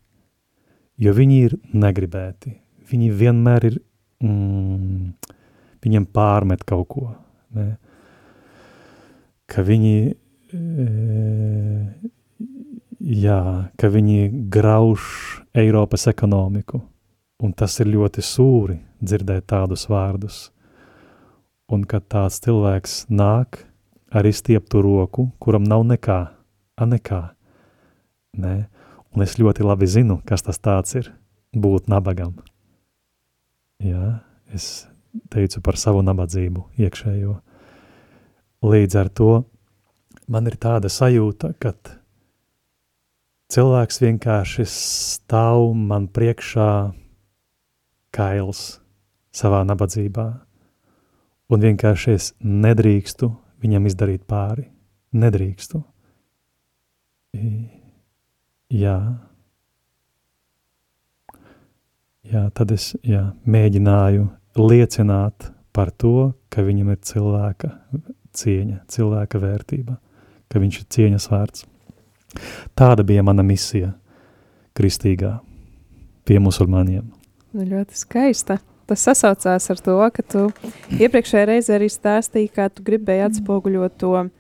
jo 1.02 1.14
viņi 1.16 1.40
ir 1.48 1.58
negribēti, 1.74 2.54
viņi 2.92 3.10
vienmēr 3.22 3.66
ir, 3.72 3.80
mm, 4.22 5.34
viņiem 5.82 6.06
pārmet 6.14 6.64
kaut 6.68 6.88
ko, 6.94 7.10
Ne? 7.54 7.74
Ka 9.50 9.62
viņi, 9.66 10.14
e, 10.54 10.86
jā, 13.00 13.42
ka 13.74 13.90
viņi 13.90 14.30
grauž 14.54 15.02
Eiropas 15.58 16.06
ekonomiku, 16.10 16.82
un 17.42 17.54
tas 17.58 17.74
ir 17.82 17.90
ļoti 17.90 18.22
sūri 18.22 18.78
dzirdēt 19.02 19.48
tādus 19.50 19.88
vārdus. 19.90 20.50
Un 21.70 21.82
kad 21.86 22.06
tāds 22.10 22.38
cilvēks 22.42 23.04
nāk 23.10 23.64
ar 24.10 24.26
izstieptu 24.26 24.82
roku, 24.82 25.30
kuram 25.38 25.64
nav 25.64 25.84
nekā, 25.86 26.20
a 26.76 26.86
nekā, 26.86 27.20
ne? 28.42 28.54
un 29.14 29.24
es 29.24 29.36
ļoti 29.38 29.66
labi 29.66 29.88
zinu, 29.90 30.20
kas 30.26 30.44
tas 30.46 30.58
tāds 30.62 30.96
ir, 30.98 31.10
būt 31.54 31.88
nabagam. 31.90 32.34
Jā, 33.82 34.20
es 34.54 34.86
teicu 35.32 35.62
par 35.64 35.78
savu 35.80 36.02
nabadzību 36.06 36.66
iekšējo. 36.78 37.38
Līdz 38.66 38.98
ar 39.00 39.08
to 39.08 39.30
man 40.30 40.46
ir 40.50 40.58
tāda 40.60 40.90
sajūta, 40.92 41.54
ka 41.58 41.72
cilvēks 43.50 44.02
vienkārši 44.04 44.66
stāv 44.68 45.72
man 45.74 46.06
priekšā 46.12 46.70
kails 48.14 48.80
savā 49.34 49.62
nabadzībā, 49.66 50.26
un 51.50 51.64
vienkārši 51.64 52.14
es 52.14 52.32
nedrīkstu 52.42 53.30
viņam 53.62 53.88
izdarīt 53.90 54.26
pāri. 54.28 54.66
Nedrīkstu. 55.16 55.82
Jā. 58.70 58.96
Jā, 62.30 62.44
tad 62.54 62.74
es 62.74 62.92
jā, 63.02 63.24
mēģināju 63.42 64.28
liecināt 64.60 65.50
par 65.74 65.90
to, 65.90 66.32
ka 66.50 66.62
viņam 66.62 66.92
ir 66.94 67.00
cilvēka 67.06 67.72
cieņa, 68.36 68.84
cilvēka 68.90 69.40
vērtība, 69.42 69.96
ka 70.50 70.62
viņš 70.62 70.80
ir 70.80 70.88
cieņas 70.94 71.28
vērts. 71.32 71.66
Tāda 72.78 73.02
bija 73.06 73.24
mana 73.26 73.42
misija 73.46 73.90
kristīgā 74.78 75.38
pie 76.28 76.38
musulmaņiem. 76.42 77.06
Nu, 77.50 77.66
ļoti 77.66 77.98
skaista. 77.98 78.60
Tas 78.90 79.04
sasaucās 79.06 79.70
ar 79.70 79.78
to, 79.86 79.96
ka 80.10 80.22
tu 80.26 80.40
iepriekšējā 80.98 81.46
reizē 81.46 81.76
arī 81.78 81.86
stāstīji, 81.92 82.50
kā 82.56 82.66
tu 82.74 82.82
gribēji 82.82 83.22
atspoguļot 83.28 83.98
to 84.02 84.14
uh, 84.18 84.30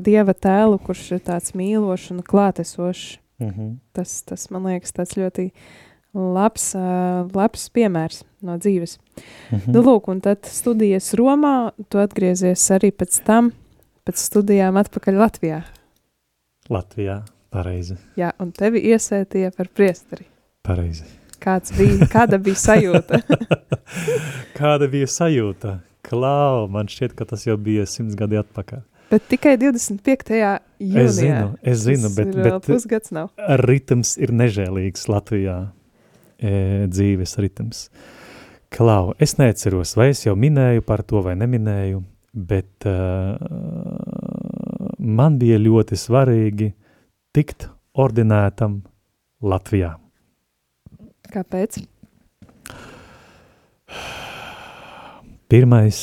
dieva 0.00 0.32
tēlu, 0.32 0.78
kurš 0.80 1.02
ir 1.18 1.20
tāds 1.26 1.52
mīlošs 1.58 2.14
un 2.14 2.22
klātesošs. 2.24 3.18
Mm 3.36 3.50
-hmm. 3.50 3.74
Tas, 3.92 4.22
tas 4.22 4.48
man 4.50 4.64
liekas, 4.64 4.94
tāds 4.96 5.12
ļoti 5.20 5.50
labs, 6.14 6.74
uh, 6.74 7.28
labs 7.36 7.68
piemērs 7.68 8.24
no 8.40 8.56
dzīves. 8.56 8.96
Mm 9.52 9.60
Nu, 9.66 9.82
lūk, 9.82 10.08
un 10.08 10.20
tad 10.20 10.44
studijas 10.44 11.14
Romā, 11.14 11.72
tu 11.88 11.98
atgriezies 11.98 12.70
arī 12.70 12.90
pēc 12.92 13.24
tam, 13.24 13.52
pēc 14.06 14.16
studijām 14.16 14.76
atpakaļ 14.76 15.14
Latvijā. 15.14 15.62
Latvijā, 16.70 17.22
pareizi, 17.50 17.96
Jā, 18.16 18.32
un 18.38 18.52
tevi 18.52 18.80
iesētīja 18.80 19.50
par 19.56 19.68
priesteri. 19.68 20.24
pareizi. 20.62 21.04
Kāds 21.46 21.70
bija, 21.78 22.08
kāda 22.10 22.40
bija 22.42 22.58
sajūta? 22.58 23.20
Kāda 24.58 24.88
bija 24.90 25.06
sajūta? 25.06 25.76
Klau, 26.06 26.66
man 26.70 26.88
šķiet, 26.90 27.12
ka 27.14 27.26
tas 27.30 27.44
jau 27.46 27.54
bija 27.60 27.84
simts 27.86 28.16
gadi 28.18 28.38
atpakaļ. 28.40 28.80
Bet 29.12 29.28
tikai 29.30 29.52
25. 29.62 30.32
jūnijā. 30.34 31.04
Es 31.04 31.14
zinu, 31.20 31.50
es 31.62 31.84
zinu, 31.84 32.10
bet, 32.16 32.32
bet 32.34 32.66
pusgads 32.66 33.12
nav. 33.14 33.30
ritms 33.62 34.16
ir 34.18 34.32
nežēlīgs 34.34 35.06
Latvijā. 35.06 35.58
E, 36.36 36.50
dzīves 36.90 37.36
ritms. 37.40 37.84
Klau, 38.74 39.14
es 39.22 39.36
neatceros, 39.38 39.94
vai 39.96 40.10
es 40.10 40.24
jau 40.26 40.34
minēju 40.36 40.82
par 40.84 41.04
to 41.06 41.22
vai 41.24 41.36
neminēju, 41.38 42.02
bet 42.34 42.88
uh, 42.90 43.38
man 44.98 45.38
bija 45.40 45.60
ļoti 45.62 45.96
svarīgi 45.96 46.72
tikt 47.32 47.68
ordinētam 47.94 48.80
Latvijā. 49.46 49.94
Kāpēc? 51.32 51.78
Pirmais, 55.46 56.00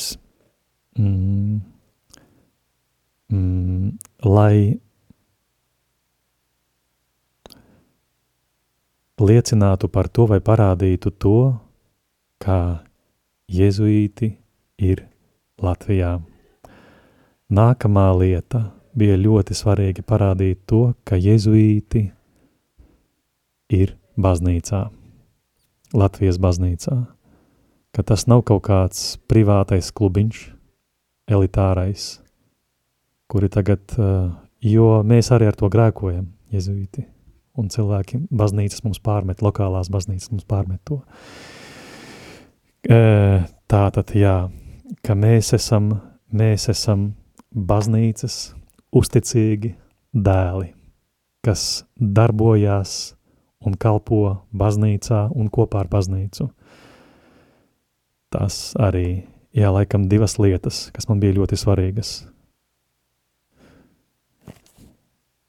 mm, 0.98 1.60
mm, 3.32 3.90
lai 4.24 4.80
liecinātu 9.20 9.90
par 9.92 10.08
to 10.10 10.28
vai 10.32 10.40
parādītu 10.40 11.12
to, 11.20 11.38
kā 12.40 12.84
jezuīti 13.52 14.32
ir 14.80 15.06
Latvijā. 15.64 16.18
Nākamā 17.54 18.08
lieta 18.18 18.64
bija 18.98 19.18
ļoti 19.20 19.56
svarīgi 19.58 20.04
parādīt 20.08 20.64
to, 20.70 20.94
ka 21.06 21.20
jezuīti 21.20 22.08
ir 23.74 23.96
baznīcā, 24.20 24.86
Latvijas 25.94 26.40
baznīcā, 26.42 26.96
ka 27.94 28.04
tas 28.04 28.26
nav 28.26 28.42
kaut 28.50 28.64
kāds 28.66 29.18
privātais 29.30 29.92
klubiņš, 29.94 30.40
elitārais, 31.30 32.08
kuri 33.30 33.50
tagad, 33.54 33.84
uh, 33.98 34.32
jo 34.62 34.88
mēs 35.06 35.30
arī 35.36 35.52
ar 35.52 35.58
to 35.58 35.70
grēkojam, 35.72 36.32
jezuīti, 36.54 37.06
un 37.58 37.70
cilvēki, 37.70 38.24
baznīcas 38.34 38.84
mums 38.86 39.02
pārmet, 39.06 39.46
lokālās 39.46 39.92
baznīcas 39.94 40.34
mums 40.34 40.48
pārmet 40.50 40.82
to. 40.88 41.04
Uh, 42.90 43.46
tā 43.70 43.86
tad, 43.96 44.16
jā, 44.18 44.50
ka 45.06 45.16
mēs 45.16 45.54
esam, 45.56 45.94
mēs 46.34 46.68
esam 46.74 47.12
baznīcas 47.54 48.56
uzticīgi 48.94 49.76
dēli, 50.14 50.74
kas 51.46 51.84
darbojās 51.98 53.14
un 53.66 53.78
kalpo 53.80 54.42
baznīcā 54.56 55.28
un 55.36 55.50
kopā 55.50 55.84
ar 55.84 55.90
baznīcu. 55.92 56.50
Tas 58.34 58.74
arī, 58.82 59.24
jā, 59.54 59.70
laikam 59.74 60.08
divas 60.10 60.40
lietas, 60.42 60.88
kas 60.94 61.08
man 61.10 61.22
bija 61.22 61.38
ļoti 61.38 61.60
svarīgas. 61.60 62.14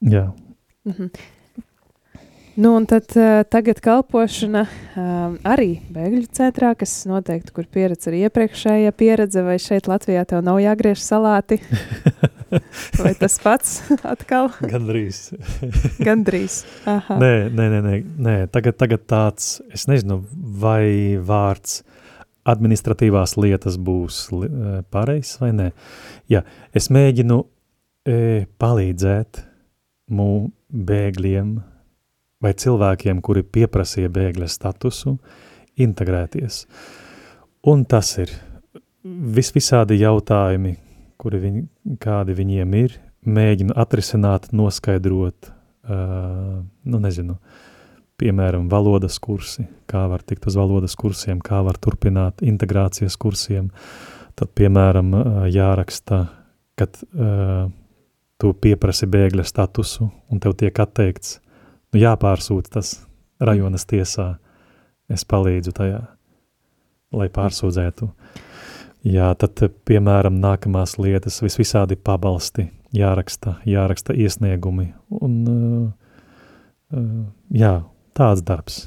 Jā, 0.04 0.28
Mhm. 0.84 1.06
Nu, 2.54 2.76
un 2.76 2.84
tad 2.86 3.10
uh, 3.18 3.42
tagad 3.50 3.80
kalpošana 3.82 4.60
um, 4.94 5.32
arī 5.42 5.80
bēgļu 5.90 6.28
centrā, 6.36 6.70
kas 6.78 6.92
noteikti, 7.10 7.50
kur 7.56 7.66
pieredze 7.66 8.12
ir 8.12 8.28
iepriekšējā 8.28 8.92
pieredze, 8.94 9.42
vai 9.42 9.56
šeit 9.58 9.88
Latvijā 9.90 10.22
tev 10.30 10.44
nav 10.46 10.60
jāgriež 10.62 11.02
salāti, 11.02 11.58
vai 13.02 13.10
tas 13.18 13.40
pats 13.42 13.80
atkal 14.06 14.52
gandrīz. 14.70 15.32
gandrīz. 16.08 16.60
Aha. 16.86 17.18
Nē, 17.18 17.32
nē, 17.50 17.68
nē, 17.74 17.82
nē, 17.88 17.96
nē. 18.28 18.36
Tagad, 18.54 18.78
tagad 18.78 19.02
tāds, 19.10 19.58
es 19.74 19.88
nezinu, 19.90 20.22
vai 20.62 21.18
vārds 21.18 21.80
administratīvās 22.46 23.34
lietas 23.40 23.80
būs 23.82 24.28
eh, 24.30 24.80
pareizs 24.94 25.42
vai 25.42 25.50
nē. 25.58 25.70
Jā, 26.30 26.46
es 26.76 26.86
mēģinu 26.94 27.42
e, 28.06 28.18
palīdzēt 28.62 29.42
mū 30.14 30.32
bēgļiem 30.70 31.54
vai 32.44 32.52
cilvēkiem, 32.60 33.22
kuri 33.24 33.44
pieprasīja 33.56 34.12
bēgļa 34.12 34.48
statusu, 34.52 35.16
integrēties. 35.80 36.64
Un 37.70 37.84
tas 37.88 38.12
ir 38.20 38.32
vis 39.04 39.50
visādi 39.54 39.98
jautājumi, 40.02 40.76
kuri 41.20 41.40
viņi, 41.40 41.62
kādi 42.02 42.36
viņiem 42.36 42.74
ir, 42.78 42.96
mēģinu 43.24 43.76
atrisināt, 43.80 44.50
noskaidrot, 44.56 45.48
uh, 45.48 46.58
nu 46.60 47.00
nezinu, 47.00 47.38
piemēram, 48.20 48.68
valodas 48.70 49.16
kursi, 49.22 49.66
kā 49.90 50.04
var 50.10 50.24
tikt 50.26 50.46
uz 50.50 50.58
valodas 50.60 50.94
kursiem, 50.96 51.40
kā 51.44 51.62
var 51.66 51.80
turpināt 51.80 52.44
integrācijas 52.44 53.16
kursiem, 53.20 53.70
tad, 54.36 54.52
piemēram, 54.56 55.14
uh, 55.16 55.40
jāraksta, 55.52 56.26
kad 56.78 57.00
uh, 57.14 57.70
tu 58.40 58.52
pieprasi 58.60 59.08
bēgļa 59.10 59.46
statusu 59.46 60.10
un 60.28 60.42
tev 60.42 60.56
tiek 60.60 60.78
atteikts, 60.84 61.38
nu 61.94 62.02
jāpārsūta 62.02 62.80
tas 62.80 62.96
rajonas 63.42 63.86
tiesā, 63.86 64.34
es 65.10 65.24
palīdzu 65.28 65.74
tajā, 65.76 66.00
lai 67.14 67.28
pārsūdzētu. 67.32 68.10
Jā, 69.04 69.28
tad, 69.38 69.60
piemēram, 69.84 70.38
nākamās 70.40 70.96
lietas, 70.98 71.42
vis 71.44 71.58
visādi 71.60 71.96
pabalsti, 72.00 72.70
jāraksta, 72.96 73.58
jāraksta 73.68 74.16
iesniegumi, 74.16 74.88
un, 75.20 75.34
uh, 75.44 76.22
uh, 76.96 77.10
jā, 77.52 77.74
tāds 78.16 78.42
darbs, 78.48 78.78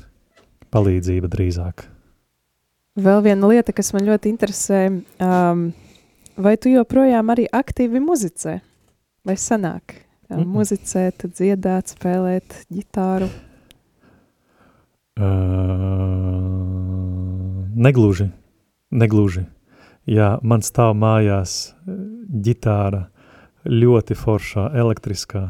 palīdzība 0.74 1.30
drīzāk. 1.32 1.86
Vēl 2.97 3.22
viena 3.22 3.51
lieta, 3.51 3.76
kas 3.78 3.93
man 3.93 4.08
ļoti 4.10 4.34
interesē, 4.34 4.82
um, 5.22 5.68
vai 6.34 6.55
tu 6.58 6.74
joprojām 6.74 7.30
arī 7.30 7.45
aktīvi 7.53 8.01
muzicē? 8.01 8.58
Vai 9.28 9.36
sanāk 9.38 10.07
um, 10.30 10.38
Mm-mm. 10.39 10.53
muzicēt, 10.57 11.28
dziedāt, 11.34 11.93
spēlēt 11.95 12.65
ģitāru? 12.73 13.30
Uh, 15.17 15.28
negluži, 17.73 18.30
negluži. 18.91 19.45
Jā, 20.07 20.38
man 20.39 20.61
stāv 20.63 20.93
mājās 20.95 21.73
ģitāra, 21.88 23.07
ļoti 23.67 24.15
foršā, 24.15 24.69
elektriskā, 24.80 25.49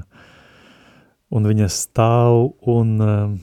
un 1.30 1.46
viņa 1.46 1.68
stāv 1.70 2.56
un 2.74 2.96
uh, 3.04 3.36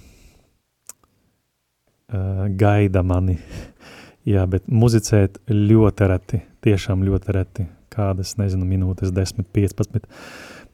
uh, 2.08 2.46
gaida 2.58 3.04
mani. 3.06 3.38
Jā, 4.32 4.46
bet 4.48 4.64
muzicēt 4.72 5.36
ļoti 5.52 6.06
reti, 6.08 6.40
tiešām 6.64 7.04
ļoti 7.04 7.32
reti, 7.36 7.66
kādas, 7.92 8.38
nezinu, 8.40 8.64
minūtes, 8.64 9.12
10, 9.12 9.44
15, 9.52 10.08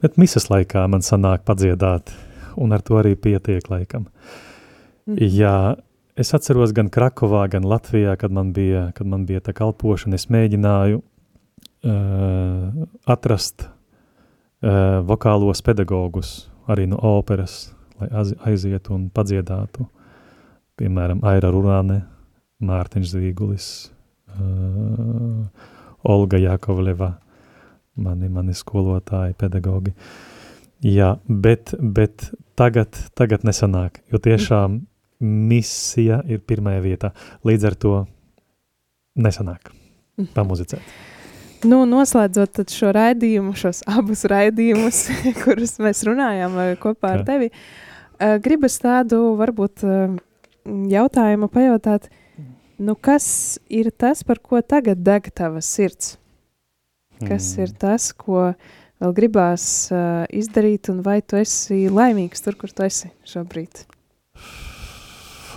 bet 0.01 0.17
misas 0.17 0.49
laikā 0.51 0.87
man 0.89 1.03
sanāk 1.05 1.45
padziedāt, 1.47 2.11
un 2.57 2.73
ar 2.75 2.81
to 2.81 2.97
arī 2.99 3.15
pietiek 3.15 3.69
laikam. 3.71 4.07
Mhm. 5.07 5.17
Jā, 5.17 5.75
es 6.15 6.33
atceros 6.33 6.73
gan 6.73 6.89
Krakovā, 6.89 7.47
gan 7.49 7.63
Latvijā, 7.63 8.17
kad 8.17 8.31
man 8.31 8.53
bija, 8.53 8.91
kad 8.95 9.07
man 9.07 9.25
bija 9.25 9.41
tā 9.41 9.53
kalpošana, 9.53 10.15
es 10.15 10.27
mēģināju 10.27 11.01
uh, 11.83 12.85
atrast 13.09 13.65
uh, 13.65 15.01
vokālos 15.07 15.63
pedagogus 15.65 16.49
arī 16.69 16.87
no 16.87 16.99
operas, 17.01 17.71
lai 17.99 18.09
aiz- 18.21 18.37
aizietu 18.45 18.93
un 18.95 19.09
padziedātu. 19.09 19.87
Piemēram, 20.77 21.23
Aira 21.27 21.51
Rurāne, 21.53 22.03
Mārtiņš 22.61 23.15
Zvīgulis, 23.15 23.67
uh, 24.37 25.45
Olga 26.03 26.39
Jakovleva, 26.41 27.15
mani, 27.95 28.29
mani 28.29 28.55
skolotāji, 28.57 29.35
pedagogi. 29.39 29.93
Jā, 30.81 31.15
bet, 31.27 31.75
bet 31.77 32.31
tagad, 32.57 32.97
tagad 33.17 33.45
nesanāk, 33.45 34.01
jo 34.09 34.21
tiešām 34.21 34.79
misija 35.21 36.23
ir 36.25 36.41
pirmajā 36.47 36.81
vietā. 36.81 37.13
Līdz 37.45 37.69
ar 37.69 37.77
to 37.77 37.95
nesanāk 39.21 39.69
pamuzicēt. 40.35 40.81
Nu, 41.61 41.83
noslēdzot 41.85 42.63
šo 42.73 42.89
raidījumu, 42.95 43.53
šos 43.57 43.83
abus 43.89 44.23
raidījumus, 44.29 45.03
kurus 45.43 45.77
mēs 45.83 46.01
runājām 46.07 46.57
eh, 46.63 46.71
kopā 46.81 47.15
ar 47.17 47.21
Jā. 47.21 47.27
tevi, 47.27 47.51
eh, 47.51 48.39
gribas 48.41 48.79
tādu 48.81 49.35
varbūt 49.37 49.85
eh, 49.85 50.15
jautājumu 50.95 51.51
pajautāt, 51.53 52.09
nu 52.81 52.97
kas 52.97 53.59
ir 53.69 53.91
tas, 53.93 54.25
par 54.25 54.41
ko 54.41 54.63
tagad 54.65 55.03
deg 55.05 55.29
tava 55.37 55.61
sirds? 55.61 56.15
Kas 57.27 57.55
Mm. 57.57 57.63
ir 57.63 57.73
tas, 57.77 58.11
ko 58.13 58.53
vēl 59.01 59.13
gribās 59.17 59.65
uh, 59.91 60.25
izdarīt, 60.29 60.89
un 60.89 61.01
vai 61.05 61.21
tu 61.21 61.35
esi 61.39 61.87
laimīgs 61.89 62.43
tur, 62.43 62.55
kur 62.55 62.69
tu 62.69 62.83
esi 62.83 63.11
šobrīd? 63.25 63.85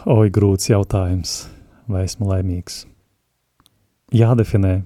Oi, 0.06 0.28
grūts 0.30 0.68
jautājums. 0.68 1.48
Vai 1.88 2.04
esmu 2.04 2.28
laimīgs? 2.28 2.84
Jādefinē. 4.14 4.82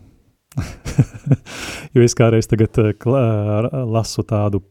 jo 1.95 2.03
es 2.03 2.15
kādreiz 2.19 2.49
tagad 2.51 2.79
uh, 2.83 2.93
klā, 2.99 3.25
lasu 3.87 4.25
tādu 4.27 4.63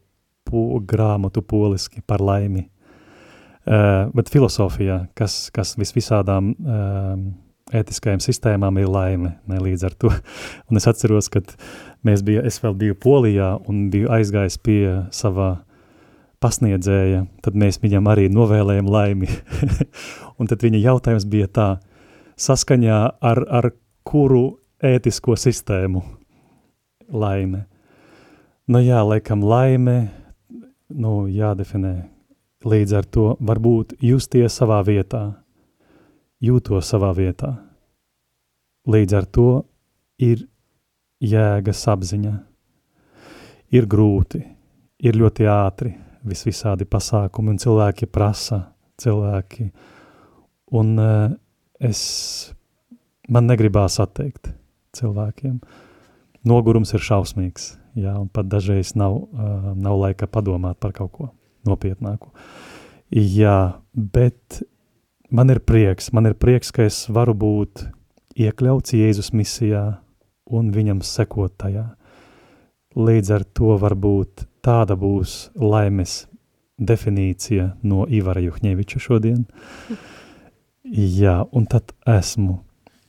po, 0.48 0.80
grāmatu 0.80 1.42
poliski 1.44 2.02
par 2.04 2.20
laimi. 2.24 2.66
Uh, 3.68 4.08
bet 4.16 4.30
filosofijā, 4.32 5.02
kas, 5.16 5.50
kas 5.52 5.74
visvisādām 5.76 6.54
uh, 6.56 7.18
ētiskajām 7.76 8.20
sistēmām 8.24 8.78
ir 8.80 8.88
laime, 8.88 9.34
ne 9.48 9.60
līdz 9.60 9.84
ar 9.84 9.96
to. 10.00 10.12
Un 10.70 10.80
es 10.80 10.88
atceros, 10.88 11.28
kad 11.32 11.52
mēs 12.06 12.22
bija, 12.26 12.44
es 12.46 12.60
vēl 12.62 12.76
biju 12.78 12.98
Polijā 13.02 13.54
un 13.68 13.88
biju 13.92 14.10
aizgājis 14.14 14.58
pie 14.62 14.82
savā 15.14 15.56
pasniedzēja, 16.42 17.24
tad 17.42 17.58
mēs 17.58 17.80
viņam 17.82 18.06
arī 18.10 18.28
novēlējam 18.30 18.90
laimi. 18.90 19.28
un 20.38 20.50
tad 20.50 20.62
viņa 20.62 20.82
jautājums 20.84 21.26
bija 21.30 21.48
tā, 21.50 21.68
saskaņā 22.38 22.98
ar, 23.20 23.42
ar 23.48 23.72
kuru 24.06 24.58
ētisko 24.84 25.34
sistēmu 25.36 26.04
laime. 27.10 27.66
Nu 28.68 28.82
jā, 28.84 29.00
laikam 29.02 29.42
laime, 29.42 30.10
nu 30.92 31.26
jādefinē. 31.32 31.96
Līdz 32.68 32.94
ar 32.98 33.06
to 33.06 33.26
varbūt 33.40 33.94
justies 34.02 34.56
savā 34.58 34.80
vietā, 34.86 35.22
jūtos 36.42 36.90
savā 36.90 37.12
vietā. 37.16 37.54
Līdz 38.88 39.14
ar 39.14 39.28
to 39.30 39.48
ir 40.18 40.42
jēgas 41.24 41.82
apziņa. 41.90 42.34
Ir 43.74 43.88
grūti, 43.90 44.40
ir 45.04 45.18
ļoti 45.18 45.48
ātri, 45.50 45.92
visvisādi 46.28 46.86
pasākumi, 46.88 47.52
un 47.52 47.60
cilvēki 47.60 48.08
prasa, 48.10 48.62
cilvēki, 49.00 49.68
un 50.78 50.94
uh, 51.02 51.34
es, 51.84 52.00
man 53.28 53.48
negribās 53.50 53.98
atteikt 54.02 54.54
cilvēkiem. 54.96 55.58
Nogurums 56.48 56.94
ir 56.96 57.04
šausmīgs, 57.04 57.74
jā, 57.98 58.14
un 58.16 58.30
pat 58.32 58.48
dažreiz 58.48 58.94
nav, 58.96 59.20
uh, 59.20 59.70
nav 59.76 60.00
laika 60.00 60.30
padomāt 60.30 60.80
par 60.80 60.96
kaut 60.96 61.12
ko 61.12 61.30
nopietnāku. 61.68 62.32
Jā, 63.12 63.78
bet 63.92 64.62
man 65.30 65.52
ir 65.52 65.60
prieks, 65.60 66.12
man 66.16 66.28
ir 66.30 66.36
prieks, 66.40 66.72
ka 66.72 66.88
es 66.88 67.04
varu 67.12 67.36
būt 67.36 67.84
iekļauts 68.38 68.96
Jēzus 68.96 69.34
misijā 69.36 69.98
un 70.50 70.70
viņam 70.74 71.02
sekot 71.04 71.54
tajā. 71.60 71.84
Līdz 72.98 73.34
ar 73.36 73.44
to 73.54 73.76
varbūt 73.78 74.46
tāda 74.64 74.96
būs 74.98 75.50
laimes 75.54 76.24
definīcija 76.78 77.72
no 77.82 78.06
Ivara 78.08 78.42
Juhņeviča 78.42 79.02
šodien. 79.02 79.44
Jā, 81.22 81.42
un 81.52 81.66
tad 81.68 81.92
esmu. 82.08 82.62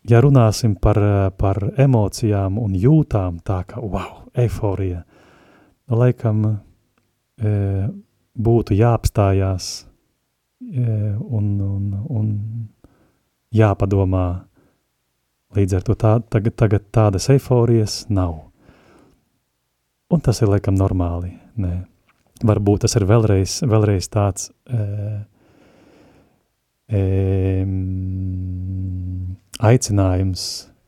Ja 0.10 0.20
runāsim 0.24 0.76
par, 0.80 0.98
par 1.38 1.60
emocijām 1.78 2.58
un 2.60 2.74
jūtām, 2.76 3.40
tā 3.46 3.62
kā, 3.68 3.80
wow, 3.84 4.26
eiforija, 4.34 5.04
laikam 5.92 6.42
e, 6.48 7.54
būtu 8.34 8.78
jāapstājās 8.80 9.68
e, 9.80 10.86
un, 11.20 11.50
un, 11.62 11.86
un 12.10 12.32
jāpadomā, 13.54 14.26
Līdz 15.58 15.80
ar 15.80 15.86
to 15.86 15.96
tā, 15.98 16.12
tagad, 16.30 16.54
tagad 16.62 16.84
tādas 16.94 17.26
eiforijas 17.34 18.04
nav. 18.14 18.36
Un 20.14 20.22
tas 20.26 20.42
ir 20.44 20.52
laikam 20.52 20.78
normāli. 20.78 21.32
Nē. 21.58 21.74
Varbūt 22.46 22.86
tas 22.86 22.94
ir 22.96 23.06
vēlreiz, 23.10 23.58
vēlreiz 23.68 24.08
tāds 24.14 24.52
e, 24.70 24.84
e, 26.88 27.02
aicinājums, 29.72 30.46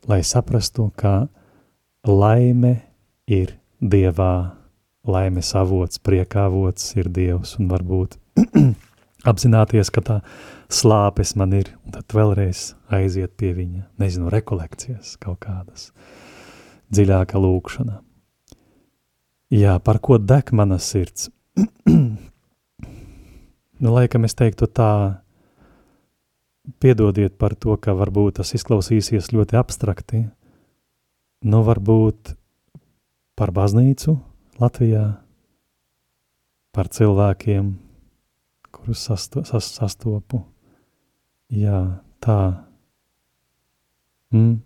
lai 0.08 0.22
saprastu, 0.24 0.88
ka 0.96 1.26
laime 2.08 2.76
ir 3.26 3.58
Dievā, 3.82 4.54
laimes 5.10 5.48
avots, 5.58 5.98
priekāvots 5.98 6.92
ir 6.94 7.10
Dievs 7.10 7.56
un 7.58 7.66
varbūt 7.72 8.14
apzināties, 9.30 9.90
ka 9.90 10.06
tā 10.06 10.18
slāpes 10.72 11.34
man 11.38 11.52
ir, 11.56 11.72
un 11.84 11.94
tad 11.94 12.14
vēlreiz 12.16 12.72
aiziet 12.92 13.34
pie 13.40 13.52
viņa, 13.56 13.86
nezinu, 14.00 14.30
rekolekcijas 14.32 15.16
kaut 15.22 15.42
kādas, 15.44 15.90
dziļāka 16.92 17.40
lūkšana. 17.40 18.00
Jā, 19.52 19.76
par 19.84 20.00
ko 20.00 20.16
deg 20.16 20.52
mana 20.56 20.78
sirds? 20.80 21.28
nu, 23.82 23.88
laikam 23.92 24.24
es 24.24 24.36
teiktu 24.38 24.68
tā, 24.72 25.22
piedodiet 26.80 27.36
par 27.38 27.54
to, 27.58 27.76
ka 27.76 27.94
varbūt 27.98 28.38
tas 28.40 28.54
izklausīsies 28.56 29.32
ļoti 29.34 29.58
abstrakti, 29.58 30.22
nu 31.44 31.62
varbūt 31.66 32.36
par 33.38 33.52
baznīcu 33.54 34.16
Latvijā, 34.62 35.04
par 36.72 36.88
cilvēkiem, 36.92 37.72
kurus 38.72 39.04
sasto, 39.08 39.42
sas, 39.48 39.68
sastopu. 39.76 40.44
Jā, 41.52 41.80
tā. 42.24 42.38
Mm. 44.32 44.60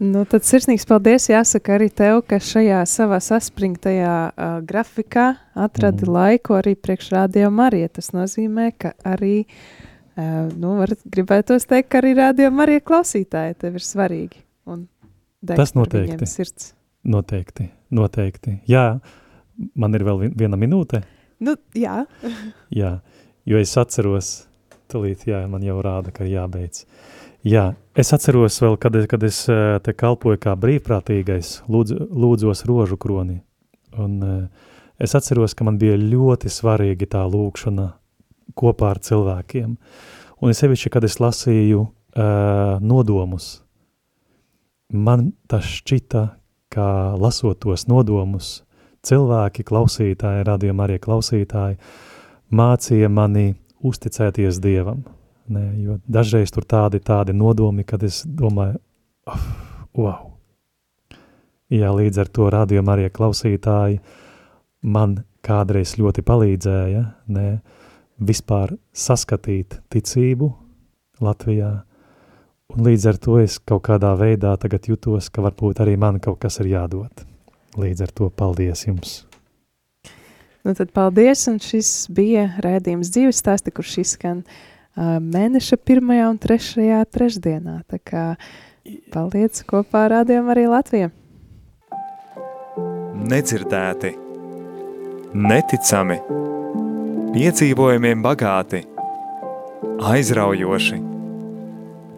Nu, 0.00 0.22
tad 0.24 0.46
sirsnīgs 0.48 0.86
paldies 0.88 1.28
jāsaka 1.28 1.74
arī 1.76 1.90
tev, 1.92 2.22
ka 2.24 2.38
šajā 2.40 2.78
savā 2.88 3.18
saspringtajā 3.20 4.14
uh, 4.30 4.54
grafikā 4.64 5.34
atradi 5.52 6.06
mm. 6.06 6.14
laiku 6.14 6.56
arī 6.56 6.72
priekšrādījā 6.80 7.50
Marija. 7.52 7.90
Tas 8.00 8.14
nozīmē, 8.16 8.70
ka 8.80 8.94
arī, 9.04 9.42
uh, 9.44 10.48
nu, 10.54 10.78
varat 10.80 11.04
gribētos 11.04 11.68
teikt, 11.68 11.90
ka 11.92 12.00
arī 12.00 12.14
rādījā 12.22 12.48
Marija 12.54 12.80
klausītāji 12.80 13.60
tev 13.60 13.76
ir 13.76 13.84
svarīgi. 13.84 14.40
Un 14.72 14.88
Tas 15.46 15.72
noteikti. 15.74 16.26
Sirds. 16.28 16.74
Noteikti, 17.04 17.70
noteikti. 17.96 18.58
Jā, 18.68 19.00
man 19.72 19.96
ir 19.96 20.04
vēl 20.04 20.26
viena 20.36 20.58
minūte. 20.60 21.00
Nu, 21.40 21.54
jā. 21.72 22.02
jā, 22.68 22.98
jo 23.50 23.58
es 23.58 23.74
atceros, 23.80 24.30
tulīt, 24.90 25.26
jā, 25.30 25.42
man 25.50 25.64
jau 25.66 25.80
rāda, 25.82 26.14
ka 26.14 26.26
jābeidz. 26.28 26.84
Jā, 27.46 27.70
es 27.96 28.12
atceros 28.12 28.58
vēl, 28.60 28.76
kad, 28.80 28.96
kad 29.08 29.22
es 29.24 29.42
te 29.48 29.94
kalpoju 29.96 30.38
kā 30.42 30.52
brīvprātīgais, 30.60 31.62
lūdz, 31.72 31.96
lūdzos 32.12 32.66
rožu 32.68 32.98
kroni. 33.00 33.40
Un 33.98 34.18
uh, 34.22 34.66
es 35.00 35.16
atceros, 35.16 35.54
ka 35.56 35.64
man 35.66 35.78
bija 35.80 35.96
ļoti 35.98 36.52
svarīgi 36.52 37.08
tā 37.10 37.24
lūkšana 37.26 37.88
kopā 38.60 38.92
ar 38.94 39.00
cilvēkiem. 39.02 39.72
Un 40.40 40.52
es 40.52 40.60
sevišķi, 40.62 40.92
kad 40.92 41.06
es 41.08 41.18
lasīju 41.20 41.80
uh, 41.86 42.76
nodomus, 42.84 43.62
man 44.92 45.32
tas 45.50 45.66
šķita, 45.80 46.26
kā 46.70 46.90
lasot 47.18 47.62
tos 47.64 47.88
nodomus, 47.90 48.60
cilvēki, 49.06 49.64
klausītāji, 49.66 50.46
radījumi 50.46 50.84
arī 50.84 51.00
klausītāji, 51.02 51.80
mācīja 52.50 53.08
mani 53.12 53.54
uzticēties 53.86 54.60
Dievam. 54.62 55.04
Ne, 55.50 55.64
jo 55.82 55.98
dažreiz 56.06 56.52
tur 56.54 56.66
tādi, 56.68 57.00
tādi 57.02 57.34
nodomi, 57.34 57.82
kad 57.82 58.02
es 58.06 58.22
domāju, 58.22 58.78
oh, 59.26 59.46
wow. 59.98 60.28
Jā, 61.70 61.90
līdz 61.94 62.20
ar 62.22 62.30
to 62.30 62.46
radījumi 62.50 62.92
arī 62.92 63.08
klausītāji 63.14 63.98
man 64.82 65.20
kādreiz 65.46 65.96
ļoti 65.98 66.22
palīdzēja, 66.26 67.04
ne, 67.34 67.46
vispār 68.20 68.76
saskatīt 68.92 69.80
ticību 69.90 70.50
Latvijā, 71.24 71.72
un 72.74 72.84
līdz 72.86 73.08
ar 73.10 73.18
to 73.22 73.40
es 73.42 73.58
kaut 73.58 73.84
kādā 73.88 74.12
veidā 74.18 74.54
tagad 74.60 74.86
jutos, 74.90 75.30
ka 75.30 75.42
varbūt 75.46 75.82
arī 75.84 75.96
man 76.00 76.20
kaut 76.22 76.40
kas 76.44 76.60
ir 76.62 76.72
jādod. 76.76 77.26
Līdz 77.80 78.06
ar 78.06 78.14
to 78.14 78.30
paldies 78.34 78.86
jums! 78.86 79.29
Nu 80.64 80.74
tad 80.74 80.90
paldies, 80.92 81.46
un 81.48 81.56
šis 81.62 82.04
bija 82.12 82.50
rēdījums 82.60 83.08
dzīves 83.14 83.38
stāsti, 83.40 83.72
kurš 83.72 83.94
izskan 84.02 84.42
uh, 84.44 85.16
mēneša 85.24 85.78
pirmajā 85.80 86.26
un 86.28 86.40
trešajā 86.40 87.00
trešdienā. 87.08 87.78
Tā 87.88 88.00
kā 88.04 88.24
paldies 89.14 89.64
kopā 89.68 90.04
rādījām 90.12 90.50
arī 90.52 90.66
Latvijā. 90.68 91.08
Nedzirdēti, 93.30 94.12
neticami, 95.36 96.18
piedzīvojumiem 97.32 98.24
bagāti, 98.24 98.82
aizraujoši, 100.10 100.98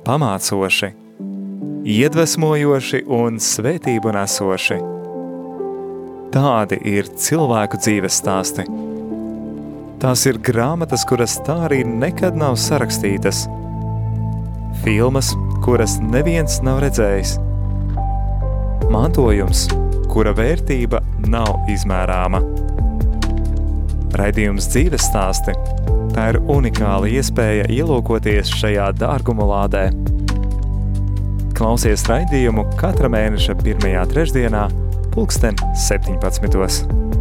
pamācoši, 0.06 0.90
iedvesmojoši 1.98 3.04
un 3.20 3.38
svētību 3.42 4.16
nesoši– 4.18 4.80
Tādi 6.32 6.78
ir 6.88 7.10
cilvēku 7.20 7.76
dzīves 7.76 8.16
stāsti. 8.22 8.64
Tās 10.00 10.24
ir 10.26 10.38
grāmatas, 10.42 11.04
kuras 11.06 11.36
tā 11.46 11.58
arī 11.66 11.82
nekad 11.86 12.38
nav 12.40 12.56
sarakstītas, 12.58 13.44
filmas, 14.82 15.34
kuras 15.62 15.98
neviens 16.02 16.56
nav 16.64 16.80
redzējis, 16.86 17.36
mantojums, 18.90 19.68
kura 20.08 20.32
vērtība 20.36 21.02
nav 21.28 21.68
izmērāma. 21.70 22.42
Raidījums 24.16 24.72
dzīves 24.72 25.10
stāsti– 25.12 25.54
tā 26.12 26.28
ir 26.32 26.38
unikāla 26.50 27.08
iespēja 27.08 27.68
ielūkoties 27.72 28.50
šajā 28.60 28.90
dārguma 29.00 29.46
lādē. 29.48 29.86
Klausies 31.56 32.04
raidījumu 32.08 32.66
katra 32.80 33.08
mēneša 33.12 33.56
pirmajā 33.60 34.02
trešdienā, 34.10 34.66
pulksten 35.14 35.54
17. 35.74 37.11